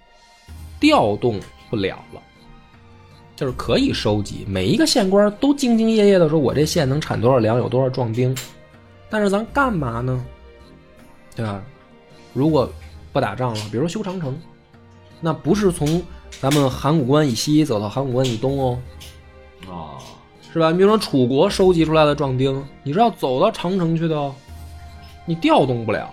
[0.79, 2.23] 调动不了了。
[3.35, 8.33] 就是可以收集，每一个县官都兢兢业业的说，我这县能产多少粮，有多少壮丁，
[9.11, 10.25] 但是咱干嘛呢？
[11.35, 11.61] 对吧？
[12.33, 12.73] 如果
[13.13, 14.41] 不打仗了，比如说修长城，
[15.21, 16.01] 那不是从
[16.41, 18.79] 咱们函谷关以西走到函谷关以东哦，
[19.69, 19.99] 啊，
[20.53, 20.71] 是吧？
[20.71, 24.33] 你比如说楚国收集出来的壮丁，你是要走到长城去的哦，
[25.27, 26.09] 你调动不了。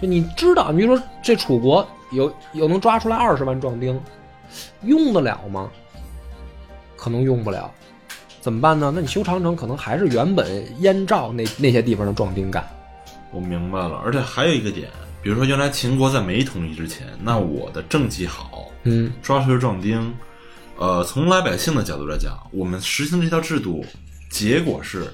[0.00, 4.00] 就你知道，你比如说这楚国有有能抓出来二十万壮丁，
[4.82, 5.70] 用得了吗？
[6.96, 7.72] 可能用不了，
[8.40, 8.92] 怎么办呢？
[8.94, 12.66] 那你修长城可能还是原本燕赵那那些地方的壮丁干。
[13.30, 14.02] 我明白了。
[14.04, 14.88] 而且还有一个点，
[15.22, 20.14] 比如说原来秦国在没统一之前，那我的政绩好，嗯，抓出来壮丁，
[20.76, 23.84] 呃，从老百姓的角度来讲，我们实行这套制度，
[24.30, 25.12] 结果是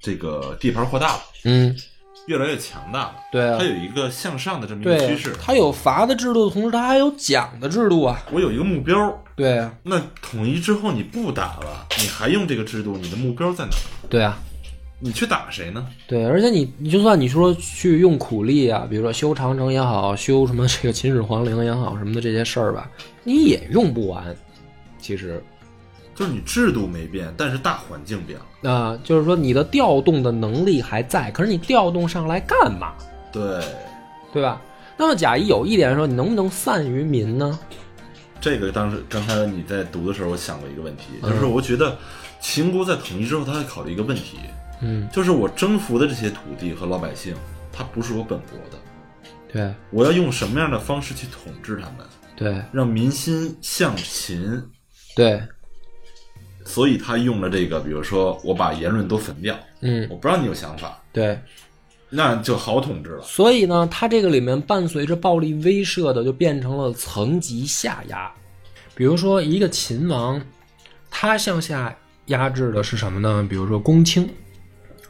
[0.00, 1.74] 这个地盘扩大了，嗯，
[2.30, 3.16] 越来越强大了。
[3.32, 5.34] 对啊它有一个向上的这么一个趋势。
[5.42, 8.22] 它有罚的制度的同时，它还有奖的制度啊。
[8.30, 13.72] 我有一个目标，对啊，那统一之后你不打了，你还用这个制度，你的目标在哪？
[14.08, 14.38] 对啊，
[15.00, 15.84] 你去打谁呢？
[16.06, 22.88] 对，而且你你就算你说去用苦力啊，比如说修长城也好，修什么这个秦始皇陵也好，什么的这些事儿吧，
[23.24, 24.24] 你也用不完。
[25.00, 25.42] 其实
[26.20, 28.70] 就是你制度没变，但是大环境变了。
[28.70, 32.92] 啊、就是说你的调动的能力还在，可是你调动上来干嘛？
[33.32, 33.64] 对，
[34.30, 34.60] 对吧？
[34.98, 37.58] 那么贾谊有一点说，你能不能散于民呢？
[38.38, 41.96] 这个当时刚才你在读的时候，我想过一个问题，就是我觉得
[42.38, 44.36] 秦国在统一之后，他会考虑一个问题，
[44.82, 47.34] 嗯，就是我征服的这些土地和老百姓，
[47.72, 48.78] 他不是我本国的，
[49.50, 52.06] 对我要用什么样的方式去统治他们，
[52.36, 54.62] 对让民心向秦？
[55.16, 55.42] 对，
[56.70, 61.38] 所以他用了这个，比如说我把言论都焚掉，嗯我不让你有想法，对。
[62.12, 63.22] 那就好统治了。
[63.22, 68.28] 所以呢，他这个里面伴随着暴力威慑的，就变成了层级下压。
[68.96, 70.42] 比如说，一个秦王，
[71.08, 73.46] 他向下压制的是什么呢？
[73.48, 74.28] 比如说公卿，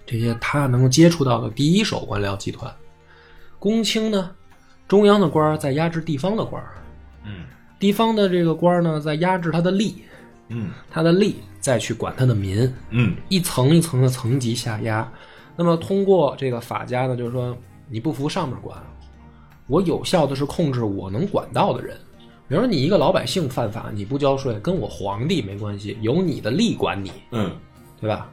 [0.05, 2.71] 这些他能够接触到的第一手官僚集团。
[3.59, 4.31] 公卿呢，
[4.87, 6.83] 中央的官儿在压制地方的官儿，
[7.25, 7.45] 嗯
[7.79, 9.95] 地方的这个官儿呢在压制他的吏，
[10.51, 15.11] 嗯他的吏再去管他的民，嗯一层一层的层级下压。
[15.57, 17.57] 那么通过这个法家呢，就是说
[17.89, 18.79] 你不服上面管，
[19.67, 21.97] 我有效的是控制我能管到的人。
[22.49, 27.51] 比如说你一个老百姓犯法，你不交税，跟我皇帝没关系，有你的吏管你，嗯
[28.01, 28.31] 对吧？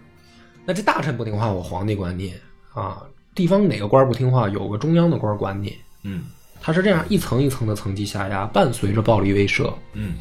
[0.66, 2.34] 那这大臣不听话，我皇帝管你
[2.74, 3.02] 啊。
[3.36, 5.76] 地方哪个官不听话，有个中央的官管你。
[6.04, 6.24] 嗯
[6.62, 9.74] 它是这样一层一层的层级下压，伴随着暴力威慑。
[9.94, 10.16] 嗯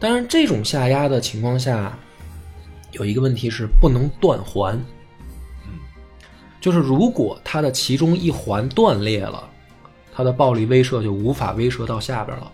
[0.00, 1.96] 当然，这种下压的情况下，
[2.92, 4.74] 有一个问题是不能断环。
[5.64, 5.78] 嗯，
[6.60, 9.48] 就是如果它的其中一环断裂了，
[10.12, 12.52] 它的暴力威慑就无法威慑到下边了。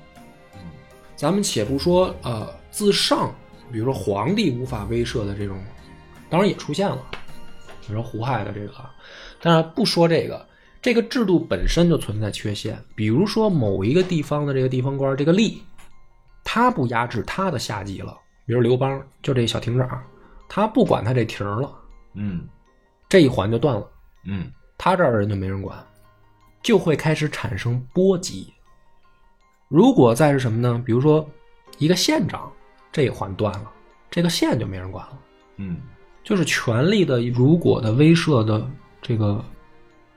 [1.16, 3.34] 咱们且不说呃自上，
[3.72, 5.58] 比如说皇帝无法威慑的这种，
[6.28, 6.98] 当然也出现了，
[7.86, 8.94] 比如说胡亥的这个啊，
[9.42, 10.46] 当然不说这个，
[10.82, 12.82] 这个制度本身就存在缺陷。
[12.94, 15.58] 比如说某一个地方的这个地方官，这个吏，
[16.42, 18.16] 他不压制他的下级了，
[18.46, 20.02] 比如刘邦就这小亭长，
[20.48, 21.70] 他不管他这亭了，
[22.14, 22.48] 嗯
[23.08, 23.86] 这一环就断了。
[24.24, 25.76] 嗯他这儿的人就没人管，
[26.62, 28.52] 就会开始产生波及。
[29.68, 30.82] 如果再是什么呢？
[30.84, 31.28] 比如说
[31.78, 32.50] 一个县长
[32.90, 33.70] 这一环断了，
[34.10, 35.18] 这个县就没人管了。
[35.56, 35.80] 嗯
[36.24, 38.66] 就是权力的如果的威慑的
[39.00, 39.44] 这个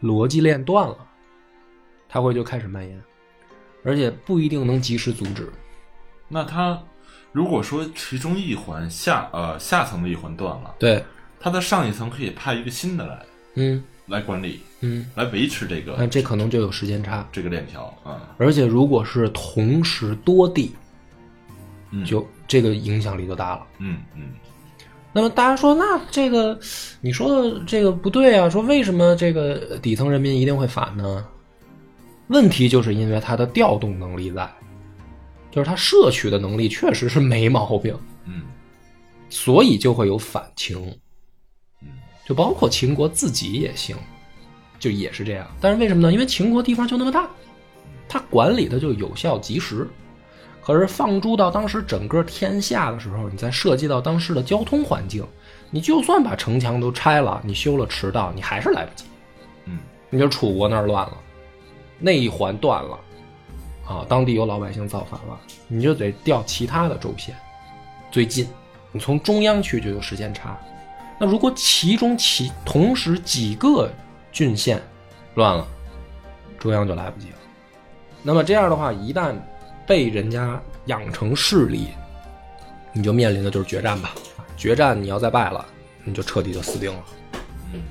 [0.03, 0.97] 逻辑链断了，
[2.09, 3.01] 它会就开始蔓延，
[3.85, 5.49] 而且不一定能及时阻止。
[6.27, 6.77] 那它
[7.31, 11.03] 如果说其中一环下呃下层的一环断了，对，
[11.39, 13.25] 它的上一层可以派一个新的来
[13.55, 17.25] 嗯来管理，嗯，来维持这个那这可能就有时间差。
[17.31, 18.35] 这个链条啊。
[18.38, 20.75] 而且如果是同时多地，
[21.91, 23.65] 嗯就这个影响力就大了。
[23.80, 24.34] 嗯嗯
[25.14, 26.60] 那么大家说，那这个
[26.99, 28.49] 你说的这个不对啊？
[28.49, 31.26] 说为什么这个底层人民一定会反呢？
[32.27, 34.49] 问题就是因为他的调动能力在，
[35.52, 37.95] 就是他摄取的能力确实是没毛病，
[38.26, 38.41] 嗯
[39.30, 40.80] 所以就会有反情。
[41.81, 41.90] 嗯
[42.26, 43.95] 就包括秦国自己也行，
[44.80, 45.45] 就也是这样。
[45.60, 46.11] 但是为什么呢？
[46.11, 47.30] 因为秦国地方就那么大，
[48.07, 49.88] 他管理的就有效及时。
[50.64, 55.26] 可是放诸到当时整个天下的时候，你再涉及到当时的交通环境，
[55.69, 59.06] 你就算把城墙都拆了，你修了驰道，你还是来不及。
[59.65, 59.80] 嗯
[60.10, 61.18] 你就楚国那儿乱了，
[61.98, 62.99] 那一环断了，
[63.88, 67.35] 啊，当地有老百姓造反了，你就得调其他的州县，
[68.11, 68.48] 最近，
[68.91, 70.57] 你从中央去就有时间差。
[71.19, 73.91] 那如果其中其同时几个
[74.31, 74.81] 郡县
[75.35, 75.68] 乱了，
[76.60, 77.38] 中央就来不及了。
[78.22, 79.34] 那么这样的话，一旦
[79.85, 81.88] 被人家养成势力，
[82.93, 84.14] 你就面临的就是决战吧。
[84.55, 85.65] 决战你要再败了，
[86.03, 87.03] 你就彻底就死定了。
[87.73, 87.81] 嗯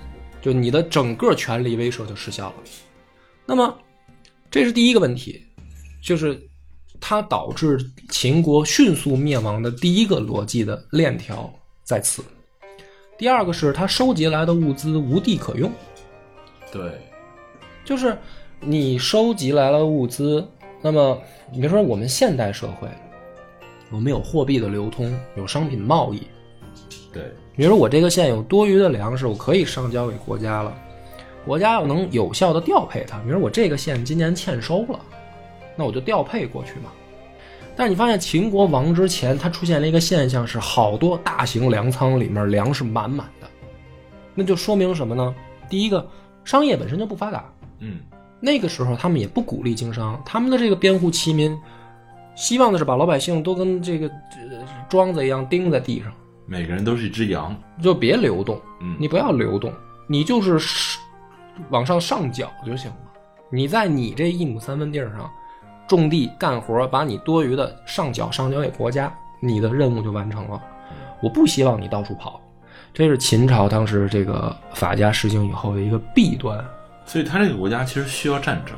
[0.40, 2.54] 就你的整个权力威慑就失效了。
[3.46, 3.78] 那么，
[4.50, 5.40] 这是第一个问题，
[6.02, 6.40] 就是
[7.00, 7.78] 它导致
[8.10, 11.52] 秦国迅速灭亡的第一个逻辑的链条
[11.84, 12.24] 在此。
[13.16, 15.70] 第二个是它收集来的物资无地可用，
[16.72, 16.98] 对，
[17.84, 18.18] 就是
[18.58, 20.44] 你收集来了物资，
[20.80, 21.16] 那么
[21.54, 22.88] 你别说我们现代社会，
[23.90, 26.26] 我们有货币的流通，有商品贸易，
[27.12, 27.24] 对，
[27.54, 30.74] 比如说我这个县有多余的粮食，我可以上交给国家了，
[31.44, 33.18] 国家要能有效的调配它。
[33.18, 34.98] 比如说我这个县今年欠收了，
[35.76, 36.90] 那我就调配过去嘛。
[37.76, 43.46] 但是你发现秦国亡之前，它出现了一个现象，是好多大型粮仓里面粮食满满的，
[44.34, 45.34] 那就说明什么呢？
[45.68, 46.06] 第一个，
[46.44, 47.44] 商业本身就不发达，
[47.80, 48.00] 嗯
[48.44, 51.56] 那个时候他们也不鼓励经商，他们的这个边户齐民，
[52.34, 54.58] 希望的是把老百姓都跟这个呃
[54.88, 56.12] 庄子一样钉在地上。
[56.44, 57.56] 每个人都是一只羊。
[57.80, 59.72] 就别流动，嗯你不要流动，
[60.08, 60.98] 你就是是
[61.70, 62.96] 往上上缴就行了。
[63.48, 65.30] 你在你这一亩三分地儿上
[65.86, 70.60] 种地干活，把你多余的上缴上缴给国家，你的任务就完成了。
[71.22, 72.40] 我不希望你到处跑，
[72.92, 76.58] 这是秦朝当时这个法家实行以后的一个弊端。
[77.12, 78.74] 所以他这个国家其实需要战争。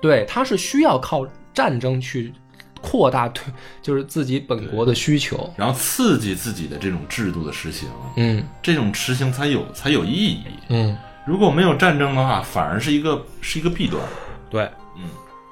[0.00, 1.24] 对，它是需要靠
[1.54, 2.32] 战争去
[2.80, 3.40] 扩大对
[3.80, 5.48] 就是自己本国的需求。
[5.56, 10.42] 然后刺激自己的这种制度的实行，嗯这种实行才有才有意义。
[10.70, 14.02] 嗯，如果没有战争的话，反而是一个是一个弊端。
[14.50, 15.04] 对，嗯，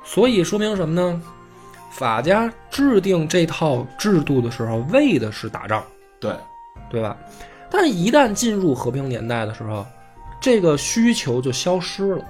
[0.05, 1.23] 所以说明什么呢？
[1.93, 5.81] 法家制定这套制度的时候，为的是打仗，
[6.21, 6.33] 对，
[6.91, 7.17] 对吧？
[7.71, 9.87] 但是，一旦进入和平年代的时候，
[10.41, 12.25] 这个需求就消失了。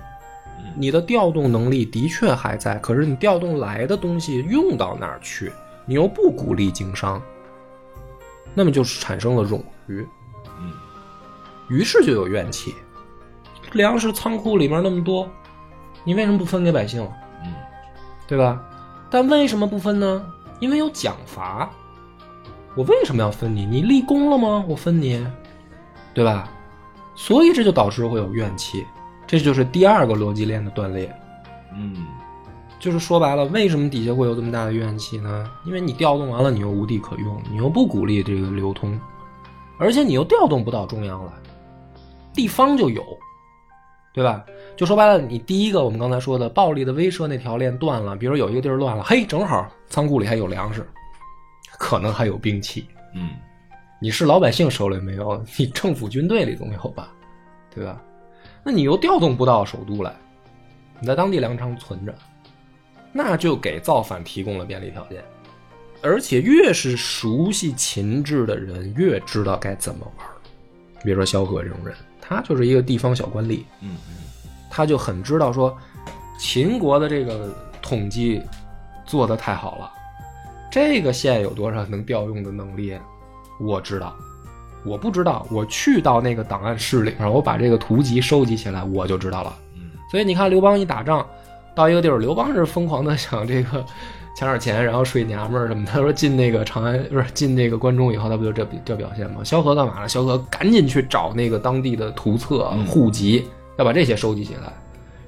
[0.58, 5.52] 嗯你的调动能力的确还在，可是你调动来的东西用到哪儿去？
[5.84, 7.22] 你又不鼓励经商，
[8.54, 10.06] 那么就是产生了冗余，
[10.58, 10.72] 嗯，
[11.68, 12.74] 于是就有怨气。
[13.72, 15.30] 粮食仓库里面那么多，
[16.04, 17.08] 你为什么不分给百姓？
[17.44, 17.54] 嗯，
[18.26, 18.60] 对吧？
[19.08, 20.26] 但为什么不分呢？
[20.58, 21.70] 因为有奖罚。
[22.74, 23.64] 我为什么要分你？
[23.64, 24.64] 你立功了吗？
[24.68, 25.24] 我分你，
[26.12, 26.50] 对吧？
[27.16, 28.86] 所以这就导致会有怨气，
[29.26, 31.12] 这就是第二个逻辑链的断裂。
[31.74, 32.06] 嗯，
[32.78, 35.50] 就是说白了，为什么底下会有这么大的怨气呢？
[35.64, 38.98] 因为你调动完了，你又无地可用，你又不鼓励这个流通，
[39.78, 41.32] 而且你又调动不到中央来，
[42.32, 43.02] 地方就有，
[44.14, 44.44] 对吧？
[44.76, 50.86] 就说白了，你第一个我们刚才说的暴力的威慑那条链断了，比如有一个地儿乱了，嘿，正好仓库里还有粮食，
[51.78, 53.30] 可能还有兵器，嗯，
[53.98, 57.12] 你是老百姓手里没有， 你政府军队里总有吧，
[57.74, 58.00] 对吧？
[58.62, 60.14] 那你又调动不到首都来，
[61.00, 62.14] 你在当地粮仓存着，
[63.12, 65.24] 那就给造反提供了便利条件。
[66.02, 70.32] 而且越是熟悉秦制的人，越知道该怎么玩儿。
[71.02, 73.96] 比如说萧何这种人，他就是一个地方小官吏，嗯
[74.70, 75.76] 他就很知道说，
[76.38, 78.42] 秦国的这个统计
[79.06, 79.90] 做得太好了，
[80.70, 82.98] 这个县有多少能调用的能力，
[83.58, 84.14] 我知道。
[84.84, 89.52] 我不知道，我去到那个档案室里面，我把这个图集收集起来，我就知道了。
[89.74, 91.26] 嗯所以你看，刘邦一打仗
[91.74, 93.84] 到一个地儿，刘邦是疯狂的想这个
[94.38, 95.90] 抢点钱，然后睡娘们儿什么的。
[95.90, 99.42] 他说进那个长安不是进那个关中以后，他不就这这表现吗？
[99.42, 100.08] 萧何干嘛呢？
[100.08, 103.44] 萧何赶紧去找那个当地的图册、嗯户籍，
[103.78, 104.72] 要把这些收集起来，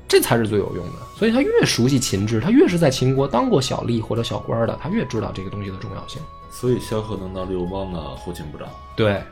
[0.07, 0.93] 这才是最有用的。
[1.17, 6.23] 所以他越熟悉秦制，他越是在秦国当过小吏或者小官的，他越知道这个东西的重要性。
[6.51, 8.69] 所以萧何能当刘邦的后勤部长。
[8.97, 9.23] 对，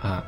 [0.00, 0.22] 啊，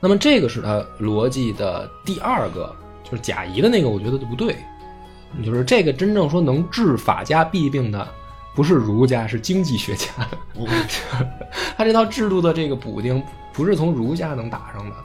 [0.00, 4.56] 那么这个是他逻辑的第二个，就是贾谊的那个，我觉得就不对。
[5.44, 8.08] 就是这个真正说能治法家弊病的，
[8.54, 10.08] 不是儒家，是经济学家。
[11.76, 13.22] 他这套制度的这个补丁，
[13.52, 14.96] 不是从儒家能打上的。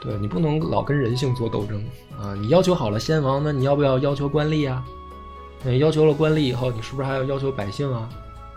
[0.00, 1.84] 对你不能老跟人性做斗争
[2.20, 2.34] 啊！
[2.34, 4.84] 你要求好了先王，那你要不要要求官吏啊？
[5.64, 8.08] 那要求了官吏以后，你是不是还要要求百姓啊？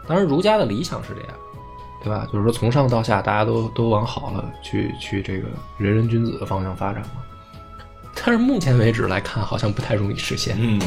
[0.08, 1.30] 当然，儒家的理想是这样。
[2.04, 2.28] 对吧？
[2.32, 5.48] 就是说从上到下，大家都都往好了去去这个
[5.80, 7.24] 人人君子的方向发展嘛。
[8.14, 10.56] 但是目前为止来看，好像不太容易实现。
[10.60, 10.80] 嗯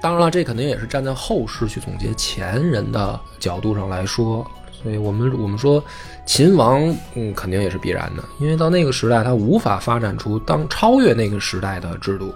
[0.00, 5.82] 当然了，这肯定也是站在后世去总结前人的角度上来说，所以我们我们说
[6.24, 6.80] 秦王，
[7.14, 12.32] 嗯，肯定也是必然的，因为到那个时代，他无法发展出当超越那个时代的制度。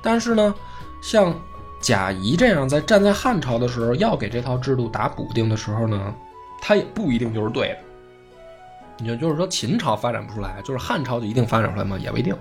[0.00, 0.52] 但是呢，
[1.00, 1.32] 像
[1.82, 6.14] 贾谊这样在站在汉朝的时候，要给这套制度打补丁的时候呢，
[6.62, 7.78] 他也不一定就是对的。
[9.04, 11.98] 也就是说，秦朝发展不出来，就是汉朝就一定发展出来吗？
[11.98, 12.34] 也不一定。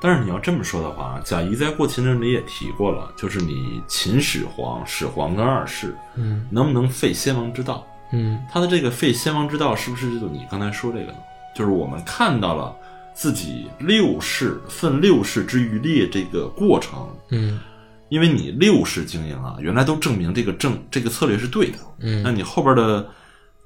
[0.00, 7.86] 但是你要这么说的话，贾谊在过秦论里也提过了，就是你秦始皇、始皇跟二世，嗯能不能废先王之道？
[8.12, 11.18] 嗯他的这个废先王之道，是不是就你刚才说这个呢？
[11.54, 12.74] 就是我们看到了
[13.14, 17.60] 自己六世分六世之余烈这个过程，嗯
[18.14, 23.04] 因为你六世经营啊，原来都证明这个政这个策略是对的，嗯那你后边的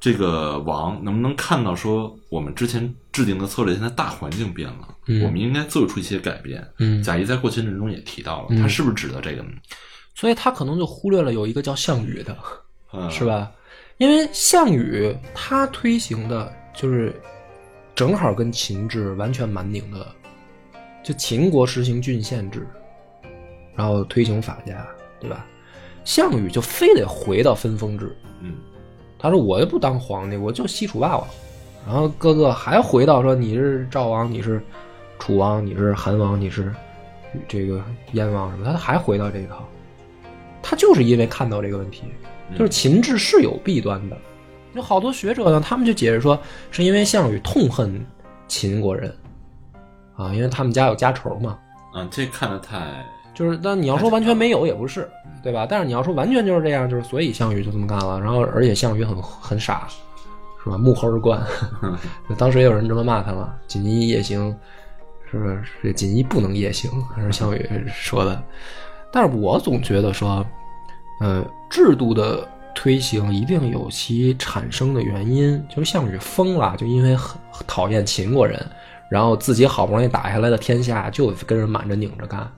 [0.00, 6.66] 这个王能不能看到说我们之前制定的策略现在大环境变了，嗯我们应该做出一些改变？
[6.78, 9.50] 嗯贾谊在过秦论中也提到了，嗯他是不是指的这个呢？
[10.14, 12.34] 所以他可能就忽略了有一个叫项羽的，
[12.94, 13.26] 嗯，是？
[13.26, 13.52] 吧？
[13.98, 17.14] 因为项羽他推行的就是
[17.94, 20.06] 正好跟秦制完全蛮拧的，
[21.04, 22.66] 就秦国实行郡县制，
[23.78, 24.84] 然后推行法家，
[25.20, 25.46] 对吧？
[26.04, 28.56] 项羽就非得回到分封制，嗯
[29.18, 31.26] 他说我就不当皇帝，我就西楚霸王。
[31.86, 34.60] 然后各个还回到说你是赵王，你是
[35.18, 36.74] 楚王，你是韩王，你是
[37.46, 37.80] 这个
[38.14, 39.64] 燕王什么，他还回到这一套。
[40.62, 42.02] 他就是因为看到这个问题，
[42.58, 44.18] 就是秦制是有弊端的。
[44.74, 46.38] 有好多学者呢，他们就解释说，
[46.70, 48.04] 是因为项羽痛恨
[48.48, 49.14] 秦国人
[50.16, 51.58] 啊，因为他们家有家仇嘛。
[51.94, 53.04] 嗯，这看得太
[53.38, 55.08] 就是，但你要说完全没有也不是，
[55.44, 55.64] 对吧？
[55.64, 58.20] 但是你要说完全就是这样，就是所以项羽就这么干了。
[58.20, 59.86] 然后，而且项羽很很傻，
[60.64, 60.76] 是吧？
[60.76, 61.40] 目后而观。
[62.36, 64.52] 当时也有人这么骂他嘛，锦衣夜行，
[65.30, 65.62] 是不是？
[65.84, 68.42] 这锦衣不能夜行，还是项羽说的。
[69.12, 70.44] 但是我总觉得说，
[71.20, 72.44] 呃，制度的
[72.74, 77.38] 推行一定有其产生的原因，就是项羽疯了，就因为很
[77.68, 78.60] 讨厌秦国人，
[79.08, 82.50] 然后自己好不容易打下来的天下就跟人满着拧着干。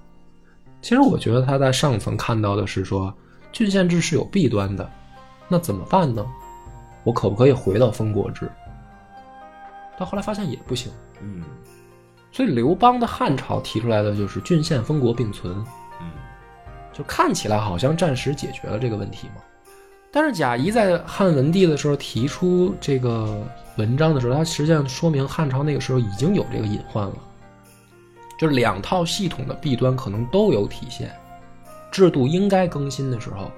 [0.82, 3.12] 其实我觉得他在上层看到的是说，
[3.52, 4.90] 郡县制是有弊端的，
[5.48, 6.24] 那怎么办呢？
[7.04, 8.50] 我可不可以回到封国制？
[9.98, 10.90] 到后来发现也不行，
[11.22, 11.42] 嗯
[12.32, 15.52] 所以刘邦的汉朝提出来的就是郡县封国并存，
[16.00, 16.10] 嗯
[16.92, 19.42] 就看起来好像暂时解决了这个问题嘛。
[20.12, 23.42] 但是贾谊在汉文帝的时候提出这个
[23.76, 27.14] 文章的时候，他实际上说明汉朝那个时候已经有这个隐患了，
[28.40, 31.14] 就是两套系统的弊端可能都有体现，
[31.90, 33.50] 制度应该更新的时候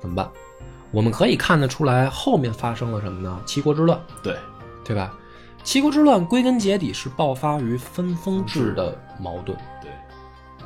[0.00, 0.28] 怎么办？
[0.90, 3.40] 我们可以看得出来后面发生了什么呢？
[3.46, 4.36] 七国之乱，对，
[4.84, 5.14] 对吧？
[5.62, 9.88] 七国之乱归根结底是爆发于分封制的矛盾，对，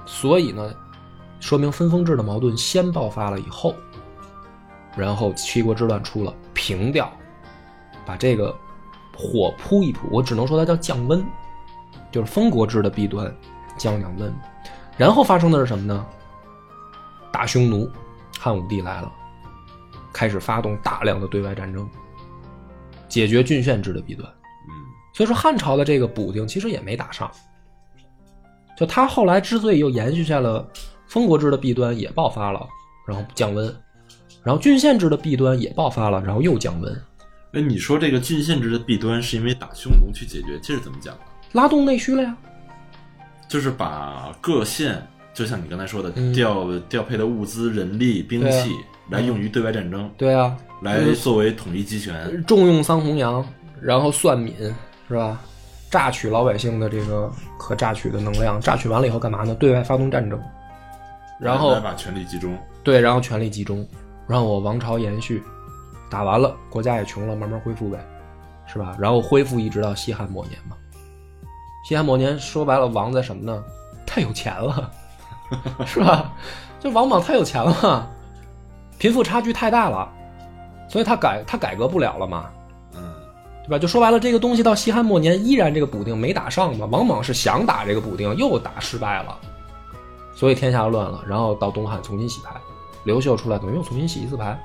[0.07, 0.75] 所以呢，
[1.39, 3.75] 说明分封制的矛盾先爆发了以后，
[4.97, 7.13] 然后七国之乱出了，平掉，
[8.07, 8.57] 把这个
[9.15, 11.23] 火扑一扑，我只能说它叫降温，
[12.11, 13.31] 就是封国制的弊端
[13.79, 14.35] 降降温。
[14.97, 16.07] 然后发生的是什么呢？
[17.31, 17.89] 大匈奴，
[18.39, 19.13] 汉武帝来了，
[20.13, 21.89] 开始发动大量的对外战争，
[23.09, 24.29] 解决郡县制的弊端。
[24.29, 24.75] 嗯
[25.15, 27.31] 所以说汉朝的这个补丁其实也没打上，
[28.77, 30.69] 就他后来之所以又延续下了
[31.09, 32.65] 封国制的弊端也爆发了，
[33.07, 33.67] 然后降温，
[34.45, 37.03] 然后郡县制的弊端也爆发了，然后又降温，
[37.53, 41.21] 哎，你说这个郡县制的弊端是因为打匈奴去解决，这是怎么讲的？
[41.53, 42.37] 拉动内需了呀。
[43.49, 45.03] 就是把各县，
[45.33, 48.77] 就像你刚才说的，嗯调调配的物资、人力、兵对啊器，
[49.11, 52.45] 来用于对外战争，对啊，来作为统一集权。
[52.45, 53.45] 重用桑弘羊，
[53.81, 54.55] 然后算敏
[55.09, 55.41] 是吧？
[55.91, 59.55] 榨取老百姓的这个可榨取的能量，榨取完了以后干嘛呢？
[59.55, 60.39] 对外发动战争，
[61.41, 62.55] 然后来把权力集中。
[62.85, 63.87] 对，然后权力集中，
[64.27, 65.43] 让我王朝延续，
[66.11, 67.99] 打完了，国家也穷了，慢慢恢复呗，
[68.67, 68.95] 是吧？
[69.01, 70.77] 然后恢复一直到西汉末年嘛。
[71.85, 73.63] 西汉末年说白了，王在什么呢？
[74.07, 74.91] 太有钱了，
[75.87, 76.33] 是吧？
[76.81, 78.09] 就王莽太有钱了，
[78.99, 80.09] 贫富差距太大了，
[80.89, 82.51] 所以他改他改革不了了嘛，
[82.95, 83.03] 嗯
[83.65, 83.79] 对吧？
[83.79, 86.87] 就说白了，这个东西到西汉末年依然这个补丁没打上嘛。
[86.87, 89.37] 王莽是想打这个补丁，又打失败了，
[90.35, 91.23] 所以天下乱了。
[91.27, 92.55] 然后到东汉重新洗牌，
[93.05, 94.59] 刘秀出来等于又重新洗一次牌，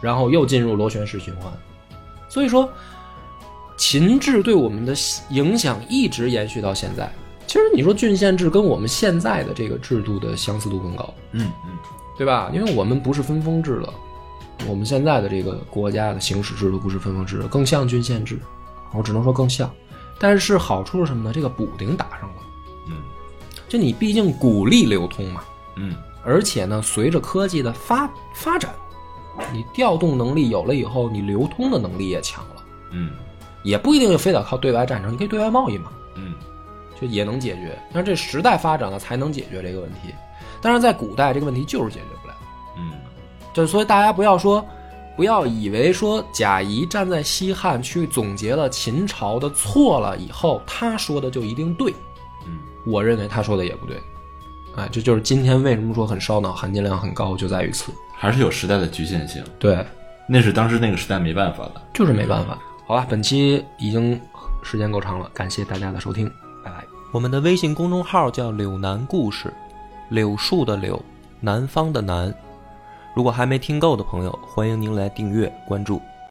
[0.00, 1.52] 然后又进入螺旋式循环。
[2.28, 2.68] 所以说，
[3.76, 4.94] 秦制对我们的
[5.30, 7.10] 影响一直延续到现在。
[7.46, 11.76] 其实你说郡县制跟我们现在的这个制度的相似度更高，嗯嗯。
[12.18, 12.50] 对吧？
[12.50, 13.92] 因为我们不是分封制了，
[14.66, 18.38] 我们现在的这个国家的行使制度不是分封制，更像郡县制，
[18.94, 19.70] 我只能说更像。
[20.18, 21.30] 但是好处是什么呢？
[21.30, 22.36] 这个补丁打上了，
[22.88, 22.96] 嗯。
[23.68, 25.42] 就你毕竟鼓励流通嘛，
[25.76, 25.94] 嗯。
[26.24, 28.74] 而且呢，随着科技的发发展，
[29.52, 33.10] 你调动能力有了以后，你流通的能力也强了，嗯
[33.66, 36.34] 也不一定就非得靠对外战争，你可以对外贸易嘛，嗯
[37.00, 37.76] 就也能解决。
[37.92, 40.14] 但是这时代发展了才能解决这个问题，
[40.62, 42.34] 但是在古代这个问题就是解决不了。
[42.78, 42.92] 嗯
[43.52, 44.64] 就是所以大家不要说，
[45.16, 51.92] 不要以为说贾谊站在西汉去总结了秦朝的错了以后，他说的就一定对。
[52.46, 54.00] 嗯我认为他说的也不对。
[54.76, 57.90] 哎，这就是今天为什么说很烧脑、含金量很高，就在于此。
[58.14, 59.84] 还是有时代的局限性，对，
[60.28, 61.82] 那是当时那个时代没办法的。
[61.92, 62.58] 就是没办法。
[62.86, 64.20] 好了，本期已经
[64.62, 66.30] 时间够长了，感谢大家的收听，
[66.64, 66.84] 拜拜。
[67.10, 69.52] 我们的微信公众号叫“柳南故事”，
[70.08, 71.02] 柳树的柳，
[71.40, 72.32] 南方的南。
[73.12, 76.00] 如果还没听够的朋友，欢迎您来订阅关注。